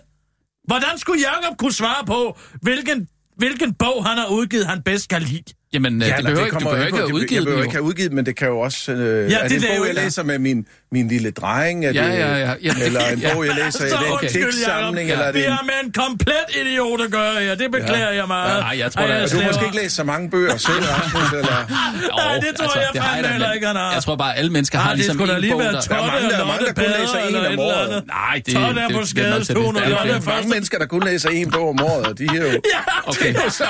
Hvordan 0.68 0.98
skulle 0.98 1.22
Jacob 1.22 1.58
kunne 1.58 1.74
svare 1.74 2.06
på, 2.06 2.38
hvilken, 2.62 3.08
hvilken 3.38 3.74
bog 3.74 4.06
han 4.06 4.18
har 4.18 4.28
udgivet, 4.28 4.66
han 4.68 4.82
bedst 4.84 5.10
kan 5.10 5.22
lide? 5.22 5.44
jamen, 5.74 6.02
ja, 6.02 6.16
det 6.18 6.26
behøver, 6.26 6.40
ikke, 6.46 6.50
du 6.54 6.54
kommer 6.54 6.70
behøver 6.72 6.86
an 6.86 6.92
på- 6.92 6.96
ikke 6.98 7.04
at 7.04 7.08
det- 7.08 7.14
udgive 7.14 7.36
Jeg 7.38 7.44
behøver 7.46 7.64
ikke 7.64 7.74
have 7.76 7.84
udgivet, 7.84 8.12
men 8.14 8.26
det 8.26 8.36
kan 8.36 8.48
jo 8.48 8.60
også... 8.60 8.92
Øh, 8.92 9.32
Ja, 9.32 9.38
er 9.38 9.48
det 9.48 9.62
det 9.62 9.70
er 9.70 9.72
en 9.74 9.78
bog, 9.78 9.86
jo- 9.88 9.94
jeg 9.96 9.96
læser 10.04 10.24
med 10.24 10.40
min, 10.40 10.66
min 10.94 11.08
lille 11.08 11.32
dreng? 11.32 11.86
Er 11.86 11.92
det, 11.92 11.96
Ja, 12.00 12.08
ja, 12.08 12.36
ja. 12.46 12.54
Jamen, 12.64 12.82
Eller 12.84 13.02
en 13.06 13.20
ja. 13.20 13.34
bog, 13.34 13.46
jeg 13.46 13.56
læser? 13.56 13.72
Så 13.72 13.86
Er 13.86 13.90
det 14.00 14.08
en 14.08 14.14
undskyld, 14.14 14.46
digtsamling? 14.46 15.08
Jacob. 15.10 15.12
Eller 15.12 15.26
er 15.26 15.32
Vi 15.32 15.40
det 15.40 15.46
en... 15.48 15.52
har 15.54 15.64
med 15.72 15.74
en 15.84 15.92
komplet 16.04 16.46
idiot 16.62 17.02
at 17.02 17.12
gøre 17.12 17.34
her. 17.44 17.56
Det 17.56 17.72
beklager 17.72 18.10
jeg 18.12 18.28
meget. 18.28 18.60
Nej, 18.64 18.76
jeg 18.80 18.92
tror, 18.92 19.02
Ej, 19.02 19.08
er- 19.12 19.20
jeg 19.20 19.32
Du 19.32 19.38
har 19.40 19.48
måske 19.48 19.66
ikke 19.66 19.78
læst 19.78 19.96
så 19.96 20.04
mange 20.04 20.30
bøger 20.30 20.58
selv, 20.58 20.76
Rasmus, 20.76 21.32
eller... 21.40 21.58
Nej, 21.70 22.40
det 22.46 22.52
tror 22.60 22.80
jeg 22.80 22.90
det 22.94 23.02
har 23.02 23.10
fandme 23.14 23.28
da, 23.28 23.32
heller 23.32 23.52
ikke, 23.52 23.68
han 23.68 23.76
har. 23.76 23.94
Jeg 23.94 24.04
tror 24.04 24.16
bare, 24.16 24.38
alle 24.38 24.52
mennesker 24.52 24.78
har 24.80 24.90
det 24.90 24.98
ligesom 24.98 25.16
skulle 25.16 25.32
da 25.32 25.36
en 25.38 25.42
lige 25.42 25.52
bog, 25.52 25.60
være 25.60 25.72
der... 25.74 25.80
Der 25.82 25.96
er 25.96 26.00
Totte 26.00 26.12
mange, 26.12 26.30
der, 26.30 26.38
er 26.40 26.46
mange, 26.46 26.66
der 26.66 26.74
kun 26.74 26.84
læser 27.00 27.20
en 27.30 27.36
om 27.54 27.60
året. 27.60 28.04
Nej, 28.08 28.42
det, 28.46 28.54
Totte 28.54 28.82
er 28.82 28.88
det, 28.88 28.96
på 28.96 29.02
det, 29.02 29.10
skadestuen, 29.10 29.76
og 29.76 29.82
det, 29.82 29.90
Lotte 29.90 30.08
Der 30.10 30.16
er 30.16 30.22
mange 30.36 30.50
mennesker, 30.50 30.78
der 30.80 30.86
kun 30.86 31.04
læser 31.04 31.30
en 31.30 31.52
bog 31.52 31.70
om 31.70 31.80
året, 31.84 32.06
og 32.08 32.18
de 32.18 32.28
her 32.32 32.52
jo... 32.52 32.62
Okay. 33.12 33.34
så, 33.50 33.66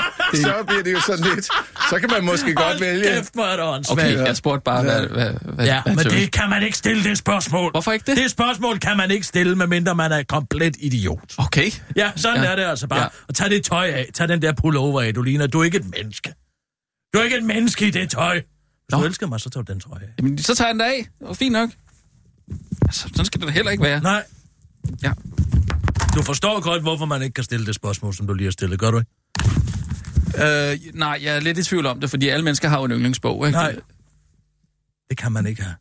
bliver 0.67 0.83
det 0.83 0.93
jo 0.93 1.01
sådan 1.01 1.25
lidt... 1.35 1.45
Så 1.89 1.99
kan 1.99 2.09
man 2.13 2.23
måske 2.25 2.53
godt 2.53 2.81
vælge. 2.81 3.03
Kæft, 3.03 3.33
hvor 3.33 3.43
er 3.43 3.77
det. 3.77 3.91
Okay, 3.91 4.17
jeg 4.25 4.35
spurgte 4.37 4.61
bare, 4.65 4.83
hvad, 4.83 5.65
Ja, 5.65 5.81
men 5.85 5.97
det 5.97 6.31
kan 6.31 6.49
man 6.49 6.63
ikke 6.63 6.77
stille, 6.77 7.03
det 7.11 7.17
spørgsmål. 7.17 7.71
Hvorfor 7.71 7.91
ikke 7.91 8.05
det? 8.11 8.17
Det 8.17 8.31
spørgsmål 8.31 8.79
kan 8.79 8.97
man 8.97 9.11
ikke 9.11 9.25
stille, 9.27 9.55
medmindre 9.55 9.95
man 9.95 10.11
er 10.11 10.23
komplet 10.23 10.75
idiot. 10.79 11.33
Okay. 11.37 11.71
Ja, 11.95 12.11
sådan 12.15 12.43
Ja. 12.43 12.51
er 12.51 12.55
det 12.55 12.63
altså 12.63 12.87
bare. 12.87 13.01
Ja. 13.01 13.07
Og 13.27 13.35
tag 13.35 13.49
det 13.49 13.63
tøj 13.63 13.87
af. 13.87 14.09
Tag 14.13 14.27
den 14.29 14.41
der 14.41 14.53
pullover 14.53 15.01
af, 15.01 15.13
du 15.13 15.21
ligner. 15.21 15.47
Du 15.47 15.59
er 15.59 15.63
ikke 15.63 15.77
et 15.77 15.85
menneske. 15.97 16.33
Du 17.13 17.19
er 17.19 17.23
ikke 17.23 17.37
et 17.37 17.43
menneske 17.43 17.87
i 17.87 17.91
det 17.91 18.09
tøj. 18.09 18.33
Hvis 18.35 18.43
Nå. 18.91 18.97
du 18.99 19.03
elsker 19.05 19.27
mig, 19.27 19.39
så 19.39 19.49
tager 19.49 19.63
du 19.63 19.71
den 19.73 19.79
trøje 19.81 20.01
af. 20.03 20.07
Jamen, 20.19 20.37
så 20.37 20.55
tager 20.55 20.67
jeg 20.67 20.73
den 20.73 20.81
af. 20.81 21.07
Var 21.21 21.33
fint 21.33 21.53
nok. 21.53 21.69
Altså, 22.81 23.01
sådan 23.09 23.25
skal 23.25 23.41
det 23.41 23.47
da 23.47 23.53
heller 23.53 23.71
ikke 23.71 23.83
være. 23.83 24.01
Nej. 24.01 24.23
Ja. 25.03 25.11
Du 26.15 26.21
forstår 26.23 26.61
godt, 26.61 26.81
hvorfor 26.81 27.05
man 27.05 27.21
ikke 27.21 27.33
kan 27.33 27.43
stille 27.43 27.65
det 27.65 27.75
spørgsmål, 27.75 28.13
som 28.13 28.27
du 28.27 28.33
lige 28.33 28.45
har 28.45 28.51
stillet, 28.51 28.79
gør 28.79 28.91
du 28.91 28.97
ikke? 28.99 29.11
Øh, 30.37 30.79
nej, 30.93 31.19
jeg 31.23 31.35
er 31.35 31.39
lidt 31.39 31.57
i 31.57 31.63
tvivl 31.63 31.85
om 31.85 31.99
det, 31.99 32.09
fordi 32.09 32.27
alle 32.29 32.43
mennesker 32.43 32.69
har 32.69 32.77
jo 32.79 32.83
en 32.85 32.91
yndlingsbog, 32.91 33.47
ikke? 33.47 33.57
Nej. 33.57 33.75
Det 35.09 35.17
kan 35.17 35.31
man 35.31 35.45
ikke 35.45 35.61
have. 35.63 35.75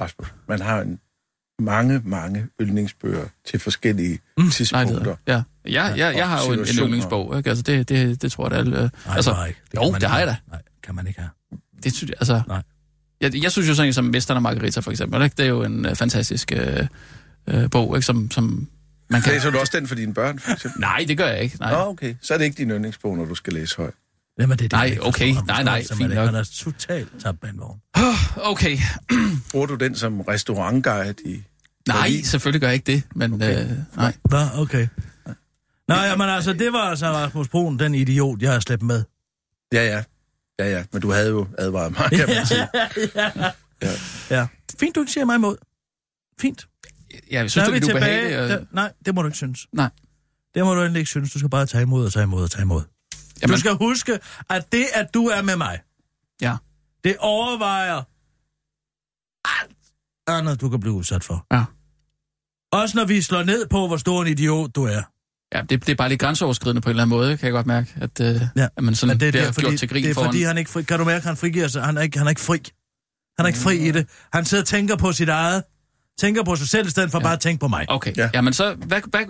Rasmus, 0.00 0.34
man 0.48 0.60
har 0.60 0.80
en 0.80 0.98
mange, 1.58 2.00
mange 2.04 2.46
yndlingsbøger 2.60 3.24
til 3.44 3.60
forskellige 3.60 4.08
nej, 4.08 4.18
mm, 4.36 4.44
det 4.44 4.52
tidspunkter. 4.52 5.16
Ja, 5.26 5.42
ja, 5.66 5.94
ja, 5.94 6.06
jeg 6.06 6.28
har 6.28 6.46
jo 6.46 6.52
en, 6.52 6.58
en 6.58 6.66
yndlingsbog, 6.82 7.36
ikke? 7.38 7.48
Altså, 7.50 7.62
det, 7.62 7.88
det, 7.88 8.22
det 8.22 8.32
tror 8.32 8.44
jeg 8.44 8.50
da 8.50 8.56
alle... 8.56 8.76
øh, 8.76 8.90
Nej, 9.06 9.16
altså, 9.16 9.30
det 9.30 9.38
jeg 9.38 9.48
ikke. 9.48 9.60
jo, 9.74 9.94
det 9.94 10.02
har 10.02 10.18
jeg 10.18 10.26
da. 10.26 10.36
Nej, 10.50 10.62
kan 10.82 10.94
man 10.94 11.06
ikke 11.06 11.20
have. 11.20 11.30
Det 11.82 11.92
synes 11.92 12.10
jeg, 12.10 12.16
altså... 12.20 12.42
Nej. 12.48 12.62
Jeg, 13.20 13.42
jeg 13.42 13.52
synes 13.52 13.68
jo 13.68 13.74
sådan 13.74 13.88
en 13.88 13.92
som 13.92 14.04
Mesteren 14.04 14.36
og 14.36 14.42
Margarita, 14.42 14.80
for 14.80 14.90
eksempel, 14.90 15.22
ikke? 15.22 15.34
Det 15.36 15.44
er 15.44 15.48
jo 15.48 15.62
en 15.62 15.86
uh, 15.86 15.96
fantastisk 15.96 16.52
uh, 16.56 17.54
uh, 17.54 17.70
bog, 17.70 17.96
ikke? 17.96 18.06
Som, 18.06 18.30
som 18.30 18.68
man 19.10 19.22
kan... 19.22 19.32
Læser 19.32 19.50
du 19.50 19.58
også 19.58 19.72
den 19.76 19.86
for 19.86 19.94
dine 19.94 20.14
børn, 20.14 20.38
for 20.38 20.52
eksempel? 20.52 20.80
Nej, 20.80 21.04
det 21.08 21.18
gør 21.18 21.26
jeg 21.26 21.40
ikke. 21.42 21.56
Nej. 21.60 21.72
Nå, 21.72 21.78
okay. 21.78 22.14
Så 22.20 22.34
er 22.34 22.38
det 22.38 22.44
ikke 22.44 22.56
din 22.56 22.70
yndlingsbog, 22.70 23.16
når 23.16 23.24
du 23.24 23.34
skal 23.34 23.52
læse 23.52 23.76
højt. 23.76 23.94
Det 24.38 24.50
er 24.50 24.56
det, 24.56 24.72
Nej, 24.72 24.80
jeg 24.80 24.90
ikke 24.90 25.02
forstår. 25.02 25.08
okay. 25.08 25.34
Han 25.34 25.44
Nej, 25.46 25.62
nej, 25.62 25.84
fint 25.92 26.14
nok. 26.14 26.26
Han 26.26 26.34
er 26.34 26.44
totalt 26.54 27.08
tabt 27.22 27.42
med 27.42 27.50
en 27.50 27.60
vogn. 27.60 27.80
Okay. 28.52 28.78
Bruger 29.50 29.66
du 29.66 29.74
den 29.74 29.94
som 29.94 30.20
restaurantguide 30.20 31.14
i... 31.24 31.42
Nej, 31.88 32.10
selvfølgelig 32.24 32.60
gør 32.60 32.68
jeg 32.68 32.74
ikke 32.74 32.92
det, 32.92 33.02
men 33.14 33.32
okay. 33.34 33.64
øh, 33.64 33.70
nej. 33.96 34.16
Nå, 34.30 34.38
okay. 34.54 34.88
Nå, 35.88 35.94
jamen 35.94 36.28
altså, 36.28 36.52
det 36.52 36.72
var 36.72 36.78
altså 36.78 37.06
Rasmus 37.06 37.48
Brun, 37.48 37.78
den 37.78 37.94
idiot, 37.94 38.42
jeg 38.42 38.52
har 38.52 38.60
slæbt 38.60 38.82
med. 38.82 39.04
Ja, 39.72 39.86
ja. 39.86 40.02
Ja, 40.58 40.70
ja. 40.70 40.84
Men 40.92 41.02
du 41.02 41.10
havde 41.12 41.28
jo 41.28 41.46
advaret 41.58 41.92
mig, 41.92 42.10
kan 42.10 42.28
man 42.28 42.46
sige. 42.46 42.68
ja. 43.82 43.90
ja. 44.30 44.46
Fint, 44.80 44.94
du 44.94 45.00
ikke 45.00 45.12
siger 45.12 45.24
mig 45.24 45.34
imod. 45.34 45.56
Fint. 46.40 46.68
Jeg 47.30 47.50
Så 47.50 47.52
synes, 47.52 47.68
er 47.68 47.72
det 47.72 47.86
vi 47.86 47.90
er 47.90 47.94
ubehageligt. 47.94 48.50
Der, 48.50 48.58
Og... 48.58 48.66
nej, 48.72 48.92
det 49.06 49.14
må 49.14 49.22
du 49.22 49.28
ikke 49.28 49.36
synes. 49.36 49.66
Nej. 49.72 49.90
Det 50.54 50.64
må 50.64 50.74
du 50.74 50.80
endelig 50.80 51.00
ikke 51.00 51.10
synes. 51.10 51.32
Du 51.32 51.38
skal 51.38 51.50
bare 51.50 51.66
tage 51.66 51.82
imod 51.82 52.06
og 52.06 52.12
tage 52.12 52.22
imod 52.22 52.42
og 52.42 52.50
tage 52.50 52.62
imod. 52.62 52.82
Jamen. 53.42 53.54
Du 53.54 53.60
skal 53.60 53.72
huske, 53.76 54.18
at 54.50 54.72
det, 54.72 54.86
at 54.94 55.06
du 55.14 55.26
er 55.26 55.42
med 55.42 55.56
mig, 55.56 55.78
Ja. 56.40 56.56
det 57.04 57.16
overvejer 57.18 58.02
alt 59.44 59.76
andet, 60.28 60.60
du 60.60 60.68
kan 60.68 60.80
blive 60.80 60.92
udsat 60.94 61.24
for. 61.24 61.46
Ja. 61.52 61.64
Også 62.72 62.96
når 62.98 63.04
vi 63.04 63.22
slår 63.22 63.42
ned 63.42 63.66
på, 63.66 63.86
hvor 63.86 63.96
stor 63.96 64.22
en 64.22 64.28
idiot 64.28 64.74
du 64.74 64.84
er. 64.84 65.02
Ja, 65.54 65.60
det, 65.62 65.70
det 65.86 65.88
er 65.88 65.94
bare 65.96 66.08
lidt 66.08 66.20
grænseoverskridende 66.20 66.80
på 66.82 66.88
en 66.88 66.90
eller 66.90 67.02
anden 67.02 67.16
måde, 67.18 67.36
kan 67.36 67.44
jeg 67.46 67.52
godt 67.52 67.66
mærke, 67.66 67.94
at, 68.00 68.20
øh, 68.20 68.40
Ja. 68.56 68.68
at 68.76 68.84
man 68.84 68.94
sådan 68.94 69.10
Men 69.16 69.20
det 69.20 69.26
er, 69.28 69.32
bliver 69.32 69.44
der, 69.44 69.52
fordi, 69.52 69.66
gjort 69.66 69.78
til 69.78 69.88
grin 69.88 70.02
det 70.02 70.10
er 70.10 70.14
foran. 70.14 70.26
fordi, 70.28 70.42
han 70.42 70.58
ikke 70.58 70.70
fri, 70.70 70.82
kan 70.82 70.98
du 70.98 71.04
mærke, 71.04 71.16
at 71.16 71.24
han 71.24 71.36
frigiver 71.36 71.68
sig? 71.68 71.84
Han 71.84 71.96
er 71.96 72.00
ikke, 72.02 72.18
han 72.18 72.26
er 72.26 72.30
ikke 72.30 72.40
fri. 72.40 72.58
Han 73.38 73.44
er 73.44 73.46
ikke 73.46 73.58
fri 73.58 73.76
i 73.88 73.90
det. 73.90 74.08
Han 74.32 74.44
sidder 74.44 74.62
og 74.62 74.66
tænker 74.68 74.96
på 74.96 75.12
sit 75.12 75.28
eget. 75.28 75.62
Tænker 76.18 76.44
på 76.44 76.56
sig 76.56 76.68
selv, 76.68 76.86
i 76.86 76.90
stedet 76.90 77.10
for 77.10 77.18
ja. 77.18 77.22
bare 77.22 77.32
at 77.32 77.40
tænke 77.40 77.60
på 77.60 77.68
mig. 77.68 77.84
Okay, 77.88 78.16
Ja. 78.16 78.22
ja. 78.22 78.30
Jamen 78.34 78.52
så, 78.52 78.74
hvad, 78.74 79.00
hvad, 79.10 79.20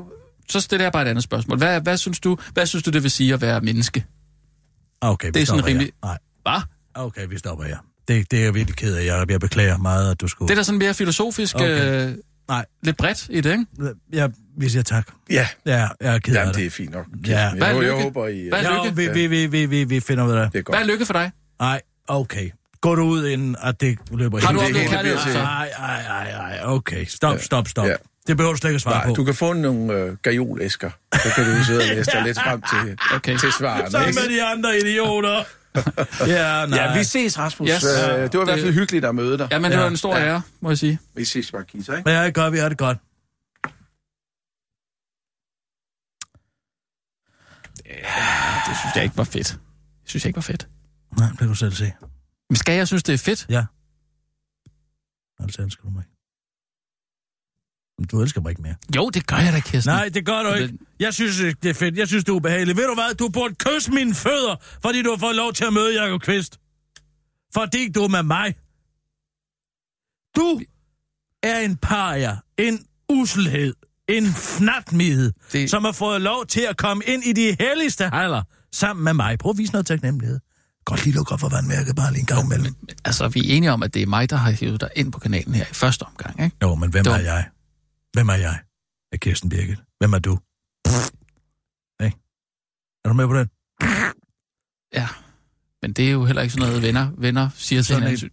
så 0.51 0.61
stiller 0.61 0.85
jeg 0.85 0.93
bare 0.93 1.03
et 1.03 1.09
andet 1.09 1.25
spørgsmål. 1.25 1.59
Hvad, 1.59 1.81
hvad, 1.81 1.97
synes 1.97 2.21
du, 2.21 2.37
hvad 2.53 2.67
synes 2.67 2.83
du, 2.83 2.91
det 2.91 3.03
vil 3.03 3.11
sige 3.11 3.35
at 3.35 3.41
være 3.41 3.61
menneske? 3.61 4.05
Okay, 5.01 5.31
Det 5.35 5.43
er 5.43 5.47
sådan 5.47 5.65
rimelig- 5.67 5.93
her. 6.05 6.09
Nej, 6.09 6.19
Hvad? 6.43 6.61
okay, 6.95 7.27
vi 7.29 7.39
stopper 7.39 7.65
her. 7.65 7.77
Det, 8.09 8.31
det 8.31 8.39
er 8.39 8.45
jeg 8.45 8.55
virkelig 8.55 8.77
ked 8.77 8.95
af. 8.97 9.05
Jeg, 9.07 9.31
jeg 9.31 9.41
beklager 9.41 9.77
meget, 9.79 10.11
at 10.11 10.21
du 10.21 10.29
skulle... 10.29 10.49
Det 10.49 10.55
er 10.55 10.57
da 10.57 10.63
sådan 10.63 10.79
mere 10.79 10.95
filosofisk, 10.95 11.55
Okay. 11.55 12.07
øh, 12.11 12.15
Nej, 12.49 12.65
lidt 12.83 12.97
bredt 12.97 13.27
i 13.31 13.41
det, 13.41 13.51
ikke? 13.53 13.95
jeg, 14.13 14.31
vi 14.59 14.69
siger 14.69 14.83
tak. 14.83 15.09
Ja, 15.31 15.49
Ja, 15.67 15.89
jeg 16.01 16.15
er 16.15 16.19
ked 16.19 16.37
af 16.37 16.41
Jamen, 16.41 16.49
det. 16.55 16.61
det 16.61 16.67
er 16.67 16.71
fint 16.71 16.91
nok. 16.91 17.07
Ja. 17.27 17.33
Ja. 17.43 17.51
Hvad 17.55 17.63
er 17.63 17.67
Jeg, 17.67 17.75
jeg 17.77 17.83
lykke? 17.83 18.03
håber, 18.03 18.27
I... 18.29 18.49
Hvad 18.49 18.59
er 18.65 18.75
Ja, 18.75 18.85
lykke? 18.85 18.97
vi, 18.97 19.09
vi, 19.09 19.27
vi, 19.27 19.47
vi, 19.47 19.67
vi, 19.67 19.85
vi 19.85 20.01
finder 20.01 20.27
ud 20.27 20.31
af 20.33 20.45
det. 20.45 20.53
Det 20.53 20.59
er 20.59 20.63
godt. 20.63 20.77
Hvad 20.79 20.87
er 20.87 20.91
lykke 20.93 21.07
for 21.07 21.13
dig? 21.13 21.31
Nej, 21.61 21.81
okay. 22.09 22.51
Gå 22.81 22.95
du 22.95 23.03
ud, 23.03 23.27
inden 23.27 23.57
at 23.63 23.81
det 23.81 23.99
løber 24.13 24.41
Har 24.41 24.53
du 24.53 24.61
helt- 24.61 24.69
oplevet 24.71 24.85
det 24.91 24.95
kærlighed? 24.97 25.19
bliver 25.23 25.33
til- 25.35 25.41
Ej, 25.41 25.69
ej, 25.79 26.03
ej, 26.03 26.31
ej, 26.31 26.61
okay. 26.65 27.05
Stop, 27.07 27.41
stop, 27.41 27.69
stop. 27.69 27.87
Ja. 27.87 27.95
Det 28.29 28.37
behøver 28.37 28.53
du 28.53 28.59
slet 28.59 28.71
ikke 28.71 28.75
at 28.77 28.81
svare 28.83 28.95
Nej, 28.95 29.07
på. 29.07 29.15
du 29.15 29.25
kan 29.25 29.35
få 29.35 29.53
nogle 29.53 29.93
øh, 29.95 30.17
gajolæsker. 30.17 30.91
Så 31.15 31.31
kan 31.35 31.45
du 31.59 31.65
sidde 31.65 31.81
og 31.81 31.87
læse 31.87 32.11
dig 32.11 32.23
lidt 32.23 32.39
frem 32.39 32.63
til, 32.63 32.99
Okay. 33.17 33.39
til 33.39 33.53
svarene. 33.53 33.91
Sammen 33.91 34.15
med 34.15 34.37
de 34.37 34.45
andre 34.45 34.77
idioter. 34.79 35.45
ja, 36.27 36.67
nej. 36.67 36.79
Ja, 36.79 36.99
vi 36.99 37.05
ses, 37.05 37.39
Rasmus. 37.39 37.69
Yes. 37.71 37.85
Øh, 37.85 37.91
det 38.23 38.35
var 38.35 38.41
i 38.41 38.45
hvert 38.45 38.61
fald 38.61 38.73
hyggeligt 38.75 39.05
at 39.05 39.15
møde 39.15 39.39
dig. 39.39 39.49
Jamen, 39.51 39.71
det 39.71 39.77
Ja. 39.77 39.83
var 39.83 39.89
en 39.89 39.97
stor 39.97 40.17
Ja. 40.17 40.27
ære, 40.27 40.43
må 40.61 40.71
jeg 40.71 40.79
sige. 40.79 40.99
Vi 41.15 41.25
ses 41.25 41.51
bare, 41.53 41.65
Kisa, 41.65 41.97
ikke? 41.97 42.11
Ja, 42.11 42.25
det 42.27 42.35
gør 42.35 42.51
vi. 42.51 42.59
har 42.59 42.69
det 42.69 42.79
godt. 42.79 42.99
Det 48.69 48.77
synes 48.81 48.95
jeg 48.95 49.05
ikke 49.05 49.17
var 49.17 49.25
fedt. 49.25 49.47
Det 50.03 50.11
synes 50.11 50.25
jeg 50.25 50.29
ikke 50.29 50.37
var 50.37 50.43
fedt. 50.43 50.69
Nej, 51.19 51.29
det 51.29 51.39
kan 51.39 51.49
du 51.49 51.55
selv 51.55 51.73
se. 51.73 51.93
Men 52.51 52.57
skal 52.57 52.75
jeg 52.77 52.87
synes, 52.89 53.03
det 53.03 53.13
er 53.13 53.19
fedt? 53.19 53.47
Ja. 53.49 53.65
Altså 55.41 55.63
elsker 55.63 55.83
du 55.83 55.91
mig 55.91 56.01
ikke. 56.01 56.18
Du 58.11 58.21
elsker 58.23 58.41
mig 58.41 58.51
ikke 58.51 58.63
mere. 58.63 58.75
Jo, 58.97 59.11
det 59.11 59.27
gør 59.27 59.37
jeg 59.37 59.53
da, 59.53 59.61
Kirsten. 59.61 59.93
Nej, 59.95 60.09
det 60.09 60.27
gør 60.27 60.43
du 60.43 60.53
ikke. 60.55 60.79
Jeg 61.01 61.15
synes 61.15 61.37
det 61.63 61.71
er 61.71 61.75
fedt. 61.75 61.97
Jeg 61.97 62.09
synes, 62.09 62.25
det 62.25 62.33
er 62.33 62.37
ubehageligt. 62.37 62.77
Ved 62.79 62.87
du 62.87 62.95
hvad? 62.95 63.15
Du 63.15 63.29
burde 63.29 63.55
kysse 63.55 63.91
mine 63.93 64.15
fødder, 64.15 64.57
fordi 64.83 65.03
du 65.03 65.11
har 65.11 65.17
fået 65.17 65.37
lov 65.37 65.53
til 65.53 65.65
at 65.65 65.73
møde 65.73 66.03
Jacob 66.03 66.21
Kvist. 66.23 66.59
Fordi 67.55 67.89
du 67.93 68.03
er 68.05 68.09
med 68.09 68.23
mig. 68.23 68.55
Du 70.37 70.61
er 71.43 71.59
en 71.59 71.77
paria, 71.77 72.37
en 72.59 72.85
uselhed, 73.09 73.75
en 74.09 74.27
fnatmide, 74.27 75.33
Det- 75.53 75.71
som 75.71 75.85
har 75.85 75.93
fået 75.93 76.21
lov 76.21 76.47
til 76.47 76.61
at 76.61 76.77
komme 76.77 77.05
ind 77.07 77.25
i 77.25 77.33
de 77.33 77.57
helligste 77.61 78.09
haller 78.09 78.43
sammen 78.73 79.05
med 79.05 79.15
mig. 79.15 79.39
Prøv 79.39 79.51
at 79.51 79.59
vise 79.59 79.73
noget 79.73 79.87
taknemmelighed. 79.87 80.41
Godt 80.85 81.05
lige 81.05 81.15
lukke 81.15 81.33
op 81.33 81.41
for 81.41 81.49
vandmærket, 81.49 81.97
bare 81.97 82.13
lige 82.13 82.21
en 82.21 82.27
gang 82.27 82.45
imellem. 82.45 82.75
Altså, 83.05 83.29
vi 83.29 83.41
er 83.53 83.57
enige 83.57 83.73
om, 83.73 83.83
at 83.83 83.95
det 83.95 84.03
er 84.03 84.07
mig, 84.07 84.31
der 84.31 84.37
har 84.37 84.51
hævet 84.51 84.81
dig 84.81 84.89
ind 84.97 85.13
på 85.13 85.19
kanalen 85.19 85.55
her 85.55 85.65
i 85.71 85.75
første 85.75 86.03
omgang, 86.03 86.43
ikke? 86.45 86.57
Jo, 86.63 86.75
men 86.75 86.91
hvem 86.91 87.05
var- 87.05 87.13
er 87.13 87.19
jeg? 87.21 87.47
Hvem 88.13 88.29
er 88.29 88.35
jeg? 88.35 88.63
Er 89.13 89.17
Kirsten 89.17 89.49
Birgit. 89.51 89.79
Hvem 89.99 90.13
er 90.13 90.19
du? 90.19 90.39
Hey. 92.01 92.11
Er 93.05 93.09
du 93.09 93.13
med 93.13 93.27
på 93.27 93.35
den? 93.39 93.49
Ja. 94.93 95.09
Men 95.83 95.93
det 95.93 96.09
er 96.09 96.13
jo 96.13 96.25
heller 96.25 96.43
ikke 96.43 96.55
sådan 96.55 96.69
noget, 96.69 96.83
venner, 96.83 97.11
venner 97.19 97.51
siger 97.55 97.83
til 97.83 97.95
hinanden. 97.95 98.31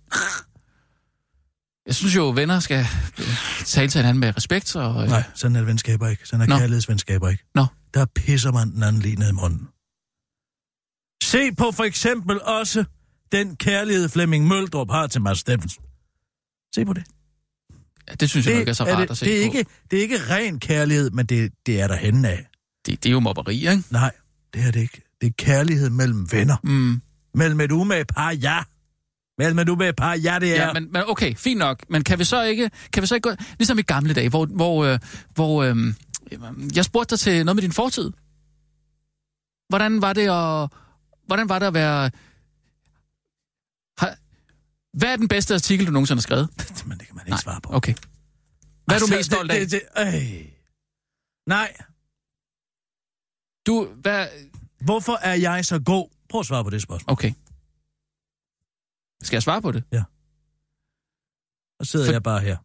Jeg 1.86 1.96
synes 1.96 2.16
jo, 2.16 2.30
venner 2.30 2.60
skal 2.60 2.86
tale 3.66 3.90
til 3.90 4.00
hinanden 4.00 4.20
med 4.20 4.38
respekt. 4.38 4.76
Og, 4.76 5.04
øh, 5.04 5.10
Nej, 5.10 5.24
sådan 5.36 5.56
er 5.56 5.64
venskaber 5.64 6.08
ikke. 6.08 6.28
Sådan 6.28 6.42
er 6.42 6.48
Nå. 6.48 6.58
kærlighedsvenskaber 6.58 7.30
ikke. 7.30 7.44
Nå. 7.56 7.66
Der 7.94 8.06
pisser 8.16 8.52
man 8.52 8.72
den 8.72 8.84
anden 8.84 9.02
lige 9.02 9.16
ned 9.16 9.30
i 9.30 9.32
munden. 9.32 9.68
Se 11.24 11.52
på 11.56 11.72
for 11.72 11.84
eksempel 11.84 12.42
også 12.42 12.86
den 13.32 13.56
kærlighed 13.56 14.10
Flemming 14.10 14.48
Møldrup 14.48 14.92
har 14.92 15.08
til 15.08 15.22
Mads 15.22 15.40
Steffensen. 15.40 15.84
Se 16.76 16.86
på 16.86 16.94
det. 16.94 17.04
Det 18.20 18.30
synes 18.30 18.46
jeg 18.46 18.54
nok 18.54 18.60
ikke 18.60 18.70
er 18.70 18.74
så 18.74 18.84
rart 18.84 18.98
det, 18.98 19.12
at 19.12 19.18
se 19.18 19.26
det, 19.26 19.46
er 19.46 19.50
på. 19.50 19.58
ikke, 19.58 19.70
det 19.91 19.98
er 19.98 20.02
ikke 20.02 20.18
ren 20.30 20.60
kærlighed, 20.60 21.12
men 21.12 21.26
det, 21.26 21.52
det 21.65 21.82
er 21.82 21.88
der 21.88 21.96
henne 21.96 22.30
af. 22.30 22.48
Det, 22.86 23.04
det 23.04 23.10
er 23.10 23.13
jo 23.13 23.20
mobberi, 23.20 23.56
ikke? 23.56 23.84
Nej, 23.89 24.12
det 24.54 24.68
er 24.68 24.72
det 24.72 24.80
ikke. 24.80 25.02
Det 25.22 25.28
er 25.28 25.32
kærlighed 25.38 25.89
mellem 25.89 26.32
venner. 26.32 26.56
Mm. 26.63 27.02
Mellem 27.34 27.62
et 27.62 27.72
umage 27.72 28.06
par, 28.06 28.32
ja. 28.32 28.60
Mellem 29.38 29.60
et 29.60 29.70
umage 29.70 29.94
par, 29.94 30.13
ja, 30.13 30.38
det 30.41 30.60
er. 30.60 30.68
Ja, 30.68 30.74
men, 30.74 30.88
men 30.91 31.04
okay, 31.08 31.36
fint 31.36 31.60
nok. 31.60 31.80
Men 31.89 32.04
kan 32.04 32.20
vi 32.20 32.24
så 32.24 32.44
ikke, 32.44 32.72
kan 32.94 33.02
vi 33.02 33.08
så 33.08 33.16
ikke 33.16 33.30
gå, 33.30 33.36
ligesom 33.58 33.80
i 33.80 33.82
gamle 33.82 34.14
dage, 34.14 34.30
hvor, 34.30 34.45
hvor, 34.45 34.86
øh, 34.86 34.99
hvor 35.34 35.64
øh, 35.64 35.76
jeg 36.76 36.86
spurgte 36.86 37.12
dig 37.12 37.20
til 37.20 37.45
noget 37.45 37.56
med 37.56 37.62
din 37.62 37.72
fortid. 37.72 38.12
Hvordan 39.70 40.01
var 40.01 40.14
det 40.14 40.30
at, 40.30 40.70
hvordan 41.28 41.49
var 41.49 41.60
det 41.60 41.66
at 41.66 41.74
være... 41.74 42.12
Hvad 44.98 45.12
er 45.14 45.16
den 45.16 45.28
bedste 45.28 45.54
artikel, 45.54 45.88
du 45.88 45.91
nogensinde 45.91 46.18
har 46.18 46.22
skrevet? 46.22 46.50
Men 46.88 46.98
det 46.98 47.08
kan 47.08 47.16
man 47.16 47.24
ikke 47.26 47.30
Nej, 47.30 47.39
svare 47.39 47.62
på. 47.62 47.74
Okay. 47.74 47.93
Hvad 47.93 48.96
er 48.96 49.00
du 49.00 49.04
Altså, 49.06 49.16
mest 49.16 49.32
stolt 49.32 49.52
af? 49.52 49.60
det, 49.60 49.72
det, 49.72 49.82
det, 49.98 50.41
øh. 50.41 50.46
Nej, 51.48 51.76
Du, 53.68 53.86
hvad... 54.02 54.28
hvorfor 54.82 55.14
er 55.22 55.34
jeg 55.34 55.66
så 55.66 55.80
god? 55.80 56.10
Prøv 56.30 56.39
at 56.39 56.46
svare 56.46 56.64
på 56.64 56.70
det 56.70 56.82
spørgsmål. 56.82 57.14
Okay. 57.14 57.32
Skal 59.24 59.36
jeg 59.36 59.43
svare 59.43 59.62
på 59.62 59.72
det? 59.72 59.84
Så 61.84 61.91
sidder 61.91 62.06
For- 62.06 62.12
jeg 62.12 62.24
bare 62.24 62.39
her. 62.39 62.58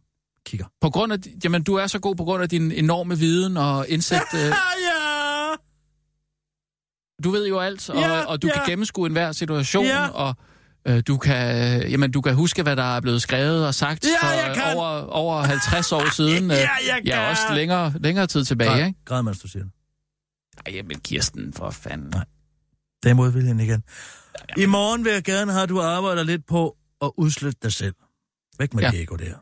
Kigger. 0.45 0.65
På 0.81 0.89
grund 0.89 1.13
af, 1.13 1.17
jamen, 1.43 1.63
du 1.63 1.75
er 1.75 1.87
så 1.87 1.99
god 1.99 2.15
på 2.15 2.23
grund 2.23 2.43
af 2.43 2.49
din 2.49 2.71
enorme 2.71 3.17
viden 3.17 3.57
og 3.57 3.87
indsigt. 3.89 4.33
Øh, 4.35 4.39
ja! 4.39 5.55
du 7.23 7.29
ved 7.29 7.47
jo 7.47 7.59
alt, 7.59 7.89
og, 7.89 7.95
Ja, 7.97 8.25
og 8.25 8.41
du 8.41 8.47
ja. 8.47 8.53
kan 8.53 8.63
gennemskue 8.65 9.05
enhver 9.05 9.31
situation, 9.31 9.85
Ja. 9.85 10.07
og 10.07 10.35
du 11.07 11.17
kan, 11.17 11.81
jamen, 11.89 12.11
du 12.11 12.21
kan 12.21 12.35
huske, 12.35 12.63
hvad 12.63 12.75
der 12.75 12.95
er 12.95 13.01
blevet 13.01 13.21
skrevet 13.21 13.67
og 13.67 13.75
sagt 13.75 14.05
Ja, 14.23 14.27
jeg 14.27 14.55
kan. 14.55 14.77
over, 14.77 14.87
over 15.01 15.41
50 15.41 15.91
år 15.91 16.09
siden. 16.13 16.43
øh, 16.51 16.57
Ja, 16.57 16.69
jeg 16.87 17.01
ja, 17.05 17.15
kan. 17.15 17.27
også 17.29 17.43
længere, 17.53 17.93
længere 17.99 18.27
tid 18.27 18.45
tilbage, 18.45 18.69
Græd, 18.69 18.85
ikke? 18.87 18.99
græd, 19.05 19.23
mens 19.23 19.39
du 19.39 19.47
siger 19.47 19.63
det. 19.63 19.71
Ej, 20.65 20.73
jamen, 20.73 20.99
Kirsten, 20.99 21.53
for 21.53 21.69
fanden. 21.69 22.09
Nej. 22.09 22.25
Det 23.03 23.09
er 23.09 23.13
modviljen 23.13 23.59
igen. 23.59 23.83
I 24.57 24.65
morgen 24.65 25.05
vil 25.05 25.13
jeg 25.13 25.23
gerne 25.23 25.51
have, 25.51 25.63
at 25.63 25.69
du 25.69 25.81
arbejder 25.81 26.23
lidt 26.23 26.45
på 26.47 26.77
at 27.01 27.11
udslætte 27.17 27.59
dig 27.63 27.73
selv. 27.73 27.95
Væk 28.59 28.73
med 28.73 28.83
Ja. 28.83 28.91
det 28.91 29.01
ego 29.01 29.15
der. 29.15 29.35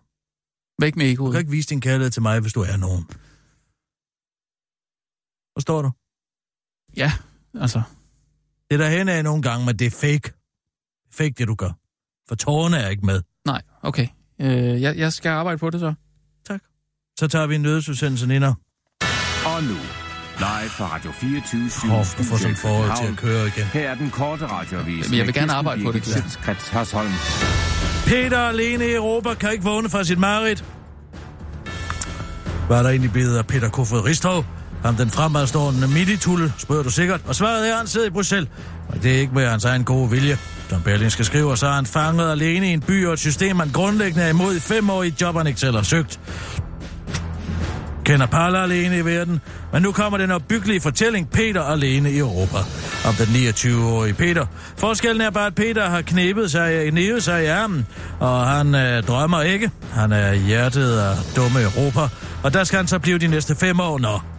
Væk 0.81 0.95
med 0.95 1.05
Du 1.05 1.11
egoet. 1.11 1.31
kan 1.33 1.39
ikke 1.39 1.51
vise 1.51 1.69
din 1.69 1.81
kærlighed 1.81 2.11
til 2.11 2.21
mig, 2.21 2.39
hvis 2.39 2.53
du 2.53 2.61
er 2.61 2.77
nogen. 2.77 3.05
Forstår 5.57 5.81
du? 5.81 5.91
Ja, 6.97 7.11
altså. 7.61 7.81
Det 8.69 8.73
er 8.73 8.77
der 8.77 8.89
hen 8.89 9.09
af 9.09 9.23
nogle 9.23 9.41
gange, 9.41 9.65
men 9.65 9.79
det 9.79 9.87
er 9.87 9.91
fake. 9.91 10.33
Fake, 11.13 11.33
det 11.37 11.47
du 11.47 11.55
gør. 11.55 11.71
For 12.27 12.35
tårerne 12.35 12.77
er 12.77 12.89
ikke 12.89 13.05
med. 13.05 13.21
Nej, 13.45 13.61
okay. 13.81 14.07
Øh, 14.41 14.81
jeg, 14.81 14.97
jeg 14.97 15.13
skal 15.13 15.29
arbejde 15.29 15.57
på 15.57 15.69
det 15.69 15.79
så. 15.79 15.93
Så 17.19 17.27
tager 17.27 17.47
vi 17.47 17.55
en 17.55 17.61
nødsudsendelse 17.61 18.35
ind 18.35 18.43
og 18.43 19.63
nu, 19.63 19.79
live 20.37 20.69
fra 20.69 20.85
Radio 20.95 21.11
24 21.11 21.69
7, 21.69 21.87
oh, 21.87 22.05
du 22.17 22.23
får 22.23 22.37
sådan 22.37 22.55
forhold 22.55 22.97
til 22.97 23.11
at 23.11 23.17
køre 23.17 23.47
igen. 23.47 23.63
Her 23.63 23.89
er 23.89 23.95
den 23.95 24.09
korte 24.09 24.45
radiovis. 24.45 25.09
Men 25.09 25.17
jeg 25.17 25.25
vil 25.25 25.33
gerne 25.33 25.53
arbejde 25.53 25.83
på 25.83 25.91
det, 25.91 26.39
Hasholm. 26.71 27.11
Peter 28.05 28.39
alene 28.39 28.87
i 28.87 28.93
Europa 28.93 29.33
kan 29.33 29.51
ikke 29.51 29.63
vågne 29.63 29.89
fra 29.89 30.03
sit 30.03 30.19
mareridt. 30.19 30.65
Hvad 32.67 32.77
er 32.77 32.83
der 32.83 32.89
egentlig 32.89 33.11
blevet 33.11 33.37
af 33.37 33.47
Peter 33.47 33.69
Kofod 33.69 34.05
Ristov? 34.05 34.45
Ham 34.83 34.95
den 34.95 35.09
fremadstående 35.09 35.87
miditulle, 35.87 36.53
spørger 36.57 36.83
du 36.83 36.89
sikkert. 36.89 37.21
Og 37.27 37.35
svaret 37.35 37.67
er, 37.67 37.71
at 37.71 37.77
han 37.77 37.87
sidder 37.87 38.07
i 38.07 38.09
Bruxelles. 38.09 38.49
Og 38.89 39.03
det 39.03 39.15
er 39.15 39.19
ikke 39.19 39.33
med 39.33 39.47
hans 39.47 39.65
egen 39.65 39.83
gode 39.83 40.09
vilje. 40.09 40.37
Som 40.69 40.81
Berlingske 40.81 41.23
skriver, 41.23 41.55
så 41.55 41.67
er 41.67 41.71
han 41.71 41.85
fanget 41.85 42.31
alene 42.31 42.69
i 42.69 42.73
en 42.73 42.81
by 42.81 43.05
og 43.05 43.13
et 43.13 43.19
system, 43.19 43.59
han 43.59 43.69
grundlæggende 43.69 44.23
er 44.23 44.29
imod 44.29 44.55
i 44.55 44.59
fem 44.59 44.89
år 44.89 45.03
i 45.03 45.07
et 45.07 45.21
job, 45.21 45.37
han 45.37 45.47
ikke 45.47 45.59
selv 45.59 45.75
har 45.75 45.83
søgt. 45.83 46.19
Kender 48.05 48.25
Palla 48.25 48.63
alene 48.63 48.97
i 48.97 49.05
verden, 49.05 49.41
men 49.73 49.81
nu 49.81 49.91
kommer 49.91 50.17
den 50.17 50.31
opbyggelige 50.31 50.81
fortælling 50.81 51.29
Peter 51.29 51.61
alene 51.61 52.11
i 52.11 52.17
Europa. 52.17 52.57
Om 53.07 53.13
den 53.13 53.25
29-årige 53.25 54.13
Peter. 54.13 54.45
Forskellen 54.77 55.21
er 55.21 55.29
bare, 55.29 55.47
at 55.47 55.55
Peter 55.55 55.89
har 55.89 56.01
knæbet 56.01 56.51
sig, 56.51 56.73
øh, 56.73 56.91
knæbet 56.91 57.23
sig 57.23 57.43
i 57.43 57.47
armen, 57.47 57.87
og 58.19 58.47
han 58.47 58.75
øh, 58.75 59.03
drømmer 59.03 59.41
ikke. 59.41 59.71
Han 59.93 60.11
er 60.11 60.33
hjertet 60.33 60.97
af 60.99 61.15
dumme 61.35 61.61
Europa, 61.61 62.07
og 62.43 62.53
der 62.53 62.63
skal 62.63 62.77
han 62.77 62.87
så 62.87 62.99
blive 62.99 63.17
de 63.17 63.27
næste 63.27 63.55
fem 63.55 63.79
år, 63.79 63.99
når... 63.99 64.38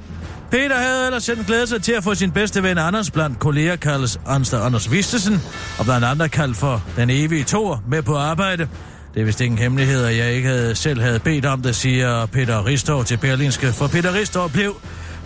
Peter 0.51 0.77
havde 0.77 1.07
ellers 1.07 1.25
sendt 1.25 1.47
glæde 1.47 1.67
sig 1.67 1.83
til 1.83 1.93
at 1.93 2.05
få 2.05 2.15
sin 2.15 2.31
bedste 2.31 2.63
ven 2.63 2.79
Anders 2.79 3.11
blandt 3.11 3.39
kolleger 3.39 3.77
kaldes 3.77 4.21
Anster 4.27 4.61
Anders 4.61 4.93
Vistesen, 4.93 5.43
og 5.79 5.85
blandt 5.85 6.05
andre 6.05 6.29
kaldt 6.29 6.57
for 6.57 6.83
den 6.97 7.11
evige 7.11 7.45
tor 7.45 7.83
med 7.89 8.03
på 8.03 8.17
arbejde. 8.17 8.69
Det 9.15 9.21
er 9.21 9.25
vist 9.25 9.41
ingen 9.41 9.59
hemmelighed, 9.59 10.05
at 10.05 10.17
jeg 10.17 10.33
ikke 10.33 10.49
havde, 10.49 10.75
selv 10.75 11.01
havde 11.01 11.19
bedt 11.19 11.47
om 11.47 11.63
det, 11.63 11.77
siger 11.77 12.27
Peter 12.27 12.67
Ristov 12.67 13.05
til 13.05 13.17
Berlinske, 13.17 13.73
for 13.73 13.87
Peter 13.87 14.15
Ristov 14.15 14.51
blev 14.51 14.77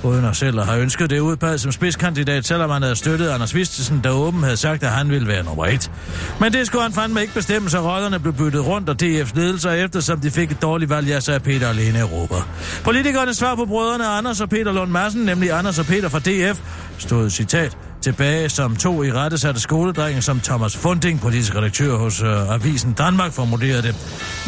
uden 0.05 0.25
at 0.25 0.37
selv 0.37 0.61
have 0.61 0.81
ønsket 0.83 1.11
det 1.11 1.21
udpeget 1.21 1.61
som 1.61 1.73
spidskandidat, 1.73 2.47
selvom 2.47 2.71
han 2.71 2.83
havde 2.83 2.97
støttet 2.97 3.29
Anders 3.29 3.55
Vistesen, 3.55 4.01
der 4.05 4.11
åben 4.11 4.43
havde 4.43 4.57
sagt, 4.57 4.83
at 4.83 4.91
han 4.91 5.11
ville 5.11 5.29
være 5.29 5.45
nummer 5.45 5.67
et. 5.67 5.91
Men 6.41 6.53
det 6.53 6.67
skulle 6.67 6.83
han 6.83 6.93
fandme 6.93 7.21
ikke 7.23 7.35
bestemme, 7.35 7.71
så 7.71 7.81
rollerne 7.81 8.19
blev 8.19 8.35
byttet 8.35 8.67
rundt, 8.67 8.89
og 8.89 8.97
DF's 9.03 9.33
ledelser 9.35 9.71
eftersom 9.71 10.21
de 10.21 10.31
fik 10.31 10.51
et 10.51 10.63
dårligt 10.63 10.91
valg, 10.91 11.09
ja, 11.09 11.21
så 11.21 11.33
er 11.33 11.39
Peter 11.39 11.69
alene 11.69 11.99
Europa. 11.99 12.35
Politikernes 12.85 13.37
svar 13.37 13.55
på 13.55 13.65
brødrene 13.65 14.07
Anders 14.07 14.41
og 14.41 14.49
Peter 14.49 14.73
Lund 14.73 14.91
Madsen, 14.91 15.23
nemlig 15.23 15.53
Anders 15.53 15.79
og 15.79 15.85
Peter 15.85 16.09
fra 16.09 16.19
DF, 16.19 16.61
stod 16.99 17.31
citat, 17.31 17.79
tilbage 18.01 18.49
som 18.49 18.77
to 18.77 19.03
i 19.03 19.13
rettesatte 19.13 19.61
skoledrenge, 19.61 20.23
som 20.23 20.41
Thomas 20.41 20.77
Funding, 20.77 21.21
politisk 21.21 21.55
redaktør 21.55 21.97
hos 21.97 22.23
øh, 22.23 22.55
Avisen 22.55 22.93
Danmark, 22.93 23.33
formulerede 23.33 23.83
det. 23.83 23.95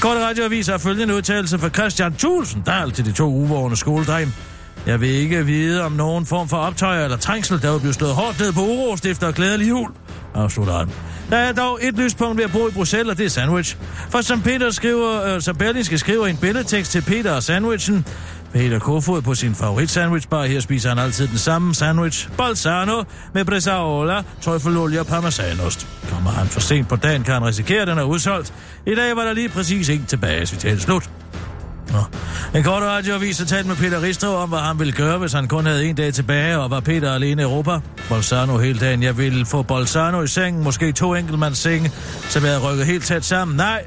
Kort 0.01 0.17
radioavis 0.17 0.67
har 0.67 0.79
følgende 0.79 1.15
udtalelse 1.15 1.59
fra 1.59 1.69
Christian 1.69 2.15
Thulsen 2.15 2.63
Tulsendal 2.63 2.91
til 2.91 3.05
de 3.05 3.13
to 3.13 3.25
uvågne 3.25 3.77
skoledrenge. 3.77 4.33
Jeg 4.87 5.01
vil 5.01 5.09
ikke 5.09 5.47
vide 5.47 5.85
om 5.85 5.93
nogen 5.93 6.27
form 6.27 6.49
for 6.49 6.57
optøjer 6.57 7.05
eller 7.05 7.17
trængsel, 7.17 7.63
der 7.63 7.73
vil 7.73 7.81
blive 7.81 7.93
slået 7.93 8.15
hårdt 8.15 8.41
ned 8.41 8.53
på 8.53 8.61
uro, 8.61 8.97
stifter 8.97 9.33
glædelig 9.33 9.69
jul, 9.69 9.91
afslutter 10.35 10.79
han. 10.79 10.91
Der 11.31 11.37
er 11.37 11.53
dog 11.53 11.79
et 11.83 11.95
lyspunkt 11.95 12.37
ved 12.39 12.45
at 12.45 12.53
bo 12.53 12.69
i 12.69 12.71
Bruxelles, 12.71 13.11
og 13.11 13.19
det 13.19 13.27
er 13.27 13.31
sandwich. 13.31 13.77
For 14.11 14.21
som 14.21 14.43
Peter 14.43 14.71
skriver, 14.71 15.25
øh, 15.25 15.41
som 15.41 15.57
Berlingske 15.57 15.99
skriver 15.99 16.27
en 16.27 16.37
billedtekst 16.37 16.93
til 16.93 17.01
Peter 17.03 17.33
og 17.33 17.43
sandwichen, 17.43 18.07
Peter 18.53 18.79
Kofod 18.79 19.23
på 19.23 19.35
sin 19.35 19.55
favorit 19.55 19.91
sandwichbar. 19.91 20.45
Her 20.45 20.61
spiser 20.61 20.89
han 20.89 20.99
altid 20.99 21.29
den 21.29 21.39
samme 21.39 21.75
sandwich. 21.75 22.29
Balsano 22.39 23.03
med 23.35 23.45
bresaola, 23.45 24.23
trøffelolie 24.43 25.01
og 25.01 25.07
parmesanost. 25.07 25.89
Kommer 26.11 26.31
han 26.31 26.47
for 26.47 26.61
sent 26.61 26.89
på 26.89 26.97
dagen, 26.97 27.23
kan 27.23 27.35
han 27.35 27.45
risikere, 27.45 27.83
at 27.83 27.89
den 27.89 27.99
er 27.99 28.03
udsolgt. 28.03 28.55
I 28.87 28.95
dag 28.95 29.17
var 29.17 29.25
der 29.25 29.33
lige 29.33 29.49
præcis 29.49 29.89
en 29.89 30.05
tilbage, 30.07 30.47
citat 30.47 30.81
slut. 30.81 31.11
Nå. 31.93 31.99
En 32.59 32.65
kort 32.65 32.83
radioavis 32.83 33.39
har 33.39 33.45
talt 33.45 33.67
med 33.67 33.77
Peter 33.77 34.03
Ristov 34.03 34.37
om, 34.37 34.49
hvad 34.49 34.59
han 34.59 34.79
ville 34.79 34.93
gøre, 34.93 35.19
hvis 35.19 35.33
han 35.33 35.49
kun 35.49 35.67
havde 35.67 35.87
en 35.87 35.97
dag 35.97 36.15
tilbage, 36.15 36.59
og 36.59 36.71
var 36.71 36.81
Peter 36.81 37.13
alene 37.13 37.43
i 37.43 37.45
Europa. 37.45 37.79
Bolzano 38.09 38.59
hele 38.59 38.79
dagen. 38.79 39.03
Jeg 39.03 39.19
ville 39.19 39.47
få 39.47 39.63
Bolzano 39.63 40.23
i 40.23 40.27
sengen, 40.27 40.65
måske 40.65 40.93
to 40.93 41.15
enkeltmandssenge, 41.15 41.91
så 42.29 42.41
vil 42.41 42.51
jeg 42.51 42.63
rykket 42.63 42.87
helt 42.87 43.05
tæt 43.05 43.25
sammen. 43.25 43.57
Nej, 43.57 43.85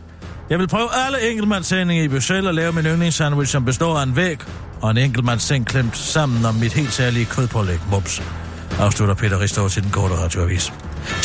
jeg 0.49 0.59
vil 0.59 0.67
prøve 0.67 0.87
alle 1.05 1.29
enkeltmandssendinge 1.29 2.03
i 2.03 2.07
Bruxelles 2.07 2.47
og 2.47 2.53
lave 2.53 2.71
min 2.71 2.85
yndlingssandwich, 2.85 3.51
som 3.51 3.65
består 3.65 3.97
af 3.97 4.03
en 4.03 4.15
væg 4.15 4.37
og 4.81 4.91
en 4.91 4.97
enkeltmandsseng 4.97 5.67
klemt 5.67 5.97
sammen 5.97 6.45
om 6.45 6.55
mit 6.55 6.73
helt 6.73 6.93
særlige 6.93 7.25
kødpålæg. 7.25 7.79
mops. 7.91 8.21
Afslutter 8.79 9.15
Peter 9.15 9.39
Ristov 9.39 9.69
til 9.69 9.83
den 9.83 9.91
korte 9.91 10.15
radioavis. 10.15 10.73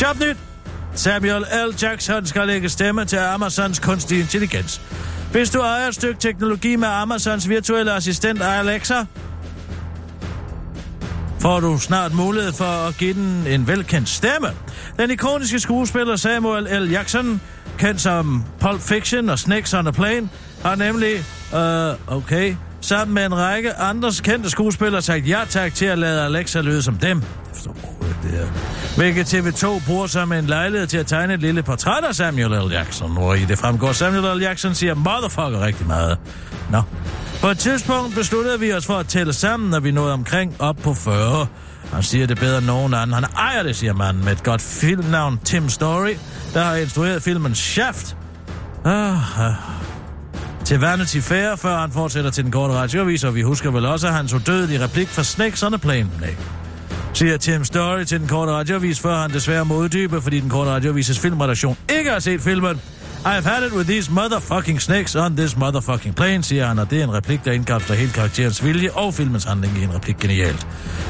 Jobnyt! 0.01 0.54
Samuel 0.95 1.41
L. 1.41 1.75
Jackson 1.81 2.25
skal 2.25 2.47
lægge 2.47 2.69
stemme 2.69 3.05
til 3.05 3.17
Amazons 3.17 3.79
kunstig 3.79 4.19
intelligens. 4.19 4.81
Hvis 5.31 5.49
du 5.49 5.59
ejer 5.59 5.87
et 5.87 5.95
stykke 5.95 6.19
teknologi 6.19 6.75
med 6.75 6.87
Amazons 6.87 7.49
virtuelle 7.49 7.93
assistent 7.93 8.41
Alexa, 8.41 9.05
får 11.39 11.59
du 11.59 11.77
snart 11.79 12.13
mulighed 12.13 12.53
for 12.53 12.87
at 12.87 12.97
give 12.97 13.13
den 13.13 13.47
en 13.47 13.67
velkendt 13.67 14.09
stemme. 14.09 14.47
Den 14.99 15.11
ikoniske 15.11 15.59
skuespiller 15.59 16.15
Samuel 16.15 16.63
L. 16.63 16.91
Jackson, 16.91 17.41
kendt 17.77 18.01
som 18.01 18.43
Pulp 18.59 18.81
Fiction 18.81 19.29
og 19.29 19.39
Snakes 19.39 19.73
on 19.73 19.87
a 19.87 19.91
Plane, 19.91 20.29
har 20.63 20.75
nemlig, 20.75 21.13
øh, 21.55 22.17
okay, 22.17 22.55
sammen 22.81 23.15
med 23.15 23.25
en 23.25 23.35
række 23.35 23.73
andre 23.73 24.11
kendte 24.23 24.49
skuespillere 24.49 25.01
sagt 25.01 25.29
ja 25.29 25.39
tak 25.49 25.73
til 25.73 25.85
at 25.85 25.97
lade 25.97 26.21
Alexa 26.21 26.61
lyde 26.61 26.83
som 26.83 26.97
dem. 26.97 27.17
Jeg 27.17 27.27
forstår 27.53 27.94
jeg 28.25 28.31
det 28.31 28.39
her. 28.39 28.95
Hvilket 28.95 29.33
TV2 29.33 29.85
bruger 29.87 30.07
som 30.07 30.31
en 30.31 30.45
lejlighed 30.45 30.87
til 30.87 30.97
at 30.97 31.07
tegne 31.07 31.33
et 31.33 31.39
lille 31.39 31.63
portræt 31.63 32.03
af 32.03 32.15
Samuel 32.15 32.67
L. 32.67 32.71
Jackson, 32.71 33.11
hvor 33.11 33.33
i 33.33 33.45
det 33.45 33.57
fremgår, 33.57 33.91
Samuel 33.91 34.37
L. 34.37 34.41
Jackson 34.41 34.75
siger 34.75 34.93
motherfucker 34.95 35.65
rigtig 35.65 35.87
meget. 35.87 36.17
Nå. 36.71 36.81
På 37.41 37.47
et 37.47 37.57
tidspunkt 37.57 38.15
besluttede 38.15 38.59
vi 38.59 38.73
os 38.73 38.85
for 38.85 38.93
at 38.93 39.07
tælle 39.07 39.33
sammen, 39.33 39.69
når 39.69 39.79
vi 39.79 39.91
nåede 39.91 40.13
omkring 40.13 40.55
op 40.59 40.75
på 40.75 40.93
40. 40.93 41.47
Han 41.93 42.03
siger 42.03 42.27
det 42.27 42.39
bedre 42.39 42.57
end 42.57 42.65
nogen 42.65 42.93
anden. 42.93 43.13
Han 43.13 43.23
ejer 43.23 43.63
det, 43.63 43.75
siger 43.75 43.93
manden, 43.93 44.25
med 44.25 44.31
et 44.31 44.43
godt 44.43 44.61
filmnavn, 44.61 45.39
Tim 45.43 45.69
Story, 45.69 46.13
der 46.53 46.63
har 46.63 46.75
instrueret 46.75 47.23
filmen 47.23 47.55
Shaft. 47.55 48.17
Ah, 48.85 49.39
ah. 49.39 49.53
Til 50.65 50.79
Vanity 50.79 51.17
Fair, 51.17 51.55
før 51.55 51.77
han 51.77 51.91
fortsætter 51.91 52.31
til 52.31 52.43
den 52.43 52.51
korte 52.51 52.73
radioavis, 52.73 53.23
og 53.23 53.35
vi 53.35 53.41
husker 53.41 53.71
vel 53.71 53.85
også, 53.85 54.07
at 54.07 54.13
han 54.13 54.27
så 54.27 54.39
død 54.39 54.69
i 54.69 54.79
replik 54.79 55.07
fra 55.07 55.23
Snakes 55.23 55.63
on 55.63 55.73
a 55.73 55.77
Plane. 55.77 56.09
Nej 56.21 56.35
siger 57.15 57.37
Tim 57.37 57.63
Story 57.63 58.03
til 58.03 58.19
den 58.19 58.27
korte 58.27 58.51
radiovis, 58.51 58.99
før 58.99 59.17
han 59.17 59.33
desværre 59.33 59.65
må 59.65 59.75
uddybe, 59.75 60.21
fordi 60.21 60.39
den 60.39 60.49
korte 60.49 60.71
radiovises 60.71 61.19
filmredaktion 61.19 61.77
ikke 61.97 62.11
har 62.11 62.19
set 62.19 62.41
filmen. 62.41 62.81
I've 63.25 63.47
had 63.47 63.67
it 63.67 63.73
with 63.73 63.89
these 63.89 64.11
motherfucking 64.11 64.81
snakes 64.81 65.15
on 65.15 65.37
this 65.37 65.57
motherfucking 65.57 66.15
plane, 66.15 66.43
siger 66.43 66.67
han, 66.67 66.79
og 66.79 66.89
det 66.89 66.99
er 66.99 67.03
en 67.03 67.13
replik, 67.13 67.45
der 67.45 67.51
indkapsler 67.51 67.95
hele 67.95 68.11
karakterens 68.11 68.65
vilje 68.65 68.91
og 68.91 69.13
filmens 69.13 69.43
handling 69.43 69.77
i 69.77 69.83
en 69.83 69.93
replik 69.93 70.17
genialt. 70.17 70.67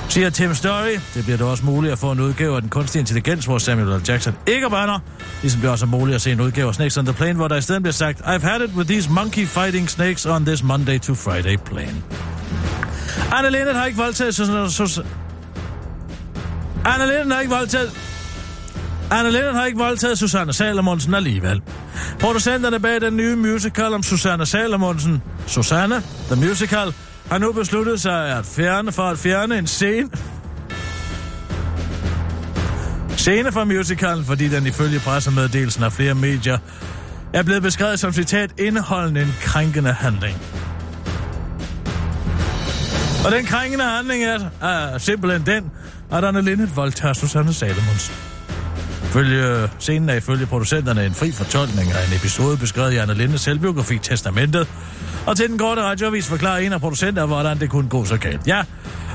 Siger 0.10 0.30
Tim 0.30 0.54
Story, 0.54 1.00
det 1.14 1.24
bliver 1.24 1.38
da 1.38 1.44
også 1.44 1.66
muligt 1.66 1.94
at 1.94 2.00
få 2.00 2.12
en 2.12 2.20
udgave 2.20 2.56
af 2.56 2.62
den 2.62 2.70
kunstige 2.70 3.00
intelligens, 3.00 3.46
hvor 3.46 3.58
Samuel 3.58 4.00
L. 4.00 4.04
Jackson 4.08 4.36
ikke 4.48 4.70
banner, 4.70 5.00
ligesom 5.42 5.62
det 5.62 5.70
også 5.70 5.86
er 5.86 5.90
muligt 5.90 6.16
at 6.16 6.22
se 6.22 6.32
en 6.32 6.42
udgave 6.42 6.68
af 6.68 6.76
Snakes 6.76 6.98
on 6.98 7.06
the 7.06 7.14
Plane, 7.14 7.34
hvor 7.34 7.48
der 7.48 7.56
i 7.56 7.62
stedet 7.62 7.84
bliver 7.84 7.94
sagt, 7.94 8.22
I've 8.22 8.48
had 8.48 8.62
it 8.62 8.76
with 8.76 8.90
these 8.90 9.10
monkey 9.10 9.48
fighting 9.48 9.90
snakes 9.90 10.26
on 10.26 10.46
this 10.46 10.64
Monday 10.64 11.00
to 11.00 11.14
Friday 11.14 11.58
plane. 11.66 12.04
Anne 13.32 13.50
Lennet 13.50 13.76
har 13.76 13.86
ikke 13.86 13.98
voldtaget 13.98 14.36
Susanne, 14.36 15.25
Anna 16.86 17.06
Lennon 17.06 17.32
har 17.32 17.40
ikke 17.40 17.54
voldtaget... 17.54 17.92
Anna 19.12 19.30
Lennon 19.30 19.56
har 19.56 19.66
ikke 19.66 19.78
voldtaget 19.78 20.20
Susanne 20.20 20.54
Salomonsen 20.54 21.14
alligevel. 21.14 21.62
Producenterne 22.20 22.80
bag 22.80 23.02
den 23.02 23.18
nye 23.18 23.36
musical 23.36 23.94
om 23.94 24.04
Susanne 24.04 24.46
Salomonsen, 24.46 25.22
Susanne, 25.48 26.04
The 26.32 26.36
Musical, 26.36 26.94
har 27.32 27.38
nu 27.38 27.52
besluttet 27.52 28.02
sig 28.02 28.38
at 28.38 28.46
fjerne 28.46 28.92
for 28.92 29.04
at 29.04 29.18
fjerne 29.18 29.58
en 29.58 29.68
scene... 29.68 30.10
Scene 33.18 33.52
fra 33.52 33.64
musicalen, 33.64 34.26
fordi 34.26 34.48
den 34.48 34.68
ifølge 34.68 35.00
pressemeddelelsen 35.00 35.84
af 35.84 35.94
flere 35.94 36.14
medier 36.14 36.58
er 37.34 37.44
blevet 37.44 37.62
beskrevet 37.64 38.00
som 38.00 38.14
citat 38.14 38.50
indeholdende 38.60 39.22
en 39.22 39.36
krænkende 39.42 39.94
handling. 39.94 40.38
Og 43.26 43.32
den 43.32 43.46
krænkende 43.46 43.84
handling 43.84 44.24
er, 44.24 44.40
er 44.62 44.98
simpelthen 44.98 45.46
den, 45.46 45.72
at 46.12 46.24
Anne 46.24 46.42
Lindet 46.42 46.76
voldtager 46.76 47.14
Susanne 47.14 47.54
Salomonsen. 47.54 48.16
Følge, 49.04 49.70
scenen 49.80 50.10
er 50.10 50.14
ifølge 50.14 50.46
producenterne 50.46 51.06
en 51.06 51.14
fri 51.14 51.32
fortolkning 51.32 51.92
af 51.92 52.08
en 52.08 52.16
episode 52.16 52.58
beskrevet 52.58 52.94
i 52.94 52.96
Anna 52.96 53.14
Lindes 53.14 53.42
selvbiografi 53.42 53.98
Testamentet. 53.98 54.68
Og 55.28 55.38
til 55.38 55.50
den 55.50 55.58
korte 55.58 55.82
radioavis 55.82 56.28
forklarer 56.28 56.58
en 56.58 56.74
af 56.74 56.80
producenterne, 56.80 57.28
hvordan 57.28 57.60
det 57.60 57.70
kunne 57.70 57.90
gå 57.90 58.06
så 58.06 58.18
galt. 58.18 58.48
Ja, 58.48 58.62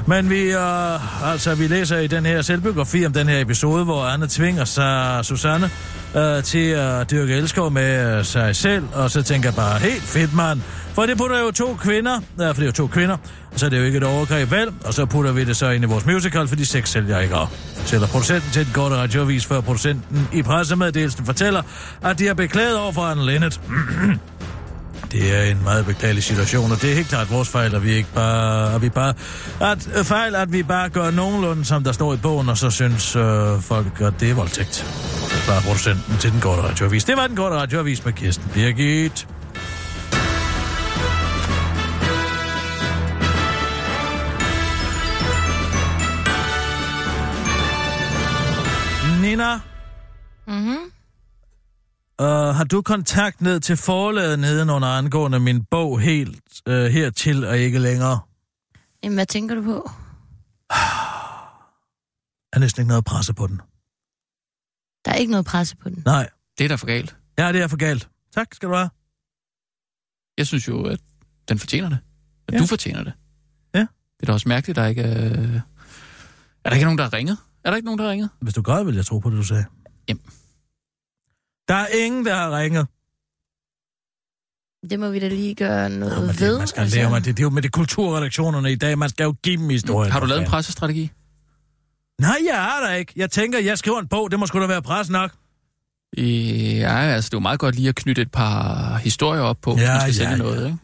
men 0.07 0.31
vi, 0.31 0.43
øh, 0.53 1.33
altså, 1.33 1.55
vi 1.55 1.67
læser 1.67 1.99
i 1.99 2.07
den 2.07 2.27
her 2.27 2.43
selvbiografi 2.43 3.07
om 3.07 3.13
den 3.13 3.29
her 3.29 3.41
episode, 3.41 3.85
hvor 3.85 4.05
Anne 4.05 4.27
tvinger 4.29 4.65
sig, 4.65 5.21
Susanne 5.25 5.71
øh, 6.17 6.43
til 6.43 6.69
at 6.69 7.11
dyrke 7.11 7.35
elskov 7.35 7.71
med 7.71 8.19
øh, 8.19 8.25
sig 8.25 8.57
selv, 8.57 8.85
og 8.95 9.11
så 9.11 9.23
tænker 9.23 9.49
jeg 9.49 9.57
bare, 9.57 9.79
helt 9.79 10.03
fedt, 10.03 10.35
mand. 10.35 10.61
For 10.95 11.07
det 11.07 11.19
putter 11.19 11.41
jo 11.41 11.51
to 11.51 11.75
kvinder, 11.75 12.21
ja, 12.39 12.49
for 12.49 12.53
det 12.53 12.63
er 12.63 12.67
jo 12.67 12.73
to 12.73 12.87
kvinder, 12.87 13.17
så 13.57 13.67
er 13.67 13.71
det 13.71 13.79
jo 13.79 13.83
ikke 13.83 13.99
et 13.99 14.05
overgreb, 14.05 14.51
vel? 14.51 14.69
Og 14.85 14.95
så 14.95 15.07
putter 15.07 15.33
vi 15.33 15.45
det 15.45 15.57
så 15.57 15.71
ind 15.71 15.85
i 15.85 15.87
vores 15.87 16.07
musical, 16.07 16.49
fordi 16.49 16.65
sex 16.65 16.89
sælger 16.89 17.19
ikke 17.19 17.35
op. 17.35 17.49
Sætter 17.85 18.07
producenten 18.07 18.51
til 18.51 18.65
den 18.65 18.73
korte 18.73 18.97
radioavis, 18.97 19.47
før 19.47 19.61
producenten 19.61 20.29
i 20.33 20.43
pressemeddelelsen 20.43 21.27
fortæller, 21.27 21.63
at 22.03 22.19
de 22.19 22.27
har 22.27 22.35
beklaget 22.35 22.79
over 22.79 22.93
for 22.93 23.03
Anne 23.03 23.27
Lennet. 23.27 23.61
Det 25.13 25.37
er 25.37 25.43
en 25.43 25.63
meget 25.63 25.87
beklagelig 25.87 26.23
situation, 26.23 26.73
og 26.73 26.83
det 26.83 26.91
er 26.91 26.95
helt 26.95 27.09
klart 27.09 27.31
vores 27.31 27.49
fejl, 27.49 27.75
at 27.75 27.85
vi 27.85 27.93
ikke 27.93 28.09
bare... 28.15 28.75
At 28.75 28.83
vi 28.83 28.89
bare 28.89 29.15
at, 29.61 29.89
øh, 29.99 30.05
fejl, 30.05 30.35
at 30.35 30.53
vi 30.53 30.63
bare 30.63 30.89
gør 30.89 31.11
nogenlunde, 31.11 31.65
som 31.65 31.85
der 31.85 31.93
står 31.93 32.15
i 32.15 32.17
bogen, 32.17 32.49
og 32.49 32.59
så 32.59 32.71
synes 32.71 33.17
øh, 33.17 33.61
folk, 33.61 34.01
at 34.01 34.13
det 34.21 34.31
er 34.31 34.35
voldtægt. 34.35 34.87
Det 35.31 35.49
var 35.49 35.61
producenten 35.61 36.17
til 36.21 36.33
den 36.33 36.41
korte 36.41 36.63
radioavis. 36.63 37.05
Det 37.05 37.17
var 37.17 37.27
den 37.27 37.37
korte 37.37 37.57
radioavis 37.57 38.05
med 38.05 38.13
Kirsten 38.13 38.51
Birgit. 38.55 39.27
Nina, 49.23 49.61
Mhm. 50.47 50.77
Uh, 52.21 52.27
har 52.27 52.65
du 52.65 52.83
kontakt 52.83 53.41
ned 53.41 53.61
til 53.61 53.77
forlaget 53.77 54.39
nedenunder 54.39 54.89
angående 54.89 55.41
min 55.41 55.65
bog 55.65 56.01
helt 56.01 56.43
uh, 56.69 56.75
hertil 56.75 57.45
og 57.45 57.59
ikke 57.59 57.79
længere? 57.79 58.21
Jamen, 59.03 59.17
hvad 59.17 59.27
tænker 59.27 59.55
du 59.55 59.63
på? 59.63 59.91
Er 62.53 62.59
næsten 62.59 62.83
ikke 62.83 62.89
noget 62.89 63.05
presse 63.05 63.35
på 63.35 63.47
den. 63.47 63.61
Der 65.05 65.11
er 65.13 65.15
ikke 65.15 65.31
noget 65.31 65.47
presse 65.47 65.77
på 65.77 65.89
den. 65.89 66.03
Nej. 66.05 66.29
Det 66.59 66.65
er 66.65 66.69
da 66.69 66.75
for 66.75 66.87
galt. 66.87 67.17
Ja, 67.39 67.53
det 67.53 67.63
er 67.63 67.67
for 67.69 67.77
galt. 67.77 68.09
Tak 68.35 68.55
skal 68.55 68.69
du 68.69 68.75
have. 68.75 68.91
Jeg 70.39 70.47
synes 70.47 70.69
jo, 70.69 70.85
at 70.85 71.01
den 71.49 71.59
fortjener 71.59 71.89
det. 71.89 71.99
At 72.49 72.55
ja. 72.55 72.59
du 72.59 72.67
fortjener 72.67 73.05
det. 73.05 73.13
Ja. 73.75 73.81
Det 73.81 74.23
er 74.23 74.27
da 74.27 74.33
også 74.33 74.49
mærkeligt, 74.49 74.79
at 74.79 74.83
der 74.83 74.89
ikke 74.89 75.03
er... 75.03 75.61
Er 76.65 76.71
der 76.71 76.73
ikke 76.73 76.85
nogen, 76.85 76.99
der 76.99 77.05
har 77.05 77.13
ringet? 77.13 77.39
Er 77.65 77.71
der 77.71 77.77
ikke 77.77 77.87
nogen, 77.87 77.99
der 77.99 78.05
har 78.05 78.13
ringet? 78.13 78.31
Hvis 78.41 78.55
du 78.55 78.63
gør, 78.63 78.83
vil 78.83 78.95
jeg 78.95 79.07
tro 79.07 79.19
på 79.19 79.31
det, 79.31 79.39
du 79.39 79.43
sagde. 79.43 79.65
Der 81.71 81.77
er 81.77 81.87
ingen, 82.05 82.27
der 82.27 82.35
har 82.35 82.59
ringet. 82.59 82.87
Det 84.91 85.01
må 85.01 85.09
vi 85.11 85.19
da 85.19 85.29
lige 85.29 85.55
gøre 85.55 85.91
noget 85.91 86.15
Nå, 86.15 86.21
men 86.21 86.41
ved. 86.41 86.51
det, 86.53 86.59
man 86.59 86.67
skal 86.69 86.81
altså... 86.81 86.97
lære 86.97 87.11
mig 87.11 87.25
det. 87.25 87.37
Det 87.37 87.43
er 87.43 87.47
jo 87.47 87.51
med 87.51 87.63
de 87.63 87.69
kulturredaktionerne 87.69 88.73
i 88.73 88.77
dag. 88.77 88.99
Man 88.99 89.09
skal 89.09 89.25
jo 89.25 89.35
give 89.43 89.57
dem 89.57 89.69
historien. 89.69 90.13
Har 90.13 90.21
du 90.21 90.27
lavet 90.27 90.39
en 90.39 90.45
fanden. 90.45 90.51
pressestrategi? 90.51 91.11
Nej, 92.21 92.37
jeg 92.47 92.55
har 92.63 92.81
der 92.87 92.95
ikke. 92.95 93.13
Jeg 93.17 93.31
tænker, 93.31 93.59
jeg 93.59 93.79
skriver 93.79 93.99
en 94.01 94.09
bog. 94.09 94.31
Det 94.31 94.39
må 94.39 94.47
sgu 94.47 94.61
da 94.61 94.67
være 94.67 94.83
pres 94.83 95.11
nok. 95.11 95.31
Ja, 96.17 96.99
altså 96.99 97.29
det 97.29 97.35
er 97.35 97.39
jo 97.39 97.41
meget 97.41 97.61
godt 97.61 97.75
lige 97.75 97.89
at 97.89 97.95
knytte 97.95 98.23
et 98.23 98.31
par 98.33 98.97
historier 98.97 99.41
op 99.41 99.57
på, 99.63 99.71
Ja, 99.71 99.77
hvis 99.77 99.87
man 99.87 100.01
skal 100.01 100.07
ja, 100.09 100.13
sælge 100.13 100.31
ja. 100.31 100.37
noget, 100.37 100.67
ikke? 100.67 100.79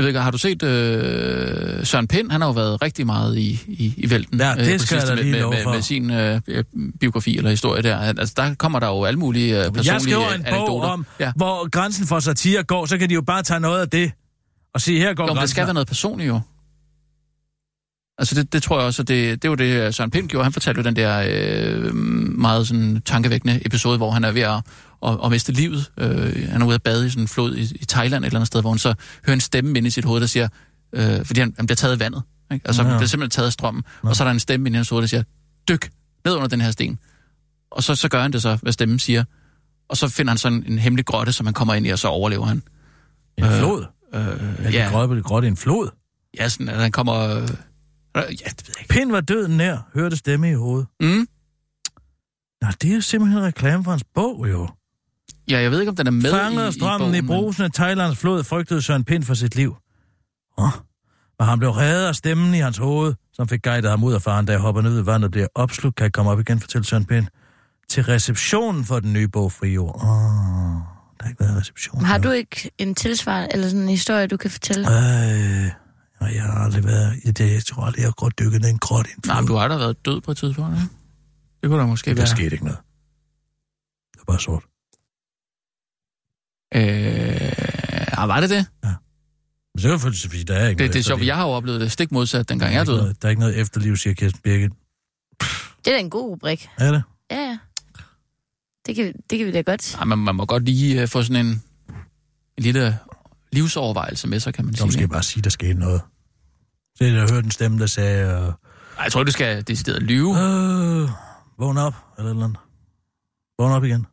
Jeg 0.00 0.04
ved 0.04 0.08
ikke, 0.08 0.20
har 0.20 0.30
du 0.30 0.38
set 0.38 0.62
øh, 0.62 1.86
Søren 1.86 2.08
Pind? 2.08 2.30
Han 2.30 2.40
har 2.40 2.48
jo 2.48 2.52
været 2.52 2.82
rigtig 2.82 3.06
meget 3.06 3.38
i, 3.38 3.60
i, 3.68 3.94
i 3.96 4.10
vælten. 4.10 4.40
Ja, 4.40 4.54
det 4.58 4.72
øh, 4.74 4.80
skal 4.80 5.02
jeg 5.08 5.16
lige 5.16 5.30
med, 5.32 5.40
med, 5.64 5.72
med, 5.74 5.82
sin 5.82 6.10
øh, 6.10 6.40
øh, 6.48 6.64
biografi 7.00 7.36
eller 7.36 7.50
historie 7.50 7.82
der. 7.82 7.96
Altså, 7.98 8.34
der 8.36 8.54
kommer 8.54 8.78
der 8.80 8.86
jo 8.86 9.04
alle 9.04 9.18
mulige 9.18 9.58
øh, 9.58 9.64
personlige 9.72 9.92
Jeg 9.92 10.00
skriver 10.00 10.32
en 10.32 10.42
bog 10.42 10.52
anekdoter. 10.56 10.88
om, 10.88 11.06
Ja. 11.20 11.32
hvor 11.36 11.68
grænsen 11.68 12.06
for 12.06 12.20
satire 12.20 12.62
går, 12.62 12.86
så 12.86 12.98
kan 12.98 13.08
de 13.08 13.14
jo 13.14 13.22
bare 13.22 13.42
tage 13.42 13.60
noget 13.60 13.80
af 13.80 13.88
det 13.88 14.12
og 14.74 14.80
sige, 14.80 14.98
her 15.00 15.14
går 15.14 15.22
Jo, 15.22 15.26
men 15.26 15.28
det 15.30 15.38
grænsen. 15.38 15.52
skal 15.54 15.64
være 15.64 15.74
noget 15.74 15.88
personligt 15.88 16.28
jo. 16.28 16.40
Altså 18.20 18.34
det, 18.34 18.52
det 18.52 18.62
tror 18.62 18.78
jeg 18.78 18.86
også, 18.86 19.02
at 19.02 19.08
det, 19.08 19.42
det 19.42 19.50
var 19.50 19.56
det, 19.56 19.94
Søren 19.94 20.10
Pind 20.10 20.28
gjorde. 20.28 20.44
Han 20.44 20.52
fortalte 20.52 20.78
jo 20.78 20.84
den 20.84 20.96
der 20.96 21.24
øh, 21.28 21.94
meget 21.94 22.66
sådan 22.68 23.02
tankevækkende 23.04 23.66
episode, 23.66 23.96
hvor 23.96 24.10
han 24.10 24.24
er 24.24 24.30
ved 24.32 24.42
at, 24.42 24.62
at, 25.06 25.18
at 25.24 25.30
miste 25.30 25.52
livet. 25.52 25.90
Øh, 25.98 26.48
han 26.50 26.62
er 26.62 26.66
ude 26.66 26.74
at 26.74 26.82
bade 26.82 27.06
i 27.06 27.10
sådan 27.10 27.22
en 27.24 27.28
flod 27.28 27.54
i, 27.56 27.62
i 27.80 27.84
Thailand 27.84 28.24
et 28.24 28.26
eller 28.26 28.38
andet 28.38 28.46
sted, 28.46 28.60
hvor 28.60 28.70
han 28.70 28.78
så 28.78 28.94
hører 29.26 29.34
en 29.34 29.40
stemme 29.40 29.78
ind 29.78 29.86
i 29.86 29.90
sit 29.90 30.04
hoved, 30.04 30.20
der 30.20 30.26
siger, 30.26 30.48
øh, 30.92 31.24
fordi 31.24 31.40
han, 31.40 31.54
han 31.56 31.66
bliver 31.66 31.76
taget 31.76 31.92
af 31.92 32.00
vandet. 32.00 32.22
Ikke? 32.52 32.68
Altså 32.68 32.82
Nå. 32.82 32.88
han 32.88 32.98
bliver 32.98 33.08
simpelthen 33.08 33.30
taget 33.30 33.46
af 33.46 33.52
strømmen. 33.52 33.82
Og 34.02 34.16
så 34.16 34.22
er 34.22 34.26
der 34.26 34.32
en 34.32 34.40
stemme 34.40 34.68
ind 34.68 34.74
i 34.74 34.76
hans 34.76 34.88
hoved, 34.88 35.02
der 35.02 35.08
siger, 35.08 35.22
dyk 35.68 35.90
ned 36.24 36.34
under 36.34 36.48
den 36.48 36.60
her 36.60 36.70
sten. 36.70 36.98
Og 37.70 37.82
så, 37.82 37.94
så 37.94 38.08
gør 38.08 38.22
han 38.22 38.32
det 38.32 38.42
så, 38.42 38.58
hvad 38.62 38.72
stemmen 38.72 38.98
siger. 38.98 39.24
Og 39.88 39.96
så 39.96 40.08
finder 40.08 40.30
han 40.30 40.38
sådan 40.38 40.64
en 40.66 40.78
hemmelig 40.78 41.06
grotte, 41.06 41.32
som 41.32 41.46
han 41.46 41.54
kommer 41.54 41.74
ind 41.74 41.86
i, 41.86 41.90
og 41.90 41.98
så 41.98 42.08
overlever 42.08 42.44
han. 42.46 42.62
En 43.38 43.44
Øh, 43.44 43.58
flod? 43.58 43.84
Øh, 44.14 44.20
Er 44.20 44.70
ja, 44.70 44.84
det 44.84 44.90
grotte, 44.92 45.22
grotte 45.22 45.48
i 45.48 45.50
en 45.50 45.56
flod? 45.56 45.88
ja, 46.38 46.48
sådan, 46.48 46.68
at 46.68 46.80
han 46.80 46.92
kommer... 46.92 47.46
Øh, 48.16 48.22
ja, 48.22 48.28
det 48.28 48.68
ved 48.68 48.74
jeg 48.76 48.80
ikke. 48.80 48.94
Pind 48.94 49.10
var 49.10 49.20
døden 49.20 49.56
nær, 49.56 49.76
hørte 49.94 50.16
stemme 50.16 50.50
i 50.50 50.54
hovedet. 50.54 50.86
Mm. 51.00 51.26
Nå, 52.62 52.68
det 52.82 52.90
er 52.90 52.94
jo 52.94 53.00
simpelthen 53.00 53.42
reklame 53.42 53.84
for 53.84 53.90
hans 53.90 54.04
bog, 54.14 54.46
jo. 54.50 54.68
Ja, 55.50 55.60
jeg 55.60 55.70
ved 55.70 55.80
ikke, 55.80 55.90
om 55.90 55.96
den 55.96 56.06
er 56.06 56.10
med 56.10 56.30
Fanget 56.30 56.68
i, 56.74 56.78
strømmen 56.78 57.14
i, 57.14 57.18
i, 57.18 57.22
bogen, 57.22 57.40
men- 57.40 57.44
brusen 57.44 57.64
af 57.64 57.72
Thailands 57.72 58.18
flod 58.18 58.44
frygtede 58.44 58.82
Søren 58.82 59.04
Pind 59.04 59.22
for 59.24 59.34
sit 59.34 59.54
liv. 59.56 59.76
Oh. 60.56 60.68
Men 61.38 61.48
han 61.48 61.58
blev 61.58 61.70
reddet 61.70 62.06
af 62.08 62.14
stemmen 62.14 62.54
i 62.54 62.58
hans 62.58 62.78
hoved, 62.78 63.14
som 63.32 63.48
fik 63.48 63.62
guidet 63.62 63.90
ham 63.90 64.04
ud 64.04 64.12
af 64.14 64.22
faren, 64.22 64.46
da 64.46 64.52
jeg 64.52 64.60
hopper 64.60 64.82
ned 64.82 65.02
i 65.02 65.06
vandet 65.06 65.24
og 65.24 65.30
bliver 65.30 65.46
opslugt. 65.54 65.96
Kan 65.96 66.04
jeg 66.04 66.12
komme 66.12 66.30
op 66.30 66.40
igen, 66.40 66.60
fortælle 66.60 66.84
Søren 66.84 67.04
Pind. 67.04 67.26
Til 67.88 68.04
receptionen 68.04 68.84
for 68.84 69.00
den 69.00 69.12
nye 69.12 69.28
bog 69.28 69.52
Friord. 69.52 69.94
Åh, 69.94 70.10
oh, 70.10 70.80
der 71.18 71.22
har 71.24 71.28
ikke 71.30 71.40
været 71.44 71.56
reception. 71.60 72.04
Har 72.04 72.18
du 72.18 72.30
ikke 72.30 72.70
en 72.78 72.94
tilsvar, 72.94 73.46
eller 73.50 73.68
sådan 73.68 73.82
en 73.82 73.88
historie, 73.88 74.26
du 74.26 74.36
kan 74.36 74.50
fortælle? 74.50 74.88
Øh, 74.88 75.70
nej, 76.20 76.34
jeg 76.34 76.42
har 76.42 76.64
aldrig 76.64 76.84
været... 76.84 77.20
Jeg, 77.24 77.38
det, 77.38 77.52
jeg 77.52 77.64
tror 77.64 77.82
aldrig, 77.84 78.00
jeg 78.00 78.06
har 78.06 78.12
godt 78.12 78.38
dykket 78.38 78.60
ned 78.60 78.68
i 78.68 78.72
en 78.72 78.74
i 78.74 78.76
en 78.78 78.80
flod. 78.80 79.04
Nej, 79.26 79.40
men 79.40 79.48
du 79.48 79.54
har 79.54 79.68
da 79.68 79.76
været 79.76 80.04
død 80.06 80.20
på 80.20 80.30
et 80.30 80.36
tidspunkt, 80.36 80.76
ikke? 80.76 80.88
Det 81.62 81.70
kunne 81.70 81.80
da 81.80 81.86
måske 81.86 82.10
Der 82.10 82.16
være. 82.16 82.26
skete 82.26 82.52
ikke 82.52 82.64
noget. 82.64 82.78
Det 84.12 84.18
var 84.18 84.24
bare 84.32 84.40
sort. 84.40 84.62
Øh, 86.74 88.22
ah, 88.22 88.28
var 88.28 88.40
det 88.40 88.50
det? 88.50 88.66
Men 89.74 89.80
så 89.82 89.88
kan 89.88 89.90
jeg 89.90 90.00
fordi 90.00 90.42
der 90.42 90.54
er 90.54 90.68
ikke 90.68 90.78
Det, 90.78 90.84
noget 90.84 90.92
det 90.94 90.98
er 90.98 91.02
sjovt, 91.04 91.26
jeg 91.26 91.36
har 91.36 91.44
jo 91.44 91.50
oplevet 91.50 91.80
det 91.80 91.92
stik 91.92 92.12
modsat, 92.12 92.48
dengang 92.48 92.60
Der 92.60 92.66
er 92.66 92.72
jeg 92.72 92.82
ikke 92.82 92.90
døde. 92.92 93.00
noget- 93.02 93.22
Der 93.22 93.28
er 93.28 93.30
ikke 93.30 93.40
noget 93.40 93.58
efterliv, 93.60 93.96
siger 93.96 94.14
Kirsten 94.14 94.40
Birgit. 94.44 94.70
Det 95.84 95.90
er 95.90 95.90
da 95.96 95.98
en 95.98 96.10
god 96.10 96.30
rubrik. 96.30 96.68
Er 96.78 96.92
det? 96.92 97.02
Ja, 97.30 97.36
ja. 97.36 97.58
Det 98.86 98.96
kan, 98.96 99.14
det 99.30 99.38
kan 99.38 99.46
vi 99.46 99.52
da 99.52 99.60
godt. 99.60 99.94
Ej, 99.94 100.04
man, 100.04 100.18
man 100.18 100.34
må 100.34 100.46
godt 100.46 100.64
lige 100.64 101.02
uh, 101.02 101.08
få 101.08 101.22
sådan 101.22 101.46
en, 101.46 101.62
en 102.56 102.62
lille 102.62 102.98
livsovervejelse 103.52 104.28
med 104.28 104.40
sig, 104.40 104.54
kan 104.54 104.64
man 104.64 104.74
sige. 104.74 104.86
måske 104.86 105.00
ikke? 105.00 105.12
bare 105.12 105.22
sige, 105.22 105.42
der 105.42 105.50
skete 105.50 105.74
noget. 105.74 106.00
Så 106.96 107.04
jeg 107.04 107.12
hørte 107.30 107.44
en 107.44 107.50
stemme, 107.50 107.78
der 107.78 107.86
sagde, 107.86 108.24
øh, 108.26 108.32
Ej, 108.32 108.52
jeg 109.04 109.12
tror, 109.12 109.24
du 109.24 109.30
skal 109.32 109.62
decideret 109.66 110.02
lyve. 110.02 110.30
øh, 110.30 111.08
vågn 111.58 111.76
op, 111.78 111.94
eller 112.18 112.30
et 112.30 112.34
eller 112.34 112.44
andet. 112.44 112.58
Vågn 113.58 113.72
op 113.72 113.84
igen. 113.84 114.06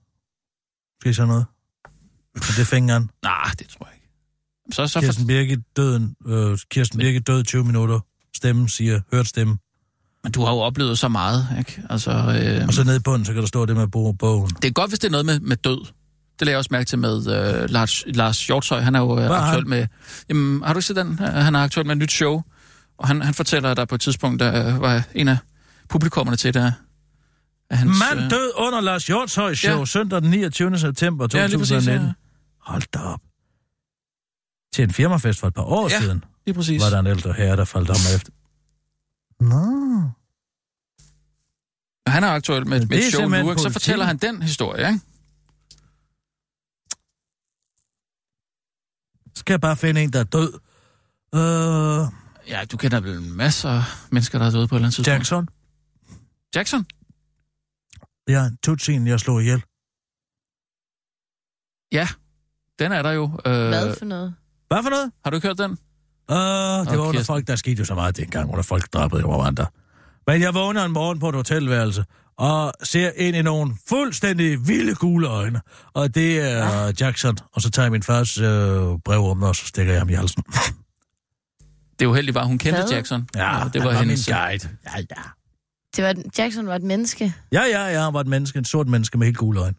Skal 1.02 1.10
I 1.12 1.14
så 1.14 1.26
noget? 1.26 1.46
Og 2.36 2.42
det 2.42 2.60
er 2.60 2.66
fingeren. 2.66 3.10
Nej, 3.24 3.52
det 3.60 3.68
tror 3.70 3.86
jeg 3.86 3.94
ikke. 3.96 4.08
Så, 4.76 4.88
så. 4.88 5.00
Kirsten 5.00 5.28
Birgit 5.28 5.60
døden, 5.78 6.16
øh, 6.28 6.58
Kirsten 6.72 7.00
Birgit 7.00 7.28
død 7.28 7.44
20 7.44 7.64
minutter. 7.64 8.00
Stemmen 8.36 8.68
siger, 8.68 9.02
hørt 9.14 9.28
stemme. 9.28 9.58
Men 10.24 10.32
du 10.32 10.42
har 10.44 10.52
jo 10.54 10.60
oplevet 10.60 11.00
så 11.00 11.08
meget, 11.08 11.48
ikke? 11.60 11.84
Altså, 11.90 12.12
øh... 12.12 12.68
Og 12.68 12.74
så 12.74 12.84
nede 12.84 12.96
i 12.96 13.00
bunden, 13.00 13.26
så 13.26 13.34
kan 13.34 13.42
der 13.42 13.48
stå 13.48 13.66
det 13.66 13.76
med 13.76 13.88
bo- 13.88 14.12
bogen. 14.12 14.50
Det 14.62 14.66
er 14.68 14.72
godt, 14.72 14.92
hvis 14.92 15.00
det 15.00 15.08
er 15.08 15.12
noget 15.12 15.26
med, 15.26 15.40
med 15.40 15.58
død. 15.58 15.86
Det 16.40 16.46
lagde 16.46 16.52
jeg 16.54 16.58
også 16.58 16.68
mærke 16.72 16.86
til 16.86 17.00
med 17.00 17.18
øh, 17.64 17.70
Lars, 17.70 18.04
Lars 18.08 18.48
Hjortshøj. 18.48 18.80
Han 18.80 18.96
er 18.96 19.00
jo 19.00 19.20
øh, 19.20 19.26
aktuel 19.30 19.62
han? 19.64 19.70
med... 19.70 19.88
Jamen, 20.30 20.64
har 20.64 20.74
du 20.74 20.78
ikke 20.80 20.86
set 20.88 20.96
den? 20.96 21.12
Øh, 21.22 21.28
Han 21.34 21.56
er 21.56 21.60
aktuel 21.60 21.86
med 21.86 21.96
et 21.96 22.00
nyt 22.02 22.12
show. 22.12 22.42
Og 22.98 23.08
han, 23.08 23.22
han 23.22 23.34
fortæller, 23.34 23.72
at 23.72 23.78
der 23.78 23.86
på 23.86 23.96
et 23.96 24.02
tidspunkt 24.02 24.40
der 24.40 24.68
øh, 24.76 24.82
var 24.82 25.04
en 25.16 25.28
af 25.28 25.38
publikummerne 25.90 26.38
til 26.38 26.54
det. 26.54 26.74
At 27.70 27.78
hans, 27.78 28.00
Mand 28.00 28.24
øh, 28.26 28.30
død 28.30 28.52
under 28.58 28.82
Lars 28.82 29.06
Hjortshøj 29.08 29.54
show, 29.54 29.80
Ja. 29.80 29.86
søndag 29.86 30.22
den 30.22 30.30
29. 30.30 30.78
september 30.80 31.28
Ja, 31.34 31.46
lige 31.48 31.58
præcis, 31.58 31.70
2019. 31.72 32.08
ja. 32.08 32.14
Hold 32.72 32.84
da 32.94 33.00
op. 33.00 33.20
Til 34.74 34.84
en 34.84 34.92
firmafest 34.92 35.40
for 35.40 35.48
et 35.48 35.54
par 35.54 35.64
år 35.64 35.90
Ja. 35.90 36.00
siden, 36.02 36.24
Lige 36.46 36.56
præcis. 36.56 36.82
var 36.82 36.90
der 36.90 37.00
en 37.00 37.08
ældre 37.08 37.34
herre, 37.34 37.56
der 37.56 37.66
faldt 37.66 37.90
om 37.90 37.96
efter. 38.16 38.32
Nå. 39.40 40.02
Han 42.08 42.24
er 42.24 42.28
aktuel 42.28 42.68
med, 42.68 42.86
med 42.86 42.98
et 42.98 43.04
show 43.04 43.28
nu, 43.28 43.50
ikke? 43.50 43.62
så 43.62 43.70
fortæller 43.70 44.06
han 44.06 44.18
den 44.18 44.42
historie, 44.42 44.88
ikke? 44.88 45.00
Skal 49.38 49.54
jeg 49.54 49.62
bare 49.62 49.76
finde 49.78 50.04
en, 50.04 50.14
der 50.14 50.20
er 50.20 50.24
død? 50.24 50.54
Øh, 51.36 52.18
Ja, 52.48 52.66
du 52.72 52.78
kender 52.78 53.00
vel 53.00 53.22
masser 53.22 53.70
af 53.70 53.84
mennesker, 54.12 54.40
der 54.40 54.46
er 54.46 54.52
døde 54.52 54.68
på 54.68 54.76
et 54.76 54.80
eller 54.80 54.86
andet 54.88 54.96
tidspunkt. 54.96 55.18
Jackson? 55.18 55.48
Jackson? 56.56 56.86
Ja, 58.28 58.50
Tutsien, 58.64 59.08
jeg 59.08 59.20
slog 59.20 59.42
ihjel. 59.42 59.64
Ja, 61.92 62.08
den 62.80 62.92
er 62.92 63.02
der 63.02 63.12
jo. 63.12 63.24
Øh, 63.46 63.68
Hvad 63.68 63.96
for 63.98 64.06
noget? 64.06 64.36
Hvad 64.68 64.84
for 64.84 64.90
noget? 64.90 65.12
Har 65.24 65.30
du 65.32 65.36
ikke 65.38 65.48
hørt 65.48 65.58
den? 65.58 65.72
Øh, 65.72 65.78
det 65.78 65.78
var 66.30 66.86
Og 66.86 67.00
under 67.00 67.12
Kirsten. 67.12 67.26
folk, 67.26 67.48
der 67.48 67.56
skete 67.56 67.80
jo 67.80 67.86
så 67.86 67.96
meget 67.96 68.18
dengang, 68.18 68.50
under 68.52 68.64
folk 68.64 68.94
dræbede 68.94 69.24
over 69.24 69.44
andre. 69.46 69.66
Men 70.28 70.42
jeg 70.42 70.54
vågner 70.54 70.86
en 70.86 70.92
morgen 70.92 71.20
på 71.20 71.30
et 71.30 71.36
hotelværelse, 71.36 72.06
og 72.38 72.74
ser 72.84 73.12
ind 73.16 73.36
i 73.36 73.42
nogle 73.42 73.74
fuldstændig 73.90 74.68
vilde 74.68 74.96
gule 74.96 75.28
øjne. 75.28 75.62
Og 75.94 76.16
det 76.16 76.40
er 76.52 76.94
Jackson, 77.00 77.38
og 77.54 77.62
så 77.62 77.70
tager 77.72 77.86
jeg 77.86 77.92
min 77.92 78.04
fars 78.04 78.38
øh, 78.38 78.46
brev 79.06 79.20
om, 79.30 79.44
og 79.44 79.56
så 79.56 79.66
stikker 79.66 79.94
jeg 79.94 80.02
ham 80.02 80.10
i 80.10 80.14
halsen. 80.14 80.44
Det 82.00 82.06
uheldige 82.06 82.36
var, 82.36 82.42
at 82.42 82.48
hun 82.48 82.58
kendte 82.58 82.82
Hvad? 82.82 82.92
Jackson. 82.92 83.30
Ja, 83.36 83.66
og 83.66 83.74
det 83.74 83.84
var 83.84 83.92
han 83.92 84.00
hendes... 84.00 84.26
guide. 84.26 84.70
Ja, 84.86 84.98
ja. 84.98 85.22
Det 85.96 86.04
var, 86.04 86.16
Jackson 86.38 86.68
var 86.68 86.76
et 86.76 86.84
menneske. 86.84 87.34
Ja, 87.52 87.62
ja, 87.64 87.86
ja, 87.88 88.04
han 88.04 88.14
var 88.14 88.20
et 88.20 88.28
menneske, 88.28 88.60
en 88.60 88.66
sort 88.66 88.88
menneske 88.88 89.18
med 89.18 89.28
helt 89.28 89.38
gule 89.38 89.60
øjne. 89.60 89.76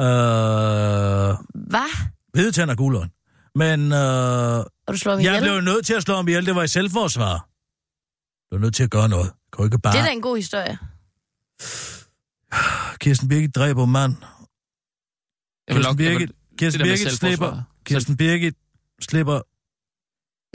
Øh, 0.00 1.36
Hvad? 1.70 2.06
hvide 2.32 2.52
tænder 2.52 2.74
og 2.74 2.78
gule 2.78 2.98
øjne. 2.98 3.10
Men 3.54 3.92
øh, 3.92 4.58
Og 4.58 4.92
du 4.92 4.96
slår 4.98 5.12
ham 5.12 5.20
jeg 5.20 5.32
ihjel? 5.36 5.42
blev 5.42 5.60
nødt 5.60 5.86
til 5.86 5.94
at 5.94 6.02
slå 6.02 6.14
ham 6.16 6.28
ihjel, 6.28 6.46
det 6.46 6.54
var 6.54 6.62
i 6.62 6.68
selvforsvar. 6.68 7.32
Jeg 7.32 8.50
blev 8.50 8.60
nødt 8.60 8.74
til 8.74 8.82
at 8.84 8.90
gøre 8.90 9.08
noget. 9.08 9.32
Kunne 9.56 9.66
ikke 9.66 9.78
bare... 9.78 9.92
Det 9.92 10.00
er 10.00 10.04
da 10.04 10.12
en 10.12 10.22
god 10.22 10.36
historie. 10.36 10.78
Kirsten 13.02 13.28
Birgit 13.28 13.54
dræber 13.54 13.84
en 13.84 13.92
mand. 13.92 14.16
Kirsten 15.70 15.96
Birgit, 15.96 16.32
Kirsten 16.58 16.82
Birgit 16.82 17.12
slipper... 17.12 17.62
Kirsten 17.84 18.16
Birgit 18.16 18.54
slipper... 19.00 19.40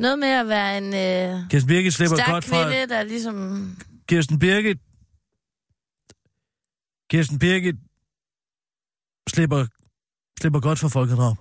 Noget 0.02 0.20
med 0.20 0.28
at 0.28 0.48
være 0.48 0.78
en 0.78 0.84
øh, 0.84 1.50
Kirsten 1.50 1.68
Birgit 1.68 1.94
slipper 1.94 2.16
stærk 2.16 2.30
godt 2.30 2.46
fra... 2.46 2.64
kvinde, 2.64 2.88
der 2.88 3.04
ligesom... 3.04 3.78
Kirsten 4.08 4.40
Birgit... 4.40 4.80
Kirsten 7.10 7.40
Birgit 7.40 7.76
slipper, 9.30 9.66
slipper 10.40 10.60
godt 10.60 10.80
for 10.80 10.88
folkedrab. 10.88 11.38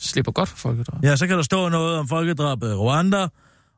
Slipper 0.00 0.32
godt 0.32 0.48
for 0.48 0.56
folkedrab. 0.56 1.04
Ja, 1.04 1.16
så 1.16 1.26
kan 1.26 1.36
der 1.36 1.42
stå 1.42 1.68
noget 1.68 1.98
om 1.98 2.08
folkedrabet 2.08 2.70
i 2.70 2.74
Rwanda, 2.74 3.28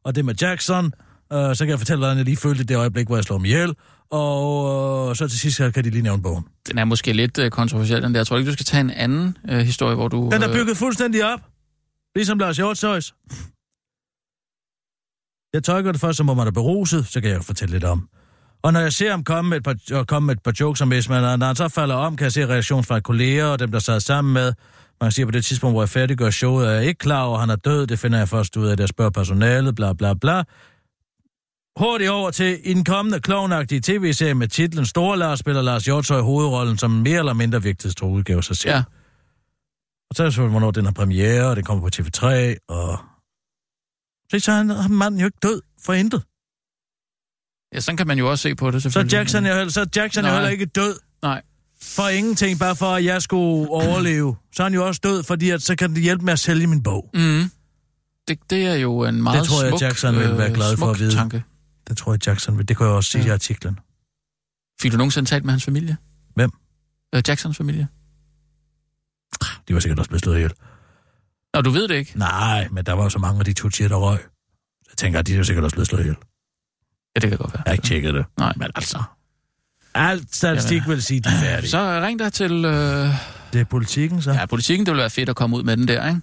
og 0.04 0.14
det 0.14 0.24
med 0.24 0.34
Jackson. 0.34 0.92
Uh, 1.34 1.54
så 1.54 1.58
kan 1.58 1.68
jeg 1.68 1.78
fortælle, 1.78 1.98
hvordan 1.98 2.16
jeg 2.16 2.24
lige 2.24 2.36
følte 2.36 2.64
det 2.64 2.76
øjeblik, 2.76 3.06
hvor 3.06 3.16
jeg 3.16 3.24
slår 3.24 3.36
dem 3.36 3.44
ihjel. 3.44 3.74
Og 4.10 5.08
uh, 5.08 5.14
så 5.14 5.28
til 5.28 5.38
sidst 5.38 5.58
kan 5.58 5.84
de 5.84 5.90
lige 5.90 6.02
nævne 6.02 6.22
bogen. 6.22 6.44
Den 6.68 6.78
er 6.78 6.84
måske 6.84 7.12
lidt 7.12 7.38
øh, 7.38 7.50
kontroversiel, 7.50 8.02
den 8.02 8.14
der. 8.14 8.20
Jeg 8.20 8.26
tror 8.26 8.38
ikke, 8.38 8.48
du 8.48 8.52
skal 8.52 8.66
tage 8.66 8.80
en 8.80 8.90
anden 8.90 9.36
øh, 9.48 9.58
historie, 9.58 9.94
hvor 9.94 10.08
du... 10.08 10.28
Den 10.32 10.42
er 10.42 10.48
øh, 10.48 10.54
bygget 10.54 10.76
fuldstændig 10.76 11.32
op. 11.32 11.40
Ligesom 12.14 12.38
Lars 12.38 12.56
Hjortøjs. 12.56 13.14
Jeg 15.52 15.64
tolker 15.64 15.92
det 15.92 16.00
først, 16.00 16.16
som 16.16 16.28
om 16.28 16.36
man 16.36 16.46
er 16.46 16.50
beruset, 16.50 17.06
så 17.06 17.20
kan 17.20 17.30
jeg 17.30 17.36
jo 17.36 17.42
fortælle 17.42 17.72
lidt 17.72 17.84
om. 17.84 18.08
Og 18.62 18.72
når 18.72 18.80
jeg 18.80 18.92
ser 18.92 19.10
ham 19.10 19.24
komme 19.24 19.48
med 19.48 19.56
et 19.56 19.64
par, 19.64 19.76
øh, 19.92 20.04
komme 20.04 20.26
med 20.26 20.34
et 20.34 20.42
par 20.42 20.52
jokes 20.60 20.80
om 20.80 20.88
hvis 20.88 21.08
man, 21.08 21.38
når 21.38 21.46
han 21.46 21.56
så 21.56 21.68
falder 21.68 21.94
om, 21.94 22.16
kan 22.16 22.24
jeg 22.24 22.32
se 22.32 22.46
reaktion 22.46 22.84
fra 22.84 23.00
kolleger 23.00 23.44
og 23.44 23.58
dem, 23.58 23.72
der 23.72 23.78
sad 23.78 24.00
sammen 24.00 24.34
med. 24.34 24.52
Man 25.00 25.12
siger 25.12 25.26
på 25.26 25.32
det 25.32 25.44
tidspunkt, 25.44 25.74
hvor 25.74 25.82
jeg 25.82 25.88
færdiggør 25.88 26.30
showet, 26.30 26.68
er 26.68 26.70
jeg 26.70 26.84
ikke 26.84 26.98
klar 26.98 27.22
over, 27.22 27.34
at 27.34 27.40
han 27.40 27.50
er 27.50 27.56
død. 27.56 27.86
Det 27.86 27.98
finder 27.98 28.18
jeg 28.18 28.28
først 28.28 28.56
ud 28.56 28.66
af, 28.66 28.72
at 28.72 28.80
jeg 28.80 28.88
spørger 28.88 29.10
personalet, 29.10 29.74
bla 29.74 29.92
bla 29.92 30.14
bla. 30.14 30.42
Hurtigt 31.78 32.10
over 32.10 32.30
til 32.30 32.60
i 32.64 32.74
den 32.74 32.84
kommende 32.84 33.20
klovnagtige 33.20 33.80
tv-serie 33.80 34.34
med 34.34 34.48
titlen 34.48 34.86
Store 34.86 35.18
Lars 35.18 35.38
spiller 35.38 35.62
Lars 35.62 35.84
Hjortøj 35.84 36.20
hovedrollen 36.20 36.78
som 36.78 36.96
en 36.96 37.02
mere 37.02 37.18
eller 37.18 37.32
mindre 37.32 37.62
vigtighedstroet 37.62 38.18
udgave 38.18 38.42
sig 38.42 38.56
selv. 38.56 38.74
Ja. 38.74 38.82
Og 40.10 40.16
så 40.16 40.22
er 40.22 40.26
det 40.26 40.34
selvfølgelig, 40.34 40.50
hvornår 40.58 40.70
den 40.70 40.84
har 40.84 40.92
premiere, 40.92 41.46
og 41.46 41.56
den 41.56 41.64
kommer 41.64 41.82
på 41.82 41.90
TV3, 41.96 42.26
og... 42.68 42.98
Se, 44.30 44.40
så 44.40 44.52
er 44.52 44.88
manden 44.88 45.20
jo 45.20 45.26
ikke 45.26 45.38
død 45.42 45.62
for 45.84 45.92
intet. 45.92 46.22
Ja, 47.74 47.80
sådan 47.80 47.96
kan 47.96 48.06
man 48.06 48.18
jo 48.18 48.30
også 48.30 48.42
se 48.42 48.54
på 48.54 48.70
det, 48.70 48.82
Så 48.82 48.90
selvfølgelig. 48.90 49.12
Jackson, 49.18 49.46
er, 49.46 49.68
så 49.68 49.86
Jackson 49.96 50.24
er 50.24 50.32
heller 50.32 50.48
ikke 50.48 50.66
død 50.66 50.94
Nej. 51.22 51.42
for 51.82 52.08
ingenting, 52.08 52.58
bare 52.58 52.76
for 52.76 52.86
at 52.86 53.04
jeg 53.04 53.22
skulle 53.22 53.70
overleve. 53.70 54.36
Så 54.54 54.62
er 54.62 54.64
han 54.64 54.74
jo 54.74 54.86
også 54.86 55.00
død, 55.04 55.22
fordi 55.22 55.50
at, 55.50 55.62
så 55.62 55.76
kan 55.76 55.94
det 55.94 56.02
hjælpe 56.02 56.24
med 56.24 56.32
at 56.32 56.38
sælge 56.38 56.66
min 56.66 56.82
bog. 56.82 57.10
Mm. 57.14 57.50
Det, 58.28 58.38
det 58.50 58.66
er 58.66 58.74
jo 58.74 59.04
en 59.04 59.22
meget 59.22 59.40
Det 59.40 59.48
tror 59.48 59.62
jeg, 59.62 59.70
smuk, 59.70 59.82
Jackson 59.82 60.16
vil 60.16 60.38
være 60.38 60.54
glad 60.54 60.70
for 60.70 60.76
smuk 60.76 60.94
at 60.96 61.00
vide. 61.00 61.14
tanke. 61.14 61.42
Det 61.88 61.96
tror 61.96 62.12
jeg, 62.12 62.26
Jackson 62.26 62.58
vil. 62.58 62.68
Det 62.68 62.76
kan 62.76 62.86
jeg 62.86 62.94
også 62.94 63.10
sige 63.10 63.22
Ja. 63.24 63.28
i 63.28 63.32
artiklen. 63.32 63.78
Fik 64.82 64.92
du 64.92 64.96
nogensinde 64.96 65.28
talt 65.28 65.44
med 65.44 65.52
hans 65.52 65.64
familie? 65.64 65.96
Hvem? 66.34 66.50
Øh, 67.14 67.22
Jacksons 67.28 67.56
familie? 67.56 67.88
De 69.68 69.74
var 69.74 69.80
sikkert 69.80 69.98
også 69.98 70.08
blevet 70.08 70.22
slået 70.22 70.36
ihjel. 70.36 70.52
Nå, 71.54 71.60
du 71.60 71.70
ved 71.70 71.88
det 71.88 71.94
ikke? 71.94 72.18
Nej, 72.18 72.68
men 72.68 72.86
der 72.86 72.92
var 72.92 73.02
jo 73.02 73.10
så 73.10 73.18
mange 73.18 73.38
af 73.38 73.44
de 73.44 73.52
to 73.52 73.68
der 73.68 73.96
røg. 73.96 74.18
Så 74.18 74.88
jeg 74.88 74.96
tænker, 74.96 75.18
at 75.18 75.26
de 75.26 75.32
er 75.32 75.36
jo 75.36 75.44
sikkert 75.44 75.64
også 75.64 75.74
blevet 75.76 75.88
slået 75.88 76.00
ihjel. 76.02 76.16
Ja, 77.16 77.20
det 77.20 77.30
kan 77.30 77.38
godt 77.38 77.52
være. 77.54 77.62
Jeg 77.66 77.70
har 77.70 77.72
ikke 77.72 77.86
tjekket 77.86 78.14
det. 78.14 78.24
Nej. 78.38 78.52
Men 78.56 78.70
altså... 78.74 79.02
Alt 79.94 80.34
statistik 80.36 80.82
vil 80.88 81.02
sige, 81.02 81.20
de 81.20 81.28
er 81.28 81.40
færdige. 81.40 81.70
Så 81.70 82.00
ring 82.02 82.18
dig 82.18 82.32
til... 82.32 82.64
Øh... 82.64 83.08
Det 83.52 83.60
er 83.60 83.64
politikken, 83.64 84.22
så. 84.22 84.32
Ja, 84.32 84.46
politikken, 84.46 84.86
det 84.86 84.92
ville 84.92 85.00
være 85.00 85.10
fedt 85.10 85.28
at 85.28 85.36
komme 85.36 85.56
ud 85.56 85.62
med 85.62 85.76
den 85.76 85.88
der, 85.88 86.08
ikke? 86.08 86.20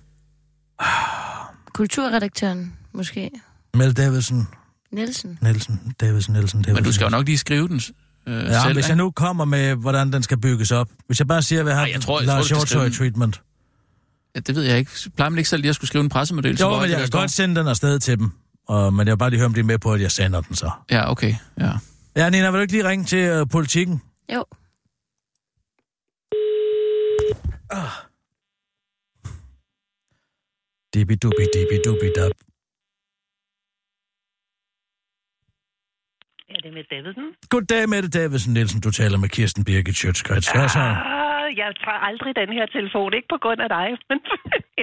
Kulturredaktøren, 1.74 2.74
måske. 2.94 3.32
Mel 3.74 3.98
Davidsen, 3.98 4.48
Nielsen. 4.96 5.38
Nielsen, 5.42 5.96
Davidsen, 6.02 6.34
Nielsen, 6.34 6.62
Davidsen. 6.62 6.74
Men 6.76 6.84
du 6.84 6.92
skal 6.94 7.06
jo 7.06 7.10
nok 7.10 7.26
lige 7.26 7.38
skrive 7.38 7.68
den 7.68 7.82
øh, 8.28 8.34
Ja, 8.44 8.62
selv, 8.62 8.74
hvis 8.74 8.88
jeg 8.88 8.96
nu 8.96 9.12
kommer 9.12 9.46
med, 9.46 9.76
hvordan 9.76 10.14
den 10.14 10.24
skal 10.24 10.38
bygges 10.38 10.72
op. 10.72 10.90
Hvis 11.08 11.20
jeg 11.20 11.28
bare 11.28 11.42
siger, 11.42 11.64
hvad 11.64 11.74
Ej, 11.74 11.80
har 11.80 11.86
jeg 11.88 12.02
tror- 12.02 12.20
jeg 12.20 12.28
Lars 12.28 12.48
tror, 12.50 12.60
skal 12.66 12.78
Hjortøj 12.78 12.90
treatment. 12.98 13.42
Ja, 14.36 14.40
det 14.40 14.56
ved 14.56 14.64
jeg 14.64 14.78
ikke. 14.80 14.92
Plejer 15.16 15.30
man 15.30 15.38
ikke 15.38 15.50
selv 15.50 15.62
lige 15.62 15.70
at 15.70 15.76
skulle 15.76 15.88
skrive 15.88 16.04
en 16.04 16.10
pressemeddelelse? 16.10 16.66
Jo, 16.66 16.72
men 16.72 16.82
jeg 16.82 16.90
det 16.90 17.12
kan 17.12 17.20
godt 17.20 17.32
sende 17.32 17.56
den 17.56 17.68
afsted 17.68 18.00
til 18.00 18.20
dem. 18.20 18.32
Og, 18.68 18.94
men 18.94 19.08
jeg 19.08 19.12
vil 19.12 19.18
bare 19.18 19.30
lige 19.30 19.40
høre, 19.40 19.46
om 19.46 19.54
de 19.54 19.60
er 19.60 19.64
med 19.64 19.78
på, 19.80 19.94
at 19.94 20.02
jeg 20.02 20.12
sender 20.12 20.42
den 20.42 20.56
så. 20.56 20.72
Ja, 20.92 21.12
okay. 21.12 21.36
Ja. 21.60 21.72
Ja, 22.16 22.30
Nina, 22.30 22.50
vil 22.52 22.58
du 22.58 22.62
ikke 22.62 22.74
lige 22.74 22.90
ringe 22.90 23.06
til 23.06 23.42
uh, 23.42 23.48
politikken? 23.52 24.02
Jo. 24.34 24.44
Dibi 30.94 31.16
dubi 31.16 31.46
dibi 31.54 31.78
Ja, 36.64 36.70
er 36.70 36.74
med 36.80 36.86
Davidsen. 36.96 37.26
Goddag, 37.54 37.84
Mette 37.94 38.10
Davidsen 38.20 38.52
Nielsen. 38.58 38.80
Du 38.86 38.92
taler 39.02 39.18
med 39.24 39.30
Kirsten 39.36 39.64
Birgit 39.70 39.96
Schøtzgrads. 40.00 40.48
Ja, 40.56 40.68
så. 40.76 40.80
Ah, 40.80 41.48
jeg 41.62 41.70
tager 41.84 42.00
aldrig 42.10 42.32
den 42.42 42.50
her 42.58 42.66
telefon, 42.78 43.10
ikke 43.18 43.30
på 43.36 43.40
grund 43.44 43.60
af 43.66 43.70
dig, 43.78 43.88
men 44.10 44.18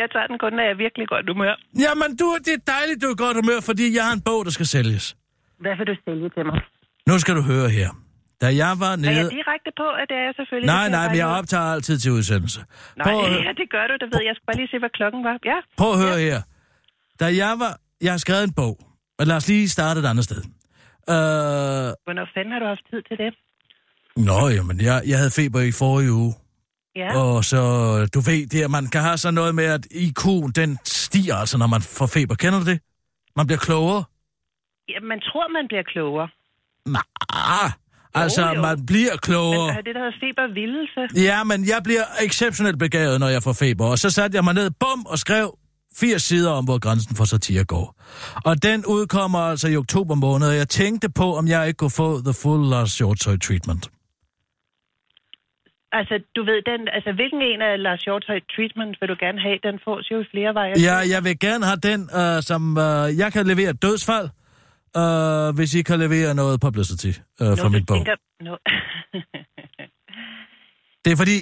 jeg 0.01 0.07
tager 0.14 0.27
den 0.31 0.39
kun, 0.43 0.53
når 0.57 0.62
jeg 0.66 0.73
er 0.77 0.81
virkelig 0.87 1.07
godt 1.14 1.25
humør. 1.33 1.55
Jamen, 1.85 2.11
du, 2.20 2.27
det 2.47 2.53
er 2.59 2.62
dejligt, 2.77 2.99
du 3.03 3.09
er 3.14 3.18
godt 3.25 3.37
humør, 3.41 3.59
fordi 3.70 3.85
jeg 3.97 4.05
har 4.09 4.14
en 4.18 4.25
bog, 4.29 4.41
der 4.47 4.53
skal 4.57 4.66
sælges. 4.77 5.05
Hvad 5.62 5.75
vil 5.79 5.87
du 5.91 5.97
sælge 6.07 6.29
til 6.37 6.45
mig? 6.51 6.59
Nu 7.09 7.14
skal 7.23 7.35
du 7.39 7.43
høre 7.53 7.68
her. 7.79 7.91
Da 8.43 8.47
jeg 8.62 8.73
var 8.85 8.93
Er 8.93 9.01
nede... 9.05 9.16
jeg 9.20 9.31
direkte 9.39 9.70
på, 9.83 9.87
at 10.01 10.07
det 10.11 10.16
er 10.20 10.25
jeg 10.29 10.35
selvfølgelig? 10.41 10.70
Nej, 10.77 10.87
nej, 10.97 11.07
men 11.11 11.16
jeg 11.23 11.29
optager 11.39 11.68
altid 11.77 11.97
til 12.03 12.11
udsendelse. 12.18 12.61
Nej, 12.97 13.05
Prøv 13.05 13.25
at 13.25 13.45
ja, 13.47 13.53
det 13.61 13.66
gør 13.75 13.85
du, 13.91 13.95
det 14.03 14.09
ved 14.12 14.18
jeg. 14.23 14.29
Jeg 14.31 14.37
skal 14.37 14.47
bare 14.51 14.59
lige 14.62 14.70
se, 14.73 14.79
hvad 14.85 14.93
klokken 14.99 15.20
var. 15.29 15.35
Ja, 15.53 15.59
Prøv 15.81 15.91
at 15.97 15.99
høre 16.05 16.18
her. 16.29 16.39
Da 17.20 17.27
jeg 17.43 17.53
var... 17.62 17.73
Jeg 18.07 18.12
har 18.12 18.18
skrevet 18.27 18.45
en 18.51 18.55
bog. 18.62 18.75
Og 19.18 19.25
lad 19.27 19.37
os 19.37 19.49
lige 19.49 19.68
starte 19.68 20.01
et 20.01 20.07
andet 20.12 20.25
sted. 20.25 20.43
Øh... 21.09 21.14
hvornår 22.05 22.26
fanden 22.34 22.53
har 22.53 22.59
du 22.59 22.66
haft 22.66 22.84
tid 22.90 23.03
til 23.09 23.16
det? 23.18 23.34
Nå, 24.16 24.48
jamen, 24.48 24.80
jeg, 24.80 25.03
jeg 25.07 25.18
havde 25.18 25.30
feber 25.30 25.61
i 25.61 25.72
forrige 25.72 26.12
uge. 26.12 26.34
Ja, 26.96 27.16
Og 27.18 27.44
så, 27.44 27.59
du 28.14 28.20
ved, 28.20 28.46
det, 28.46 28.62
er, 28.62 28.68
man 28.68 28.86
kan 28.86 29.00
have 29.00 29.18
sådan 29.18 29.34
noget 29.34 29.55
med, 29.55 29.64
at 29.64 29.86
IQ'en, 29.94 30.50
den 30.57 30.78
stiger 30.84 31.34
altså, 31.36 31.59
når 31.59 31.66
man 31.66 31.82
får 31.82 32.07
feber. 32.07 32.34
Kender 32.34 32.59
du 32.59 32.64
det? 32.64 32.80
Man 33.36 33.46
bliver 33.46 33.59
klogere. 33.59 34.05
ja 34.88 35.00
man 35.03 35.20
tror, 35.20 35.48
man 35.59 35.68
bliver 35.68 35.82
klogere. 35.82 36.28
Nej, 36.86 37.03
altså, 38.14 38.42
Jo, 38.46 38.55
jo. 38.55 38.61
man 38.62 38.86
bliver 38.86 39.11
Men 39.12 39.18
klogere. 39.18 39.68
er 39.78 39.80
det, 39.80 39.94
der 39.94 40.00
hedder 40.05 40.18
febervildelse? 40.26 41.00
Ja, 41.28 41.44
men 41.44 41.59
jeg 41.66 41.80
bliver 41.84 42.05
exceptionelt 42.20 42.78
begavet, 42.78 43.20
når 43.20 43.28
jeg 43.28 43.42
får 43.42 43.53
feber. 43.53 43.86
Og 43.86 43.98
så 43.98 44.11
satte 44.11 44.36
jeg 44.36 44.44
mig 44.44 44.55
ned, 44.55 44.70
bum, 44.80 45.07
og 45.07 45.18
skrev 45.18 45.59
80 45.97 46.22
sider 46.22 46.51
om, 46.51 46.64
hvor 46.64 46.78
grænsen 46.78 47.16
for 47.16 47.24
satire 47.24 47.64
går. 47.64 47.86
Og 48.45 48.62
den 48.62 48.86
udkommer 48.86 49.38
altså 49.38 49.68
i 49.68 49.76
oktober 49.76 50.14
måned, 50.14 50.49
og 50.49 50.57
jeg 50.57 50.68
tænkte 50.68 51.09
på, 51.11 51.36
om 51.36 51.49
jeg 51.49 51.66
ikke 51.66 51.78
kunne 51.78 51.90
få 51.90 52.20
The 52.24 52.34
Full 52.43 52.70
Lars 52.70 52.99
Hjortøj 52.99 53.36
Treatment. 53.36 53.90
Altså, 55.99 56.14
du 56.36 56.40
ved, 56.45 56.59
den, 56.70 56.80
altså, 56.97 57.12
hvilken 57.12 57.43
en 57.43 57.62
af 57.62 57.82
Lars 57.82 58.03
Hjortøj 58.03 58.40
treatment 58.55 58.97
vil 59.01 59.09
du 59.09 59.16
gerne 59.24 59.40
have? 59.40 59.59
Den 59.68 59.76
fås 59.84 60.11
jo 60.11 60.20
i 60.20 60.24
flere 60.30 60.55
veje. 60.55 60.72
Ja, 60.88 60.97
jeg 61.14 61.24
vil 61.24 61.38
gerne 61.38 61.64
have 61.70 61.80
den, 61.90 62.01
øh, 62.20 62.43
som 62.43 62.62
øh, 62.78 63.18
jeg 63.22 63.32
kan 63.32 63.47
levere 63.47 63.70
et 63.70 63.82
dødsfald, 63.82 64.28
øh, 65.01 65.55
hvis 65.57 65.74
I 65.74 65.82
kan 65.82 65.99
levere 65.99 66.34
noget 66.34 66.61
publicity 66.61 67.12
øh, 67.40 67.49
Nå, 67.49 67.57
fra 67.57 67.68
mit 67.68 67.86
bog. 67.86 67.97
tænker... 67.97 68.16
Nå. 68.40 68.55
Det 71.05 71.12
er 71.12 71.16
fordi, 71.16 71.38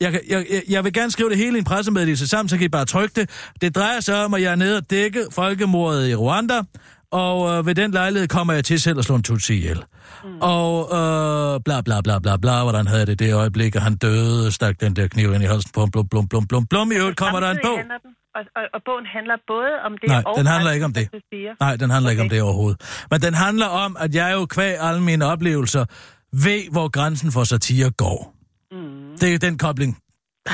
jeg, 0.00 0.20
jeg, 0.28 0.62
jeg, 0.68 0.84
vil 0.84 0.92
gerne 0.92 1.10
skrive 1.10 1.30
det 1.30 1.38
hele 1.38 1.56
i 1.56 1.58
en 1.58 1.64
pressemeddelelse 1.64 2.28
sammen, 2.28 2.48
så 2.48 2.56
kan 2.56 2.64
I 2.64 2.68
bare 2.68 2.84
trykke 2.84 3.20
det. 3.20 3.52
Det 3.60 3.74
drejer 3.74 4.00
sig 4.00 4.24
om, 4.24 4.34
at 4.34 4.42
jeg 4.42 4.52
er 4.52 4.56
nede 4.56 4.76
og 4.76 4.90
dække 4.90 5.24
folkemordet 5.32 6.08
i 6.08 6.14
Rwanda, 6.14 6.62
og 7.10 7.58
øh, 7.58 7.66
ved 7.66 7.74
den 7.74 7.90
lejlighed 7.90 8.28
kommer 8.28 8.52
jeg 8.52 8.64
til 8.64 8.80
selv 8.80 8.98
at 8.98 9.04
slå 9.04 9.14
en 9.14 9.22
tutsi 9.22 9.54
ihjel. 9.54 9.84
Mm. 10.24 10.38
Og 10.40 10.88
øh, 10.98 11.60
bla 11.64 11.80
bla 11.80 12.00
bla 12.00 12.18
bla 12.18 12.36
bla, 12.36 12.62
hvordan 12.62 12.86
havde 12.86 13.06
det 13.06 13.18
det 13.18 13.34
øjeblik, 13.34 13.76
at 13.76 13.82
han 13.82 13.96
døde, 13.96 14.52
stak 14.52 14.80
den 14.80 14.96
der 14.96 15.08
kniv 15.08 15.34
ind 15.34 15.42
i 15.42 15.46
halsen 15.46 15.70
på 15.74 15.80
ham, 15.80 15.90
blum 15.90 16.08
blum 16.08 16.28
blum 16.28 16.46
blum 16.46 16.66
blum. 16.66 16.92
I 16.92 16.94
øvrigt 16.94 17.16
kommer 17.16 17.40
der 17.40 17.50
en 17.50 17.58
bog. 17.62 17.78
og, 18.34 18.42
og, 18.56 18.62
og 18.74 18.80
bogen 18.86 19.06
handler 19.06 19.36
både 19.46 19.72
om 19.84 19.92
det 19.92 20.08
Nej, 20.08 20.22
og... 20.26 20.38
den 20.38 20.46
handler 20.46 20.70
ikke 20.72 20.84
om 20.84 20.92
det. 20.92 21.08
Nej, 21.60 21.76
den 21.76 21.90
handler 21.90 22.10
okay. 22.10 22.12
ikke 22.12 22.22
om 22.22 22.28
det 22.28 22.42
overhovedet. 22.42 23.06
Men 23.10 23.20
den 23.20 23.34
handler 23.34 23.66
om, 23.66 23.96
at 24.00 24.14
jeg 24.14 24.32
jo 24.34 24.46
kvæg 24.46 24.74
alle 24.80 25.02
mine 25.02 25.24
oplevelser 25.24 25.84
ved, 26.32 26.70
hvor 26.70 26.88
grænsen 26.88 27.32
for 27.32 27.44
satire 27.44 27.90
går. 27.90 28.35
Det 29.20 29.34
er 29.34 29.38
den 29.38 29.58
kobling. 29.58 29.92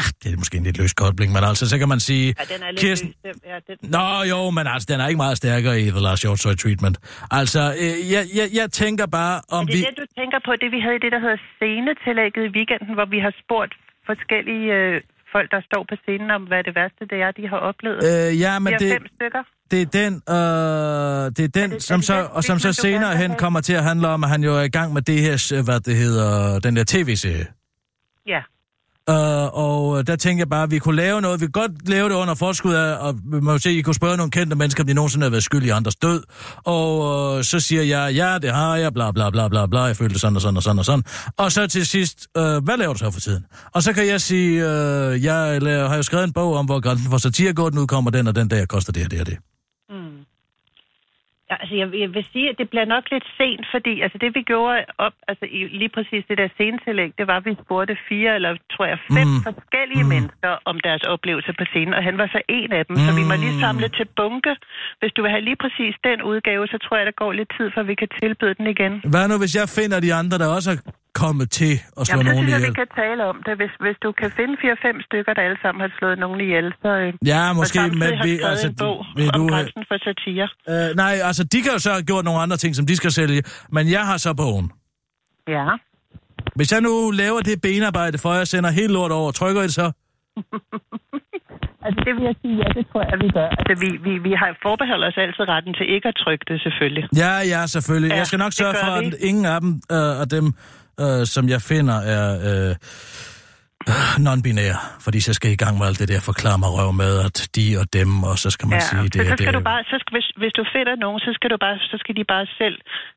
Ah, 0.01 0.11
det 0.23 0.33
er 0.33 0.37
måske 0.37 0.57
en 0.57 0.65
lidt 0.69 0.79
løs 0.79 0.93
kobling, 1.03 1.33
men 1.37 1.43
altså, 1.51 1.65
så 1.73 1.77
kan 1.79 1.89
man 1.95 2.01
sige... 2.01 2.27
Ja, 2.41 2.45
den 2.55 2.63
er 2.67 2.71
lidt 2.71 2.81
Kirsten... 2.81 3.15
løs. 3.25 3.37
Ja, 3.53 3.57
den, 3.69 3.77
Nå 3.97 4.07
jo, 4.33 4.51
men 4.51 4.67
altså, 4.75 4.87
den 4.93 5.01
er 5.01 5.07
ikke 5.11 5.17
meget 5.27 5.37
stærkere 5.43 5.81
i 5.81 5.87
The 5.97 6.01
Last 6.07 6.23
Hjortøj 6.23 6.55
Treatment. 6.63 6.97
Altså, 7.31 7.63
øh, 7.83 7.95
jeg, 8.15 8.23
jeg, 8.39 8.47
jeg 8.61 8.67
tænker 8.83 9.07
bare, 9.07 9.41
om 9.59 9.63
er 9.63 9.67
det 9.67 9.75
vi... 9.75 9.81
det, 9.81 9.95
du 10.03 10.07
tænker 10.21 10.39
på, 10.47 10.53
det 10.63 10.69
vi 10.77 10.81
havde 10.85 10.97
i 11.01 11.03
det, 11.05 11.13
der 11.17 11.21
hedder 11.27 11.41
scenetillægget 11.55 12.43
i 12.49 12.51
weekenden, 12.59 12.93
hvor 12.99 13.07
vi 13.15 13.19
har 13.27 13.33
spurgt 13.43 13.73
forskellige 14.11 14.67
øh, 14.79 15.01
folk, 15.35 15.49
der 15.55 15.61
står 15.69 15.83
på 15.91 15.95
scenen, 16.03 16.31
om 16.37 16.43
hvad 16.51 16.61
det 16.67 16.75
værste 16.81 17.03
det 17.13 17.19
er, 17.27 17.31
de 17.41 17.45
har 17.53 17.61
oplevet? 17.71 18.01
Øh, 18.11 18.41
ja, 18.45 18.53
men 18.59 18.67
vi 18.71 18.73
har 18.73 18.79
det, 18.85 18.93
fem 18.99 19.07
stykker. 19.17 19.43
det 19.71 19.79
er 19.87 19.89
den, 20.01 20.13
øh, 20.37 21.23
det 21.37 21.45
er 21.49 21.53
den, 21.61 21.71
det- 21.71 21.83
som 21.91 22.03
så, 22.11 22.17
og 22.37 22.43
som 22.45 22.59
så 22.67 22.71
senere 22.73 23.17
hen 23.23 23.31
kommer 23.45 23.61
til 23.69 23.75
at 23.81 23.85
handle 23.91 24.09
om, 24.15 24.25
at 24.25 24.31
han 24.35 24.43
jo 24.49 24.53
er 24.61 24.65
i 24.71 24.75
gang 24.79 24.89
med 24.97 25.03
det 25.11 25.19
her, 25.27 25.35
øh, 25.57 25.65
hvad 25.65 25.81
det 25.89 25.95
hedder, 26.03 26.59
den 26.67 26.77
der 26.77 26.85
tv-serie. 26.95 27.47
Ja. 28.35 28.41
Uh, 29.11 29.15
og 29.65 30.07
der 30.07 30.17
tænker 30.17 30.41
jeg 30.41 30.49
bare, 30.49 30.63
at 30.63 30.71
vi 30.71 30.79
kunne 30.79 30.97
lave 30.97 31.21
noget. 31.21 31.41
Vi 31.41 31.47
kunne 31.47 31.63
godt 31.63 31.89
lave 31.89 32.09
det 32.09 32.15
under 32.15 32.35
forskud 32.35 32.75
af, 32.75 32.97
og 32.97 33.15
man 33.25 33.59
se, 33.59 33.73
I 33.73 33.83
kunne 33.83 33.95
spørge 33.95 34.17
nogle 34.17 34.31
kendte 34.31 34.57
mennesker, 34.57 34.83
om 34.83 34.87
de 34.87 34.95
nogensinde 34.95 35.25
har 35.25 35.31
været 35.31 35.45
skyld 35.45 35.65
i 35.65 35.69
andres 35.69 35.97
død. 35.97 36.23
Og 36.65 36.99
uh, 36.99 37.43
så 37.43 37.61
siger 37.61 37.83
jeg, 37.83 38.15
ja, 38.15 38.39
det 38.39 38.51
har 38.51 38.77
jeg, 38.77 38.93
bla 38.93 39.11
bla 39.11 39.31
bla 39.31 39.49
bla 39.49 39.67
bla, 39.67 39.81
jeg 39.81 39.97
følte 39.97 40.19
sådan 40.19 40.37
og 40.37 40.43
sådan 40.43 40.57
og 40.57 40.63
sådan 40.63 40.79
og 40.79 40.85
sådan. 40.85 41.05
Og 41.37 41.53
så 41.53 41.67
til 41.67 41.87
sidst, 41.87 42.27
uh, 42.39 42.43
hvad 42.43 42.77
laver 42.77 42.93
du 42.93 42.99
så 42.99 43.11
for 43.11 43.21
tiden? 43.21 43.45
Og 43.75 43.83
så 43.83 43.93
kan 43.93 44.07
jeg 44.07 44.21
sige, 44.21 44.65
uh, 44.65 45.25
jeg 45.25 45.63
laver, 45.63 45.89
har 45.89 45.97
jo 45.97 46.03
skrevet 46.03 46.25
en 46.25 46.33
bog 46.33 46.55
om, 46.55 46.67
hvor 46.67 46.81
grænsen 46.81 47.11
for 47.11 47.19
satire 47.19 47.53
går, 47.53 47.71
den 47.71 47.79
udkommer 47.79 48.11
den 48.11 48.29
og 48.29 48.35
den 48.35 48.49
dag, 48.49 48.69
koster 48.69 48.93
det 48.93 49.03
her, 49.03 49.09
det 49.09 49.21
og 49.21 49.27
det. 49.27 49.37
Ja, 51.53 51.57
altså 51.63 51.75
jeg, 51.81 51.87
jeg 52.05 52.11
vil 52.17 52.27
sige, 52.33 52.47
at 52.53 52.57
det 52.61 52.69
bliver 52.73 52.85
nok 52.95 53.05
lidt 53.15 53.27
sent, 53.39 53.65
fordi 53.75 53.95
altså 54.05 54.19
det 54.25 54.31
vi 54.39 54.43
gjorde 54.53 54.85
op, 55.07 55.15
altså 55.31 55.45
lige 55.83 55.93
præcis 55.97 56.23
det 56.31 56.37
der 56.43 56.49
scenetillæg, 56.57 57.11
det 57.19 57.27
var, 57.31 57.37
at 57.41 57.45
vi 57.49 57.53
spurgte 57.65 57.95
fire 58.09 58.31
eller 58.39 58.51
tror 58.75 58.87
jeg 58.93 58.99
fem 59.17 59.29
Mm. 59.33 59.43
forskellige 59.49 60.05
Mm. 60.05 60.09
mennesker 60.15 60.51
om 60.71 60.77
deres 60.87 61.03
oplevelse 61.15 61.53
på 61.61 61.65
scenen, 61.71 61.95
og 61.99 62.03
han 62.09 62.17
var 62.23 62.29
så 62.37 62.41
en 62.59 62.71
af 62.79 62.83
dem, 62.89 62.95
mm. 62.97 63.05
så 63.07 63.11
vi 63.21 63.23
må 63.31 63.35
lige 63.45 63.57
Mm. 63.57 63.65
samle 63.67 63.89
til 63.99 64.07
bunke. 64.19 64.53
Hvis 65.01 65.13
du 65.17 65.21
vil 65.23 65.31
have 65.35 65.45
lige 65.49 65.59
præcis 65.65 65.95
den 66.09 66.19
udgave, 66.31 66.63
så 66.73 66.77
tror 66.85 66.97
jeg, 67.01 67.07
der 67.11 67.17
går 67.23 67.33
lidt 67.33 67.51
tid, 67.59 67.67
for 67.75 67.83
vi 67.91 67.95
kan 68.03 68.09
tilbyde 68.23 68.55
den 68.59 68.67
igen. 68.75 68.93
Hvad 69.13 69.25
nu, 69.31 69.35
hvis 69.43 69.55
jeg 69.61 69.67
finder 69.79 69.99
de 70.07 70.11
andre, 70.21 70.37
der 70.43 70.49
også 70.57 70.71
er 70.75 70.79
kommet 71.15 71.51
til 71.51 71.75
at 72.01 72.07
slå 72.07 72.19
Jamen, 72.19 72.27
nogen 72.33 72.49
ihjel? 72.49 72.63
vi 72.69 72.73
kan 72.81 72.89
tale 73.03 73.23
om 73.31 73.37
det. 73.47 73.55
Hvis, 73.61 73.73
hvis 73.85 73.97
du 74.05 74.11
kan 74.21 74.31
finde 74.39 74.55
fire-fem 74.63 74.97
stykker, 75.09 75.33
der 75.35 75.43
alle 75.49 75.59
sammen 75.63 75.81
har 75.85 75.91
slået 75.99 76.19
nogen 76.19 76.41
ihjel, 76.41 76.67
så... 76.83 76.89
Øh, 77.03 77.13
Ja, 77.33 77.53
måske, 77.53 77.81
men 78.03 78.11
vi, 78.27 78.33
altså, 78.51 78.67
en 78.69 78.77
bog 78.85 78.97
vil 79.17 79.29
om 79.35 79.41
du, 79.41 79.45
øh, 79.45 79.51
grænsen 79.51 79.85
for 79.91 79.97
satire. 80.09 80.49
Øh, 80.73 80.97
nej, 81.03 81.15
altså, 81.29 81.45
de 81.53 81.59
kan 81.63 81.73
jo 81.73 81.79
så 81.79 81.91
have 81.97 82.03
gjort 82.03 82.25
nogle 82.25 82.41
andre 82.45 82.57
ting, 82.57 82.73
som 82.77 82.87
de 82.87 82.97
skal 82.97 83.11
sælge, 83.11 83.43
men 83.77 83.85
jeg 83.91 84.03
har 84.11 84.17
så 84.17 84.35
bogen. 84.35 84.67
Ja. 85.57 85.67
Hvis 86.57 86.73
jeg 86.73 86.81
nu 86.81 87.11
laver 87.11 87.41
det 87.41 87.61
benarbejde 87.63 88.19
for, 88.19 88.33
jeg 88.35 88.49
sender 88.49 88.71
helt 88.71 88.93
lort 88.93 89.13
over, 89.13 89.31
trykker 89.31 89.61
I 89.63 89.65
det 89.65 89.75
så? 89.75 89.93
Altså, 91.87 92.01
det 92.07 92.13
vil 92.17 92.25
jeg 92.31 92.37
sige, 92.43 92.55
ja, 92.63 92.69
det 92.79 92.85
tror 92.91 93.03
jeg, 93.11 93.17
vi 93.25 93.29
gør. 93.39 93.49
Altså, 93.59 93.75
vi, 93.85 93.89
vi, 94.07 94.13
vi 94.29 94.33
har 94.41 94.51
forbeholdt 94.67 95.05
os 95.11 95.17
altid 95.25 95.45
retten 95.55 95.75
til 95.79 95.87
ikke 95.95 96.09
at 96.09 96.17
trykke 96.25 96.45
det, 96.51 96.57
selvfølgelig. 96.67 97.05
Ja, 97.23 97.33
ja, 97.55 97.61
selvfølgelig. 97.67 98.11
Ja, 98.11 98.17
jeg 98.17 98.27
skal 98.27 98.39
nok 98.45 98.53
sørge 98.53 98.75
for, 98.85 98.91
at 99.01 99.15
ingen 99.29 99.45
af 99.55 99.61
dem, 99.61 99.71
øh, 99.97 100.21
af 100.23 100.29
dem 100.37 100.47
øh, 101.01 101.27
som 101.27 101.49
jeg 101.49 101.61
finder, 101.63 101.95
er 102.17 102.27
øh, 102.49 102.75
øh, 103.89 104.15
non-binære. 104.27 104.79
Fordi 105.05 105.21
så 105.21 105.33
skal 105.39 105.51
I 105.51 105.53
i 105.53 105.63
gang 105.65 105.79
med 105.79 105.87
alt 105.87 105.99
det 105.99 106.09
der 106.09 106.21
forklare 106.31 106.59
mig 106.63 106.71
røv 106.79 106.93
med, 106.93 107.13
at 107.27 107.37
de 107.57 107.65
og 107.81 107.87
dem, 107.99 108.11
og 108.31 108.37
så 108.45 108.49
skal 108.55 108.67
man 108.69 108.79
ja, 108.79 108.87
sige, 108.91 109.05
det 109.15 109.21
så, 109.21 109.31
så 109.31 109.37
skal 109.37 109.47
det. 109.47 109.55
du 109.61 109.65
bare, 109.73 109.83
så 109.93 109.97
skal, 110.01 110.13
hvis, 110.17 110.29
hvis 110.43 110.53
du 110.59 110.65
finder 110.77 110.95
nogen, 111.05 111.21
så 111.27 111.31
skal, 111.37 111.49
du 111.51 111.57
bare, 111.67 111.77
så 111.93 111.97
skal 112.03 112.15
de 112.19 112.25
bare 112.35 112.47
selv 112.61 112.77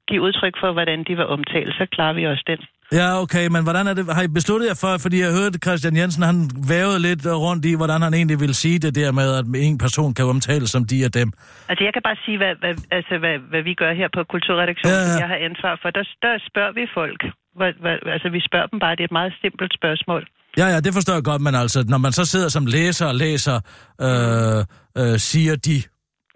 give 0.09 0.21
udtryk 0.21 0.55
for, 0.61 0.69
hvordan 0.77 0.99
de 1.07 1.13
var 1.21 1.27
omtalt. 1.35 1.71
Så 1.79 1.83
klarer 1.95 2.13
vi 2.19 2.23
også 2.33 2.45
den. 2.53 2.61
Ja, 2.99 3.07
okay, 3.23 3.45
men 3.55 3.61
hvordan 3.67 3.85
er 3.87 3.93
det? 3.93 4.03
Har 4.17 4.23
I 4.29 4.31
besluttet 4.39 4.67
jer 4.71 4.77
for, 4.83 4.91
fordi 5.05 5.17
jeg 5.25 5.31
hørte 5.39 5.57
Christian 5.65 5.95
Jensen, 5.99 6.23
han 6.31 6.37
vævede 6.73 6.99
lidt 7.07 7.23
rundt 7.45 7.63
i, 7.71 7.73
hvordan 7.81 7.99
han 8.05 8.13
egentlig 8.19 8.39
ville 8.43 8.57
sige 8.63 8.77
det 8.85 8.95
der 8.95 9.11
med, 9.19 9.27
at 9.39 9.45
en 9.69 9.77
person 9.85 10.13
kan 10.17 10.25
omtales 10.25 10.69
som 10.75 10.83
de 10.91 10.97
og 11.07 11.13
dem. 11.19 11.29
Altså, 11.69 11.83
jeg 11.87 11.93
kan 11.95 12.03
bare 12.09 12.17
sige, 12.25 12.37
hvad, 12.41 12.53
hvad, 12.61 12.73
altså, 12.97 13.13
hvad, 13.23 13.35
hvad 13.51 13.61
vi 13.69 13.73
gør 13.81 13.93
her 14.01 14.09
på 14.15 14.21
Kulturredaktionen, 14.33 14.97
Ja, 14.97 15.01
ja, 15.01 15.07
ja. 15.07 15.13
som 15.13 15.21
jeg 15.23 15.29
har 15.33 15.39
ansvar 15.49 15.73
for. 15.81 15.89
Der, 15.97 16.03
der 16.25 16.33
spørger 16.49 16.73
vi 16.79 16.85
folk. 16.99 17.21
Hvad, 17.55 17.71
hvad, 17.81 17.97
altså, 18.15 18.29
vi 18.29 18.39
spørger 18.49 18.67
dem 18.67 18.79
bare. 18.79 18.95
Det 18.95 19.03
er 19.03 19.09
et 19.13 19.19
meget 19.21 19.33
simpelt 19.41 19.73
spørgsmål. 19.79 20.27
Ja, 20.57 20.67
ja, 20.73 20.79
det 20.79 20.93
forstår 20.93 21.13
jeg 21.13 21.23
godt, 21.23 21.41
men 21.41 21.55
altså, 21.55 21.79
når 21.87 21.97
man 21.97 22.11
så 22.11 22.25
sidder 22.25 22.49
som 22.49 22.65
læser 22.65 23.05
og 23.05 23.15
læser, 23.15 23.57
øh, 24.01 24.59
øh, 24.99 25.17
siger 25.29 25.55
de, 25.55 25.77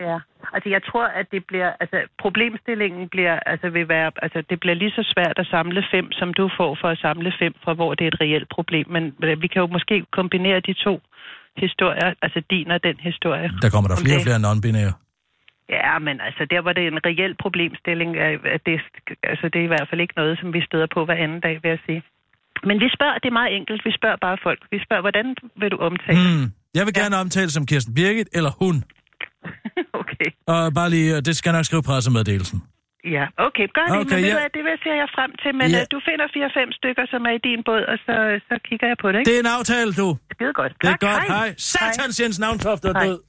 Ja, 0.07 0.17
altså 0.53 0.69
jeg 0.75 0.81
tror, 0.89 1.05
at 1.19 1.25
det 1.31 1.41
bliver, 1.49 1.71
altså 1.79 1.97
problemstillingen 2.23 3.09
bliver, 3.09 3.39
altså 3.51 3.69
vil 3.69 3.87
være, 3.89 4.11
altså 4.25 4.39
det 4.49 4.59
bliver 4.59 4.75
lige 4.75 4.91
så 4.91 5.03
svært 5.13 5.37
at 5.43 5.47
samle 5.55 5.83
fem, 5.93 6.11
som 6.11 6.33
du 6.33 6.49
får 6.57 6.77
for 6.81 6.87
at 6.87 6.97
samle 6.97 7.31
fem, 7.41 7.53
fra 7.63 7.73
hvor 7.73 7.93
det 7.93 8.03
er 8.03 8.11
et 8.13 8.21
reelt 8.21 8.49
problem. 8.55 8.85
Men 8.89 9.03
vi 9.43 9.47
kan 9.47 9.59
jo 9.63 9.67
måske 9.67 10.05
kombinere 10.11 10.59
de 10.59 10.73
to 10.73 11.01
historier, 11.57 12.13
altså 12.21 12.41
din 12.49 12.71
og 12.71 12.83
den 12.83 12.97
historie. 12.99 13.47
der 13.61 13.69
kommer 13.69 13.87
der 13.89 13.97
flere 14.05 14.17
og 14.19 14.25
flere 14.27 14.41
non-binære. 14.47 14.93
Ja, 15.77 15.99
men 16.07 16.15
altså 16.27 16.43
der 16.53 16.61
var 16.67 16.73
det 16.73 16.83
en 16.87 16.99
reel 17.05 17.35
problemstilling, 17.43 18.11
øh, 18.15 18.39
at 18.55 18.61
det, 18.65 18.75
altså 19.31 19.45
det 19.53 19.59
er 19.61 19.67
i 19.69 19.73
hvert 19.73 19.87
fald 19.89 20.01
ikke 20.01 20.13
noget, 20.21 20.39
som 20.41 20.53
vi 20.53 20.61
støder 20.69 20.87
på 20.95 21.05
hver 21.05 21.17
anden 21.25 21.39
dag, 21.47 21.55
vil 21.63 21.69
jeg 21.75 21.79
sige. 21.85 22.01
Men 22.69 22.75
vi 22.83 22.87
spørger, 22.97 23.15
det 23.23 23.29
er 23.29 23.37
meget 23.41 23.55
enkelt, 23.59 23.81
vi 23.85 23.91
spørger 23.99 24.17
bare 24.27 24.37
folk. 24.47 24.61
Vi 24.71 24.79
spørger, 24.85 25.01
hvordan 25.07 25.35
vil 25.61 25.69
du 25.71 25.77
omtale? 25.89 26.19
Hmm. 26.21 26.45
Jeg 26.77 26.83
vil 26.87 26.93
gerne 27.01 27.15
omtale 27.23 27.49
som 27.49 27.65
Kirsten 27.65 27.93
Birgit 27.93 28.29
eller 28.37 28.51
hun. 28.61 28.75
Okay. 30.01 30.29
Og 30.53 30.73
bare 30.79 30.89
lige, 30.89 31.09
øh, 31.15 31.21
det 31.27 31.33
skal 31.37 31.49
jeg 31.49 31.57
nok 31.59 31.65
skrive 31.65 31.83
pressemeddelelsen. 31.89 32.59
Ja, 33.15 33.25
okay, 33.47 33.67
gør 33.77 33.85
det. 33.87 33.97
Okay, 34.01 34.15
men 34.15 34.23
ja. 34.23 34.35
ja. 34.35 34.43
det, 34.43 34.53
det 34.55 34.61
vil 34.63 34.97
jeg 35.03 35.09
frem 35.17 35.31
til. 35.41 35.51
Men 35.59 35.67
Ja. 35.71 35.77
ja. 35.77 35.83
du 35.93 35.97
finder 36.09 36.25
fire-fem 36.35 36.69
stykker, 36.79 37.05
som 37.13 37.21
er 37.29 37.33
i 37.39 37.41
din 37.47 37.61
båd, 37.67 37.83
og 37.91 37.97
så, 38.05 38.15
så 38.49 38.55
kigger 38.67 38.87
jeg 38.91 38.97
på 39.03 39.07
det, 39.11 39.17
ikke? 39.19 39.29
Det 39.29 39.35
er 39.39 39.43
en 39.47 39.51
aftale, 39.59 39.89
du. 40.01 40.07
Skide 40.33 40.53
godt. 40.61 40.73
Det 40.81 40.87
er 40.87 40.91
tak, 40.91 40.99
godt. 41.07 41.23
Hej. 41.27 41.37
Hej. 41.37 41.49
Satans 41.57 42.15
Jens 42.21 42.39
Navntoft 42.39 42.83
er 42.85 42.93
Hej. 42.93 43.05
død. 43.05 43.19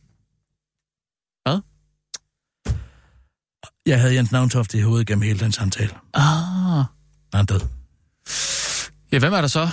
Hvad? 1.47 1.59
Jeg 3.91 4.01
havde 4.01 4.15
Jens 4.15 4.33
Navntoft 4.33 4.75
i 4.75 4.81
hovedet 4.81 5.07
gennem 5.07 5.23
hele 5.23 5.41
den 5.41 5.53
samtale. 5.53 5.91
Ah. 6.15 6.85
Han 7.35 7.41
er 7.41 7.43
død. 7.43 7.61
Ja, 9.13 9.19
hvem 9.19 9.33
er 9.33 9.41
der 9.41 9.49
så? 9.49 9.69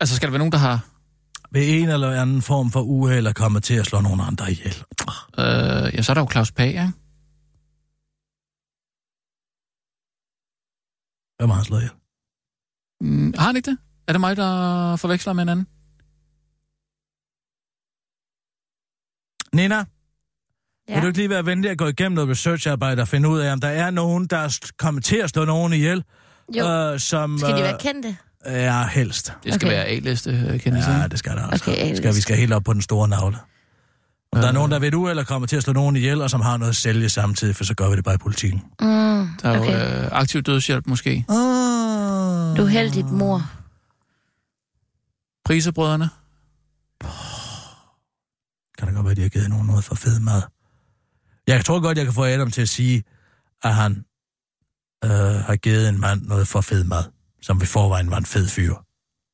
Altså, 0.00 0.16
skal 0.16 0.26
der 0.26 0.30
være 0.30 0.38
nogen, 0.38 0.52
der 0.52 0.58
har... 0.58 0.86
Ved 1.50 1.62
en 1.68 1.88
eller 1.88 2.20
anden 2.22 2.42
form 2.42 2.70
for 2.70 2.80
uheld 2.80 3.26
er 3.26 3.32
kommet 3.32 3.62
til 3.62 3.74
at 3.74 3.86
slå 3.86 4.00
nogle 4.00 4.22
andre 4.22 4.50
ihjel. 4.50 4.84
Øh, 5.38 5.94
ja, 5.94 6.02
så 6.02 6.12
er 6.12 6.14
der 6.14 6.20
jo 6.20 6.28
Claus 6.32 6.52
Pag, 6.52 6.66
ikke? 6.68 6.92
Hvem 11.38 11.50
har 11.50 11.56
han 11.56 11.64
slået 11.64 11.80
ihjel? 11.80 11.94
Mm, 13.00 13.34
har 13.38 13.46
han 13.46 13.56
ikke 13.56 13.70
det? 13.70 13.78
Er 14.08 14.12
det 14.12 14.20
mig, 14.20 14.36
der 14.36 14.96
forveksler 14.96 15.32
med 15.32 15.42
en 15.42 15.48
anden? 15.48 15.66
Nina, 19.52 19.84
Ja. 20.88 20.94
Vil 20.94 21.02
du 21.02 21.06
ikke 21.06 21.18
lige 21.18 21.30
være 21.30 21.46
venlig 21.46 21.70
at 21.70 21.78
gå 21.78 21.86
igennem 21.86 22.14
noget 22.14 22.30
researcharbejde 22.30 23.02
og 23.02 23.08
finde 23.08 23.28
ud 23.28 23.38
af, 23.38 23.52
om 23.52 23.60
der 23.60 23.68
er 23.68 23.90
nogen, 23.90 24.26
der 24.26 24.36
er 24.36 24.58
kommet 24.78 25.04
til 25.04 25.16
at 25.16 25.30
slå 25.30 25.44
nogen 25.44 25.72
ihjel? 25.72 26.04
Jo. 26.56 26.66
Øh, 26.92 27.00
som, 27.00 27.38
Skal 27.38 27.52
de 27.52 27.58
øh, 27.58 27.64
være 27.64 27.76
kendte? 27.80 28.16
Ja, 28.46 28.86
helst. 28.86 29.32
Det 29.44 29.54
skal 29.54 29.66
Okay. 29.68 29.76
være 29.76 29.84
A-liste 29.86 30.30
øh, 30.30 30.60
kendelse. 30.60 30.90
Ja, 30.90 31.06
det 31.08 31.18
skal 31.18 31.32
der 31.36 31.46
også. 31.46 31.70
Okay, 31.70 31.94
skal, 31.94 32.14
vi 32.14 32.20
skal 32.20 32.36
helt 32.36 32.52
op 32.52 32.64
på 32.64 32.72
den 32.72 32.82
store 32.82 33.08
navle. 33.08 33.36
Om 34.32 34.40
der 34.40 34.48
er 34.48 34.52
nogen, 34.52 34.70
der 34.70 34.78
ved 34.78 34.90
du 34.90 35.08
eller 35.08 35.24
kommer 35.24 35.48
til 35.48 35.56
at 35.56 35.62
slå 35.62 35.72
nogen 35.72 35.96
ihjel, 35.96 36.22
og 36.22 36.30
som 36.30 36.40
har 36.40 36.56
noget 36.56 36.70
at 36.70 36.76
sælge 36.76 37.08
samtidig, 37.08 37.56
for 37.56 37.64
så 37.64 37.74
gør 37.74 37.90
vi 37.90 37.96
det 37.96 38.04
bare 38.04 38.14
i 38.14 38.18
politikken. 38.18 38.62
Mm, 38.80 38.86
Der 39.42 39.48
er 39.50 39.60
okay. 39.60 39.72
jo 40.00 40.04
øh, 40.04 40.08
aktiv 40.12 40.42
dødshjælp 40.42 40.86
måske. 40.86 41.24
Oh. 41.28 41.34
Du 42.56 42.62
er 42.62 42.66
heldigt 42.66 43.10
mor. 43.10 43.50
Prisebrødrene. 45.44 46.10
Kan 48.78 48.86
det 48.88 48.94
godt 48.94 49.04
være, 49.04 49.10
at 49.10 49.16
de 49.16 49.22
har 49.22 49.28
givet 49.28 49.48
nogen 49.50 49.66
noget 49.66 49.84
for 49.84 49.94
fed 49.94 50.20
mad? 50.20 50.42
Jeg 51.48 51.64
tror 51.64 51.80
godt, 51.80 51.98
jeg 51.98 52.04
kan 52.06 52.14
få 52.14 52.24
Adam 52.24 52.50
til 52.50 52.62
at 52.62 52.68
sige, 52.68 53.02
at 53.62 53.74
han 53.74 54.04
øh, 55.04 55.10
har 55.10 55.56
givet 55.56 55.88
en 55.88 56.00
mand 56.00 56.22
noget 56.22 56.48
for 56.48 56.60
fed 56.60 56.84
mad, 56.84 57.04
som 57.42 57.62
i 57.62 57.66
forvejen 57.66 58.10
var 58.10 58.16
en 58.18 58.26
fed 58.26 58.48
fyr. 58.48 58.74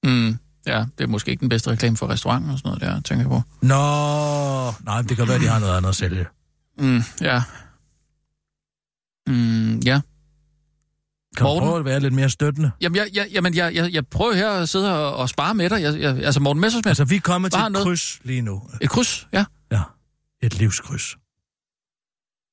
Mm, 0.05 0.39
ja, 0.67 0.85
det 0.99 1.05
er 1.05 1.09
måske 1.09 1.31
ikke 1.31 1.41
den 1.41 1.49
bedste 1.49 1.71
reklame 1.71 1.97
for 1.97 2.09
restauranten 2.09 2.51
og 2.51 2.59
sådan 2.59 2.69
noget 2.69 2.81
der, 2.81 3.01
tænker 3.01 3.23
jeg 3.25 3.31
på. 3.31 3.43
Nå, 3.62 3.75
nej, 4.85 5.03
det 5.03 5.17
kan 5.17 5.29
være, 5.29 5.39
de 5.39 5.47
har 5.49 5.59
noget 5.59 5.77
andet 5.77 5.89
at 5.89 5.95
sælge. 5.97 6.27
Mm, 6.79 7.03
ja. 7.21 7.43
Mm, 9.27 9.79
ja. 9.79 10.01
Kan 11.37 11.45
du 11.47 11.51
Morten? 11.53 11.67
prøve 11.69 11.79
at 11.79 11.85
være 11.85 12.01
lidt 12.01 12.15
mere 12.15 12.31
støttende? 12.31 12.71
Jamen, 12.81 12.97
jeg, 12.97 13.09
jeg, 13.15 13.29
jamen 13.33 13.55
jeg, 13.55 13.75
jeg, 13.75 13.93
jeg 13.93 14.07
prøver 14.07 14.35
her 14.35 14.51
at 14.51 14.69
sidde 14.69 14.93
og, 15.07 15.17
og 15.17 15.29
spare 15.29 15.55
med 15.55 15.71
dig. 15.71 15.83
Jeg, 15.83 16.01
jeg, 16.01 16.17
altså, 16.25 16.41
Morten 16.41 16.61
Messersmith. 16.61 16.89
Altså, 16.91 17.05
vi 17.05 17.17
er 17.17 17.21
kommet 17.21 17.53
til 17.53 17.61
et 17.62 17.73
noget- 17.73 17.85
kryds 17.87 18.21
lige 18.25 18.43
nu. 18.43 18.62
Et 18.81 18.91
kryds, 18.91 19.29
ja. 19.33 19.45
Ja, 19.73 19.81
et 20.43 20.59
livskryds. 20.59 21.17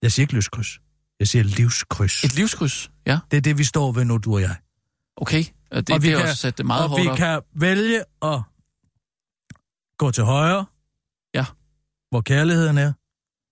Jeg 0.01 0.11
siger 0.11 0.23
ikke 0.23 0.33
lyskryds. 0.35 0.79
Jeg 1.19 1.27
siger 1.27 1.43
livskryds. 1.43 2.23
Et 2.23 2.35
livskryds, 2.35 2.91
ja. 3.05 3.19
Det 3.31 3.37
er 3.37 3.41
det, 3.41 3.57
vi 3.57 3.63
står 3.63 3.91
ved 3.91 4.05
nu, 4.05 4.17
du 4.17 4.33
og 4.33 4.41
jeg. 4.41 4.55
Okay. 5.17 5.43
Og 5.71 5.87
det, 5.87 5.95
Og 5.95 6.01
vi 6.01 6.07
det 6.07 6.13
er 6.13 6.17
kan- 6.19 6.25
også 6.29 6.35
sat 6.41 6.65
meget 6.65 6.83
og 6.83 6.89
hårdt 6.89 7.03
vi 7.03 7.07
op. 7.09 7.17
kan 7.17 7.41
vælge 7.53 7.99
at 8.21 8.41
gå 9.97 10.11
til 10.11 10.23
højre. 10.23 10.65
Ja. 11.33 11.45
Hvor 12.09 12.21
kærligheden 12.21 12.77
er. 12.77 12.93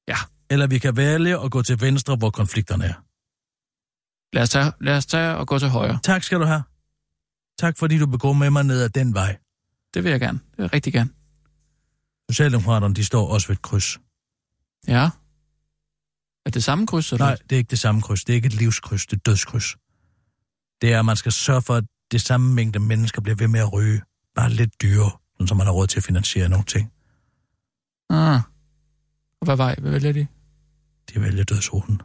Ja. 0.07 0.17
Eller 0.49 0.67
vi 0.67 0.79
kan 0.79 0.95
vælge 0.97 1.39
at 1.43 1.51
gå 1.51 1.61
til 1.61 1.81
venstre, 1.81 2.15
hvor 2.15 2.29
konflikterne 2.29 2.85
er. 2.85 2.93
Lad 4.35 4.43
os, 4.43 4.49
tage, 4.49 4.71
lad 4.81 4.97
os 4.97 5.05
tage 5.05 5.35
og 5.35 5.47
gå 5.47 5.59
til 5.59 5.69
højre. 5.69 5.99
Tak 6.03 6.23
skal 6.23 6.39
du 6.39 6.45
have. 6.45 6.63
Tak 7.59 7.77
fordi 7.77 7.97
du 7.97 8.05
begår 8.07 8.33
med 8.33 8.49
mig 8.49 8.63
ned 8.63 8.81
ad 8.81 8.89
den 8.89 9.13
vej. 9.13 9.37
Det 9.93 10.03
vil 10.03 10.09
jeg 10.11 10.19
gerne. 10.19 10.39
Det 10.39 10.57
vil 10.57 10.63
jeg 10.63 10.73
rigtig 10.73 10.93
gerne. 10.93 11.09
Socialdemokraterne, 12.29 12.93
de 12.95 13.05
står 13.05 13.27
også 13.33 13.47
ved 13.47 13.55
et 13.55 13.61
kryds. 13.61 13.99
Ja. 14.87 15.09
Er 16.49 16.51
det 16.51 16.63
samme 16.63 16.87
kryds? 16.87 17.11
Eller? 17.11 17.25
Nej, 17.25 17.37
det 17.49 17.55
er 17.55 17.57
ikke 17.57 17.69
det 17.69 17.79
samme 17.79 18.01
kryds. 18.01 18.23
Det 18.23 18.33
er 18.33 18.35
ikke 18.35 18.45
et 18.45 18.53
livskryds, 18.53 19.05
det 19.05 19.13
er 19.13 19.17
et 19.17 19.25
dødskryds. 19.25 19.77
Det 20.81 20.93
er, 20.93 20.99
at 20.99 21.05
man 21.05 21.15
skal 21.15 21.31
sørge 21.31 21.61
for, 21.61 21.75
at 21.75 21.83
det 22.11 22.21
samme 22.21 22.53
mængde 22.53 22.79
mennesker 22.79 23.21
bliver 23.21 23.35
ved 23.35 23.47
med 23.47 23.59
at 23.59 23.73
ryge. 23.73 24.01
Bare 24.35 24.49
lidt 24.49 24.81
dyrere, 24.81 25.11
så 25.47 25.55
man 25.55 25.65
har 25.65 25.73
råd 25.73 25.87
til 25.87 25.99
at 25.99 26.03
finansiere 26.03 26.49
nogle 26.49 26.65
ting. 26.65 26.91
Ah. 28.09 28.41
Og 29.41 29.45
hvad 29.45 29.57
vej 29.57 29.75
hvad 29.79 29.91
vælger 29.91 30.11
de? 30.11 30.27
De 31.13 31.21
vælger 31.21 31.43
dødsruten. 31.43 32.01